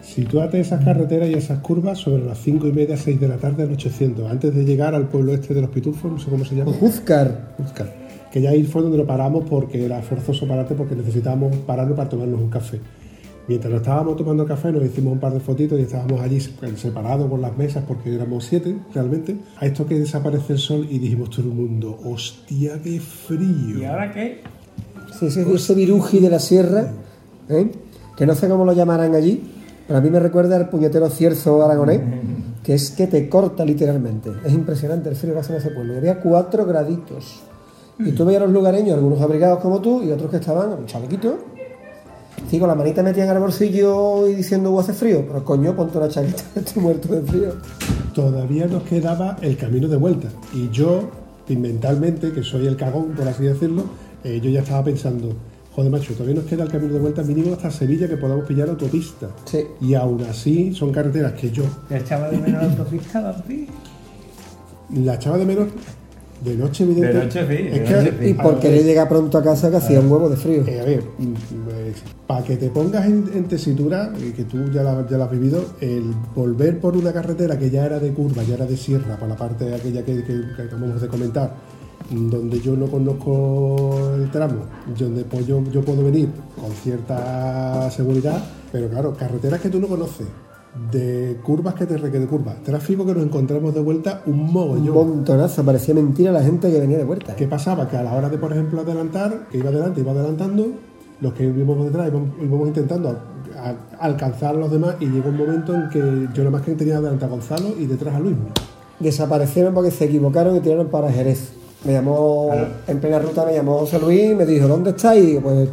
[0.00, 3.64] Sitúate esas carreteras y esas curvas sobre las 5 y media, 6 de la tarde
[3.64, 6.54] del 800, antes de llegar al pueblo este de los Pitufos, no sé cómo se
[6.54, 6.72] llama.
[6.72, 7.52] Juzcar.
[7.58, 7.92] Juzcar.
[8.32, 12.08] Que ya ahí fue donde lo paramos porque era forzoso pararte porque necesitábamos pararnos para
[12.08, 12.80] tomarnos un café.
[13.48, 17.28] Mientras nos estábamos tomando café nos hicimos un par de fotitos y estábamos allí separados
[17.28, 19.36] por las mesas porque éramos siete realmente.
[19.58, 23.78] A esto que desaparece el sol y dijimos todo el mundo, hostia, qué frío.
[23.80, 24.42] ¿Y ahora qué?
[25.18, 26.92] Sí, ese, ese viruji de la sierra,
[27.48, 27.70] ¿eh?
[28.16, 29.42] que no sé cómo lo llamarán allí,
[29.86, 32.00] pero a mí me recuerda al puñetero cierzo aragonés,
[32.62, 34.30] que es que te corta literalmente.
[34.44, 35.94] Es impresionante el frío que hace en ese pueblo.
[35.94, 37.42] Y había cuatro graditos.
[37.98, 40.86] Y tú veías a los lugareños, algunos abrigados como tú y otros que estaban un
[40.86, 41.51] chalequito.
[42.52, 45.24] Sí, con la manita metían al bolsillo y diciendo, "Uh, hace frío.
[45.26, 47.54] Pero coño, ponte una chaqueta, estoy muerto de frío.
[48.14, 50.28] Todavía nos quedaba el camino de vuelta.
[50.52, 51.08] Y yo,
[51.48, 53.84] mentalmente, que soy el cagón, por así decirlo,
[54.22, 55.34] eh, yo ya estaba pensando,
[55.74, 58.68] joder, macho, todavía nos queda el camino de vuelta mínimo hasta Sevilla que podamos pillar
[58.68, 59.28] autopista.
[59.46, 59.64] Sí.
[59.80, 63.66] Y aún así son carreteras que yo ¿Le echaba de menos la autopista, Bampi?
[64.94, 65.68] la echaba de menos
[66.44, 67.08] de noche, evidente.
[67.12, 67.84] De noche, sí, de
[68.18, 68.28] que.
[68.30, 70.64] Y porque le llega pronto a casa que hacía un huevo de frío.
[70.66, 71.02] Eh, a ver,
[72.26, 75.30] para que te pongas en, en tesitura, y que tú ya la, ya la has
[75.30, 76.04] vivido, el
[76.34, 79.36] volver por una carretera que ya era de curva, ya era de sierra, por la
[79.36, 81.54] parte aquella que, que- que acabamos de comentar,
[82.10, 84.64] donde yo no conozco el tramo,
[84.98, 86.28] donde pues yo, yo puedo venir
[86.60, 90.26] con cierta seguridad, pero claro, carreteras que tú no conoces,
[90.90, 94.94] de curvas que te requieren curvas, tráfico que nos encontramos de vuelta un Un mogollón.
[94.94, 97.36] montonazo, parecía mentira la gente que venía de vuelta.
[97.36, 97.86] ¿Qué pasaba?
[97.88, 100.68] Que a la hora de, por ejemplo, adelantar, que iba adelante, iba adelantando,
[101.20, 105.28] los que íbamos detrás íbamos, íbamos intentando a- a- alcanzar a los demás y llegó
[105.28, 105.98] un momento en que
[106.34, 108.36] yo nada más que tenía adelante a Gonzalo y detrás a Luis.
[108.98, 111.52] Desaparecieron porque se equivocaron y tiraron para Jerez.
[111.84, 112.50] Me llamó,
[112.86, 115.22] en plena ruta me llamó José Luis y me dijo, ¿dónde estáis?
[115.22, 115.68] Y digo, pues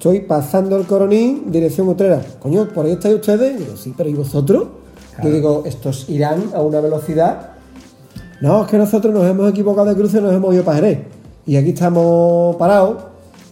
[0.00, 2.22] estoy pasando el Coroní, dirección Utrera.
[2.38, 3.60] Coño, ¿por ahí estáis ustedes?
[3.60, 4.68] Y digo, sí, pero ¿y vosotros?
[5.22, 7.50] Yo digo, estos irán a una velocidad.
[8.40, 11.00] No, es que nosotros nos hemos equivocado de cruce y nos hemos ido para Jerez.
[11.44, 12.96] Y aquí estamos parados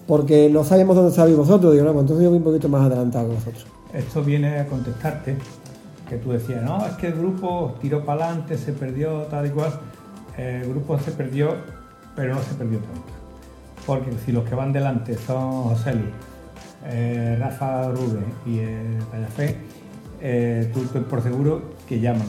[0.06, 1.70] porque no sabemos dónde estáis vosotros.
[1.74, 3.66] Digo, no, pues entonces yo voy un poquito más adelantado que vosotros.
[3.92, 5.36] Esto viene a contestarte
[6.08, 9.50] que tú decías, no, es que el grupo tiró para adelante, se perdió, tal y
[9.50, 9.72] cual.
[10.38, 11.50] El grupo se perdió,
[12.16, 13.12] pero no se perdió tanto.
[13.84, 16.27] Porque si los que van delante son José Luis,
[16.88, 19.56] eh, Rafa Rubén y eh, Tallafé,
[20.20, 22.26] eh, tú, por seguro que llaman.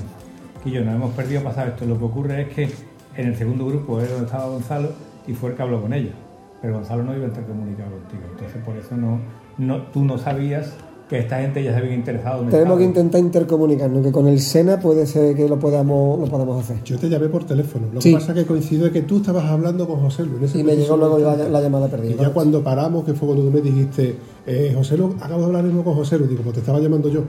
[0.63, 1.85] Que yo nos hemos perdido pasar esto.
[1.85, 2.69] Lo que ocurre es que
[3.15, 4.91] en el segundo grupo es donde estaba Gonzalo
[5.25, 6.13] y fue el que habló con ellos.
[6.61, 8.23] Pero Gonzalo no iba a intercomunicar contigo.
[8.31, 9.19] Entonces por eso no,
[9.57, 10.75] no, tú no sabías
[11.09, 12.43] que esta gente ya se había interesado.
[12.43, 16.27] en Tenemos que intentar intercomunicarnos, que con el Sena puede ser que lo podamos, lo
[16.27, 16.83] podamos hacer.
[16.83, 17.87] Yo te llamé por teléfono.
[17.91, 18.11] Lo Sí.
[18.11, 20.53] que pasa es que coincide que tú estabas hablando con José Luis.
[20.53, 22.13] Y me llegó luego la, llamada perdida.
[22.13, 25.45] Y ya cuando paramos, que fue cuando tú me dijiste, eh, José Lu, acabo de
[25.47, 27.23] hablar mismo con José Lu, digo, pues te estaba llamando yo.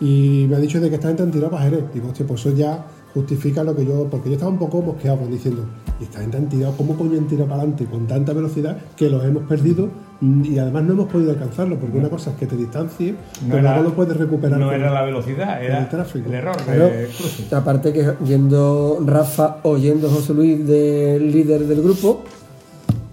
[0.00, 1.84] Y me ha dicho de que esta gente han tirado para Jerez.
[1.92, 2.86] Digo, hostia, pues eso ya
[3.16, 5.64] justifica lo que yo, porque yo estaba un poco mosqueado con diciendo,
[5.98, 9.08] y esta gente han tirado, ¿cómo coño han tirado para adelante con tanta velocidad que
[9.08, 9.88] los hemos perdido
[10.20, 11.78] y además no hemos podido alcanzarlo?
[11.78, 13.14] Porque una cosa es que te distancie,
[13.48, 14.60] pero luego lo puedes recuperar.
[14.60, 16.28] no era la velocidad, era el tráfico.
[16.28, 17.54] el error de cruce.
[17.54, 22.22] aparte que yendo Rafa o yendo José Luis del líder del grupo,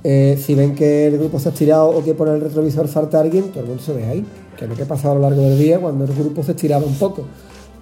[0.04, 3.22] eh, si ven que el grupo se ha estirado o que por el retrovisor falta
[3.22, 4.26] alguien, todo el mundo se ve ahí.
[4.58, 6.52] Que es lo que ha pasado a lo largo del día cuando el grupo se
[6.52, 7.24] estiraba un poco,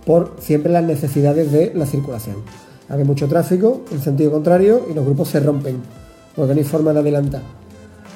[0.05, 2.37] por siempre las necesidades de la circulación.
[2.89, 5.77] Hay mucho tráfico en sentido contrario y los grupos se rompen,
[6.35, 7.41] porque no hay forma de adelantar.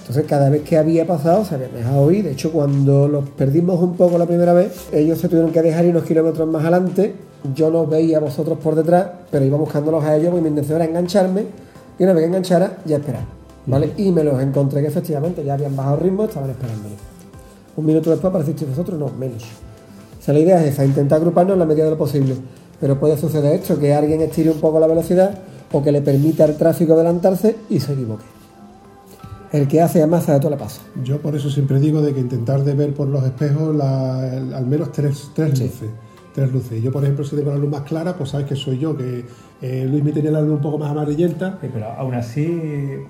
[0.01, 2.25] Entonces cada vez que había pasado se había dejado oír.
[2.25, 5.85] De hecho, cuando los perdimos un poco la primera vez, ellos se tuvieron que dejar
[5.85, 7.15] ir unos kilómetros más adelante.
[7.55, 10.75] Yo los veía a vosotros por detrás, pero iba buscándolos a ellos porque mi intención
[10.75, 11.45] era engancharme
[11.97, 13.25] y una vez que enganchara, ya esperar.
[13.65, 13.93] ¿Vale?
[13.97, 16.95] Y me los encontré que efectivamente ya habían bajado ritmo, estaban esperándome.
[17.75, 19.43] Un minuto después aparecisteis vosotros, no, menos.
[20.26, 22.35] Sea, la idea es esa, intentar agruparnos en la medida de lo posible.
[22.80, 25.38] Pero puede suceder esto, que alguien estire un poco la velocidad
[25.72, 28.26] o que le permita al tráfico adelantarse y se equivoque.
[29.52, 30.81] El que hace a masa de todo le pasa.
[31.03, 34.53] Yo por eso siempre digo de que intentar de ver por los espejos la- el-
[34.53, 35.89] al menos tres, tres luces.
[36.34, 36.84] Tres luces.
[36.84, 39.23] Yo, por ejemplo, si tengo la luz más clara, pues sabes que soy yo, que
[39.61, 41.57] eh, Luis me tenía la luz un poco más amarillenta.
[41.61, 43.06] Sí, pero aún así eh,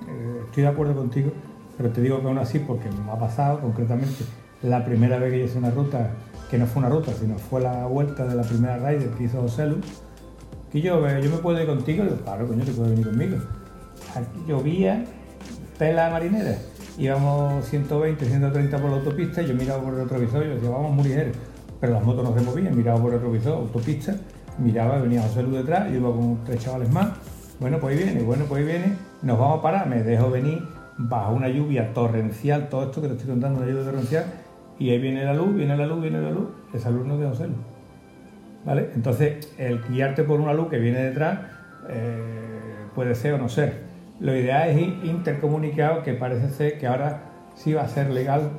[0.46, 1.30] estoy de acuerdo contigo,
[1.76, 4.24] pero te digo que aún así, porque me ha pasado concretamente
[4.62, 6.10] la primera vez que yo hice una ruta,
[6.50, 9.40] que no fue una ruta, sino fue la vuelta de la primera rider que hizo
[9.40, 9.76] José Lu,
[10.70, 13.06] que yo, eh, yo me puedo ir contigo, y digo, claro, coño, te puedes venir
[13.06, 13.36] conmigo.
[14.14, 15.04] Aquí llovía,
[15.78, 16.56] tela marinera,
[16.98, 20.70] íbamos 120, 130 por la autopista, y yo miraba por el retrovisor y yo decía,
[20.70, 21.32] vamos muy ligero,
[21.80, 24.14] pero las motos no se movían, miraba por el retrovisor, autopista,
[24.58, 27.08] miraba, venía José Lu detrás, yo iba con tres chavales más,
[27.58, 30.62] bueno, pues ahí viene, bueno, pues ahí viene, nos vamos a parar, me dejo venir
[30.98, 34.24] bajo una lluvia torrencial, todo esto que te estoy contando, una lluvia torrencial,
[34.78, 37.20] y ahí viene la luz, viene la luz, viene la luz, esa luz no es
[37.20, 37.54] de José Lu.
[38.64, 38.90] ¿Vale?
[38.94, 41.38] Entonces, el guiarte por una luz que viene detrás
[41.88, 42.20] eh,
[42.94, 43.86] puede ser o no ser.
[44.18, 47.22] Lo ideal es ir intercomunicado, que parece ser que ahora
[47.54, 48.50] sí va a ser legal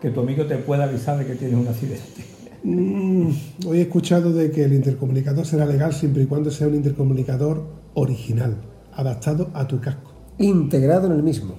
[0.00, 2.24] que tu amigo te pueda avisar de que tienes un accidente.
[2.64, 3.30] Mm,
[3.66, 7.62] hoy he escuchado de que el intercomunicador será legal siempre y cuando sea un intercomunicador
[7.94, 8.56] original,
[8.94, 10.12] adaptado a tu casco.
[10.38, 11.56] Integrado en el mismo.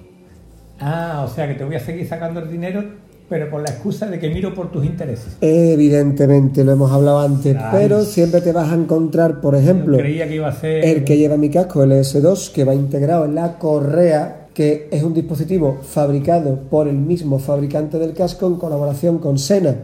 [0.80, 2.82] Ah, o sea que te voy a seguir sacando el dinero,
[3.28, 5.36] pero con la excusa de que miro por tus intereses.
[5.40, 7.68] Evidentemente, lo hemos hablado antes, Ay.
[7.72, 10.84] pero siempre te vas a encontrar, por ejemplo, Creía que iba a ser...
[10.84, 15.02] el que lleva mi casco, el S2, que va integrado en la correa, que es
[15.02, 19.74] un dispositivo fabricado por el mismo fabricante del casco en colaboración con Sena.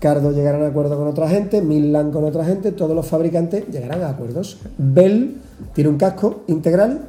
[0.00, 4.02] Cardo llegará a acuerdo con otra gente, Milan con otra gente, todos los fabricantes llegarán
[4.02, 4.58] a acuerdos.
[4.76, 5.36] Bell
[5.74, 7.00] tiene un casco integral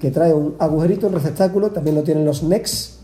[0.00, 3.01] que trae un agujerito, un receptáculo, también lo tienen los NEX,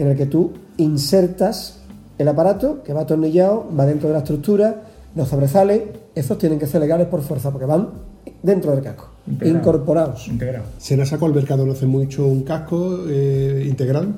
[0.00, 1.78] en el que tú insertas
[2.18, 4.82] el aparato que va atornillado, va dentro de la estructura,
[5.14, 7.88] los sobresale, esos tienen que ser legales por fuerza porque van
[8.42, 9.58] dentro del casco, Integrado.
[9.58, 10.28] incorporados.
[10.28, 10.64] Integrado.
[10.78, 14.14] Sena sacó al mercado no hace mucho un casco eh, integral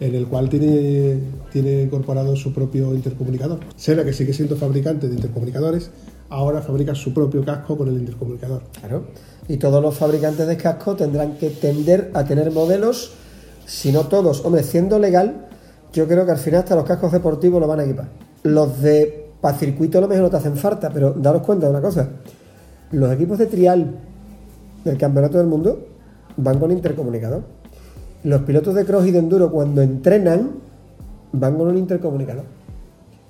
[0.00, 1.18] en el cual tiene,
[1.52, 3.60] tiene incorporado su propio intercomunicador.
[3.76, 5.90] Sena, que sigue siendo fabricante de intercomunicadores,
[6.30, 8.62] ahora fabrica su propio casco con el intercomunicador.
[8.80, 9.04] Claro.
[9.46, 13.12] Y todos los fabricantes de casco tendrán que tender a tener modelos,
[13.70, 15.46] si no todos, hombre, siendo legal,
[15.92, 18.08] yo creo que al final hasta los cascos deportivos lo van a equipar.
[18.42, 21.70] Los de para circuito a lo mejor no te hacen falta, pero daros cuenta de
[21.70, 22.08] una cosa.
[22.90, 23.94] Los equipos de trial
[24.84, 25.86] del Campeonato del Mundo
[26.36, 27.42] van con intercomunicador.
[28.24, 30.50] Los pilotos de cross y de enduro cuando entrenan
[31.32, 32.44] van con un intercomunicador.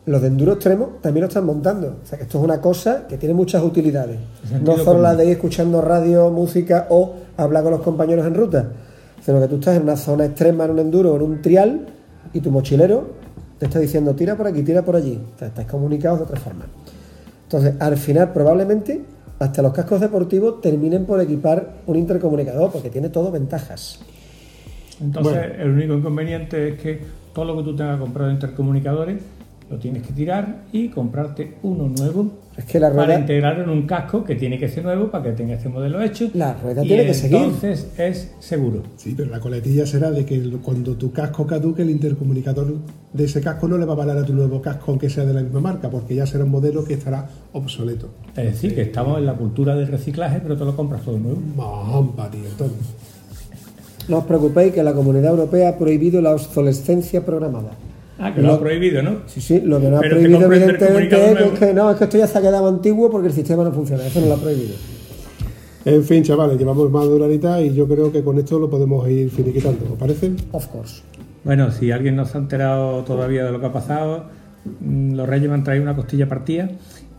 [0.06, 1.98] Los de enduro extremo también lo están montando.
[2.02, 4.18] O sea que esto es una cosa que tiene muchas utilidades.
[4.64, 8.70] No solo la de ir escuchando radio, música o hablar con los compañeros en ruta,
[9.20, 11.86] sino que tú estás en una zona extrema, en un enduro o en un trial
[12.32, 13.20] y tu mochilero
[13.58, 15.20] te está diciendo tira por aquí, tira por allí.
[15.34, 16.64] O sea, estás comunicados de otra forma.
[17.42, 19.02] Entonces, al final, probablemente,
[19.38, 24.00] hasta los cascos deportivos terminen por equipar un intercomunicador, porque tiene todo ventajas.
[25.00, 25.62] Entonces, Bueno.
[25.62, 27.00] el único inconveniente es que
[27.34, 29.18] todo lo que tú tengas comprado de intercomunicadores
[29.70, 32.26] lo tienes que tirar y comprarte uno nuevo
[32.56, 35.24] Es que la para rueda, integrarlo en un casco que tiene que ser nuevo para
[35.24, 36.28] que tenga este modelo hecho.
[36.34, 37.36] la rueda y tiene que seguir.
[37.36, 38.82] entonces es seguro.
[38.96, 42.74] Sí, pero la coletilla será de que cuando tu casco caduque, el intercomunicador
[43.12, 45.34] de ese casco no le va a valer a tu nuevo casco, aunque sea de
[45.34, 48.10] la misma marca, porque ya será un modelo que estará obsoleto.
[48.36, 51.38] Es decir, que estamos en la cultura del reciclaje, pero te lo compras todo nuevo.
[51.56, 52.76] Mampa, tío, Antonio.
[54.08, 57.70] No os preocupéis que la Comunidad Europea ha prohibido la obsolescencia programada.
[58.22, 59.16] Ah, que lo Lo- ha prohibido, ¿no?
[59.26, 61.90] Sí, sí, lo que no ha Pero prohibido evidentemente es intercomunicador que, es que no,
[61.90, 64.26] es que esto ya se ha quedado antiguo porque el sistema no funciona, eso no
[64.26, 64.74] lo ha prohibido.
[65.86, 68.68] En fin, chavales, llevamos más de una horita y yo creo que con esto lo
[68.68, 70.32] podemos ir finiquitando, ¿os parece?
[70.52, 71.02] Of course.
[71.44, 74.24] Bueno, si alguien no se ha enterado todavía de lo que ha pasado,
[74.80, 76.68] mm, los reyes me han traído una costilla partida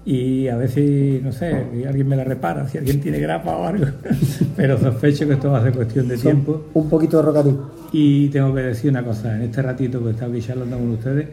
[0.04, 3.56] y a ver si, no sé, si alguien me la repara, si alguien tiene grapa
[3.56, 3.86] o algo.
[4.56, 6.70] Pero sospecho que esto va a ser cuestión de Son tiempo.
[6.74, 7.70] Un poquito de rocadú.
[7.92, 10.90] Y tengo que decir una cosa, en este ratito que he estado aquí charlando con
[10.92, 11.28] ustedes,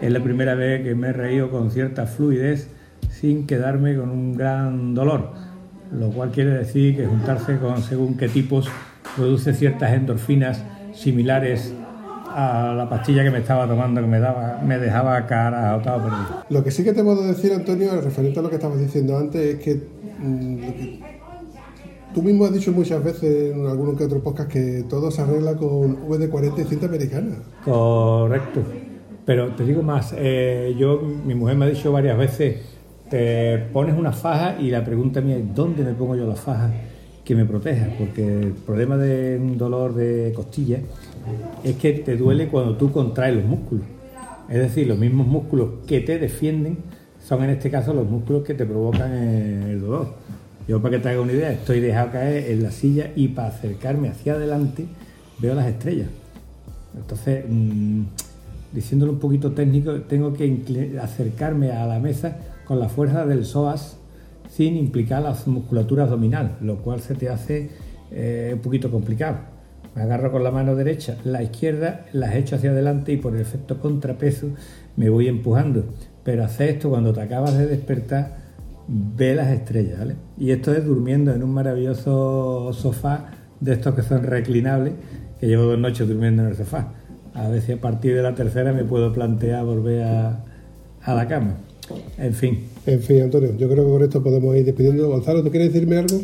[0.00, 2.68] es la primera vez que me he reído con cierta fluidez
[3.10, 5.32] sin quedarme con un gran dolor,
[5.92, 8.68] lo cual quiere decir que juntarse con según qué tipos
[9.16, 11.74] produce ciertas endorfinas similares
[12.34, 16.44] a la pastilla que me estaba tomando que me daba me dejaba cara agotado perdido.
[16.48, 19.40] Lo que sí que te puedo decir, Antonio, referente a lo que estabas diciendo antes,
[19.40, 19.74] es que,
[20.18, 21.00] mm, que
[22.14, 25.56] tú mismo has dicho muchas veces en alguno que otro podcast que todo se arregla
[25.56, 27.36] con VD40 y cinta americana.
[27.64, 28.62] Correcto.
[29.24, 32.56] Pero te digo más, eh, yo, mi mujer me ha dicho varias veces,
[33.08, 36.70] te pones una faja y la pregunta mía es, ¿dónde me pongo yo la faja
[37.24, 37.88] que me proteja?
[37.98, 40.80] Porque el problema de un dolor de costilla
[41.62, 43.84] es que te duele cuando tú contraes los músculos.
[44.48, 46.78] Es decir, los mismos músculos que te defienden
[47.24, 50.14] son en este caso los músculos que te provocan el dolor.
[50.66, 53.48] Yo para que te haga una idea, estoy dejado caer en la silla y para
[53.48, 54.86] acercarme hacia adelante
[55.38, 56.08] veo las estrellas.
[56.96, 58.02] Entonces, mm,
[58.72, 63.96] diciéndolo un poquito técnico, tengo que acercarme a la mesa con la fuerza del psoas
[64.48, 67.70] sin implicar la musculatura abdominal, lo cual se te hace
[68.10, 69.38] eh, un poquito complicado.
[69.94, 73.40] Me agarro con la mano derecha, la izquierda, las echo hacia adelante y por el
[73.40, 74.48] efecto contrapeso
[74.96, 75.84] me voy empujando.
[76.22, 78.36] Pero hace esto cuando te acabas de despertar,
[78.86, 80.16] ve las estrellas, ¿vale?
[80.38, 83.30] Y esto es durmiendo en un maravilloso sofá
[83.60, 84.94] de estos que son reclinables,
[85.38, 86.92] que llevo dos noches durmiendo en el sofá.
[87.34, 90.44] A ver si a partir de la tercera me puedo plantear volver a,
[91.02, 91.56] a la cama.
[92.18, 95.08] En fin, En fin, Antonio, yo creo que con esto podemos ir despidiendo.
[95.08, 96.20] Gonzalo, ¿tú quieres decirme algo?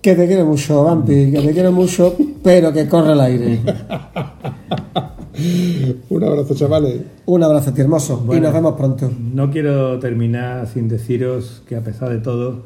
[0.00, 3.60] Que te quiero mucho, Vampi, que te quiero mucho, pero que corre el aire.
[6.08, 7.02] Un abrazo, chavales.
[7.26, 9.10] Un abrazo, ti hermoso, y nos vemos pronto.
[9.18, 12.62] no quiero terminar sin deciros que a pesar de todo,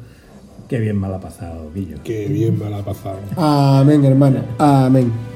[0.69, 1.97] qué bien mal ha pasado, Guillo.
[2.03, 3.17] Qué bien me la ha pasado.
[3.35, 5.34] Amén, hermano, amén.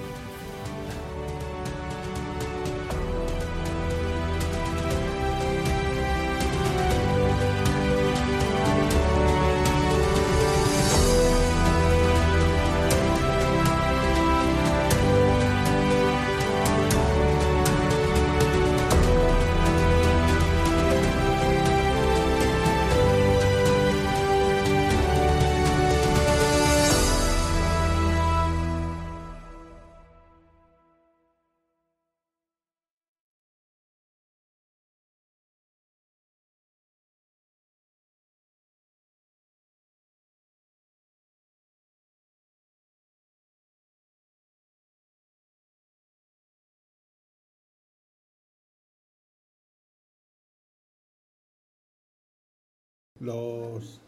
[53.19, 54.01] Los.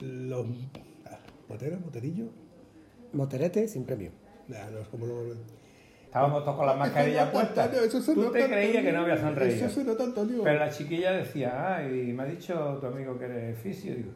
[0.00, 0.46] Los.
[1.06, 1.18] ah,
[1.48, 1.78] ¿Motera?
[1.78, 2.26] ¿Moterillo?
[3.12, 4.10] Moterete sin premio.
[4.48, 5.34] Nah, no es como lo-
[6.04, 7.72] Estábamos todos con las mascarillas puestas.
[7.72, 9.66] Eso Tú te creías que no había sonreído.
[9.66, 10.42] Eso se nota, Antonio.
[10.42, 13.94] Pero la chiquilla decía, ay, me ha dicho tu amigo que eres fisio.
[13.94, 14.10] Digo,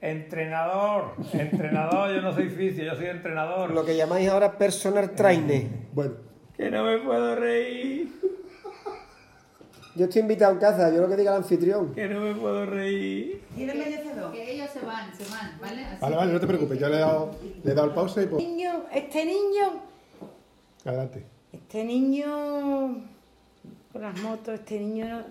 [0.00, 3.72] entrenador, entrenador, yo no soy fisio, yo soy entrenador.
[3.72, 5.66] Lo que llamáis ahora personal trainer.
[5.92, 6.14] Bueno,
[6.56, 7.99] Que no me puedo reír,
[10.00, 11.92] Yo estoy invitado en casa, yo lo que diga el anfitrión.
[11.92, 13.42] que no me puedo reír.
[13.54, 13.64] Que
[14.54, 15.84] ellos se van, se van, ¿vale?
[15.84, 17.32] Así vale, vale, no te preocupes, ya le he dado,
[17.62, 18.42] le he dado el pausa y pues.
[18.42, 19.82] Niño, este niño,
[20.86, 21.26] Adelante.
[21.52, 23.04] este niño
[23.92, 25.22] con las motos, este niño no,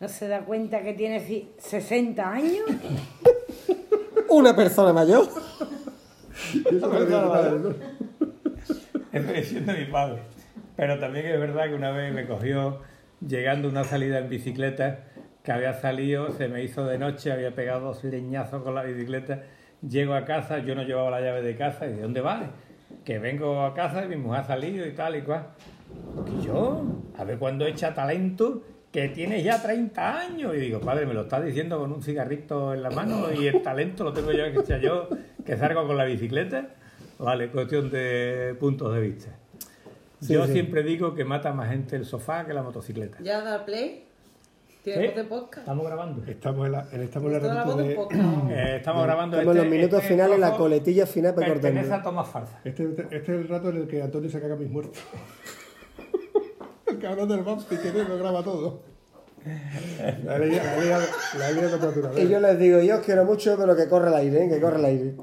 [0.00, 2.66] no se da cuenta que tiene ci- 60 años.
[4.28, 5.26] Una persona mayor.
[6.68, 7.74] Tu padre, ¿no?
[9.10, 10.18] Estoy siendo mi padre.
[10.76, 12.80] Pero también es verdad que una vez me cogió
[13.26, 15.04] llegando a una salida en bicicleta,
[15.42, 19.42] que había salido, se me hizo de noche, había pegado dos leñazos con la bicicleta.
[19.86, 22.44] Llego a casa, yo no llevaba la llave de casa, y ¿de dónde vas?
[23.04, 25.48] Que vengo a casa y mi mujer ha salido y tal y cual.
[26.38, 26.84] Y yo,
[27.18, 28.62] a ver cuándo echa talento,
[28.92, 30.54] que tienes ya 30 años.
[30.54, 33.62] Y digo, padre, me lo estás diciendo con un cigarrito en la mano y el
[33.62, 35.08] talento lo tengo yo que echar yo,
[35.44, 36.68] que salgo con la bicicleta.
[37.18, 39.41] Vale, cuestión de puntos de vista.
[40.22, 40.52] Sí, yo sí.
[40.52, 43.18] siempre digo que mata más gente el sofá que la motocicleta.
[43.22, 44.06] ¿Ya da play?
[44.84, 45.06] ¿Tiene ¿Sí?
[45.08, 45.58] voz de podcast?
[45.58, 46.24] Estamos grabando.
[46.26, 47.92] Estamos en la, en, estamos en la de.
[47.92, 51.86] Eh, estamos grabando Estamos en los este- minutos este finales, la coletilla final para Pertenece
[51.86, 52.02] a cortar.
[52.04, 52.60] Tomás Farza.
[52.64, 54.98] Este, este es el rato en el que Antonio se caga a mis muertos.
[56.86, 58.80] el cabrón del vampi que lo graba todo.
[60.24, 61.02] La liado-
[61.38, 64.48] la Y yo les digo, yo os quiero mucho, pero que corre el aire, ¿eh?
[64.48, 65.14] que corre el aire.